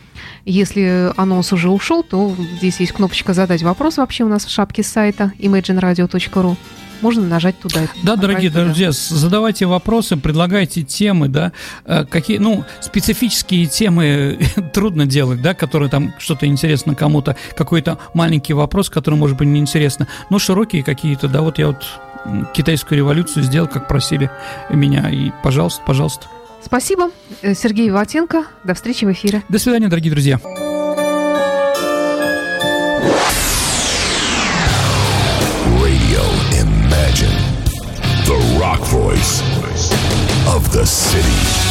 Если 0.45 1.11
анонс 1.17 1.51
уже 1.51 1.69
ушел, 1.69 2.03
то 2.03 2.35
здесь 2.57 2.79
есть 2.79 2.93
кнопочка 2.93 3.33
«Задать 3.33 3.63
вопрос» 3.63 3.97
вообще 3.97 4.23
у 4.23 4.29
нас 4.29 4.45
в 4.45 4.49
шапке 4.49 4.83
сайта 4.83 5.33
imagineradio.ru. 5.39 6.55
Можно 7.01 7.27
нажать 7.27 7.59
туда. 7.59 7.81
Да, 8.01 8.15
дорогие 8.15 8.49
туда. 8.49 8.63
друзья, 8.63 8.91
задавайте 8.93 9.65
вопросы, 9.65 10.15
предлагайте 10.15 10.83
темы, 10.83 11.27
да, 11.27 11.51
э, 11.83 12.05
какие, 12.05 12.37
ну, 12.37 12.63
специфические 12.79 13.65
темы 13.65 14.39
трудно 14.73 15.05
делать, 15.05 15.41
да, 15.41 15.53
которые 15.53 15.89
там 15.89 16.13
что-то 16.17 16.45
интересно 16.45 16.95
кому-то, 16.95 17.35
какой-то 17.57 17.97
маленький 18.13 18.53
вопрос, 18.53 18.89
который 18.89 19.15
может 19.15 19.37
быть 19.37 19.49
неинтересно, 19.49 20.07
но 20.29 20.39
широкие 20.39 20.81
какие-то, 20.81 21.27
да, 21.27 21.41
вот 21.41 21.59
я 21.59 21.67
вот 21.67 21.83
китайскую 22.53 22.97
революцию 22.97 23.43
сделал, 23.43 23.67
как 23.67 23.87
просили 23.87 24.29
меня, 24.69 25.09
и 25.09 25.31
пожалуйста, 25.43 25.81
пожалуйста. 25.85 26.27
Спасибо. 26.63 27.09
Э, 27.41 27.53
Сергей 27.53 27.89
Ватенко. 27.91 28.45
До 28.63 28.73
встречи 28.73 29.05
в 29.05 29.11
эфире. 29.11 29.43
До 29.49 29.59
свидания, 29.59 29.89
дорогие 29.89 30.11
друзья. 30.11 30.39
Radio 35.81 36.23
Imagine. 36.61 37.37
The 38.25 38.37
rock 38.59 38.81
voice 38.85 39.41
of 40.47 40.71
the 40.71 40.85
city. 40.85 41.62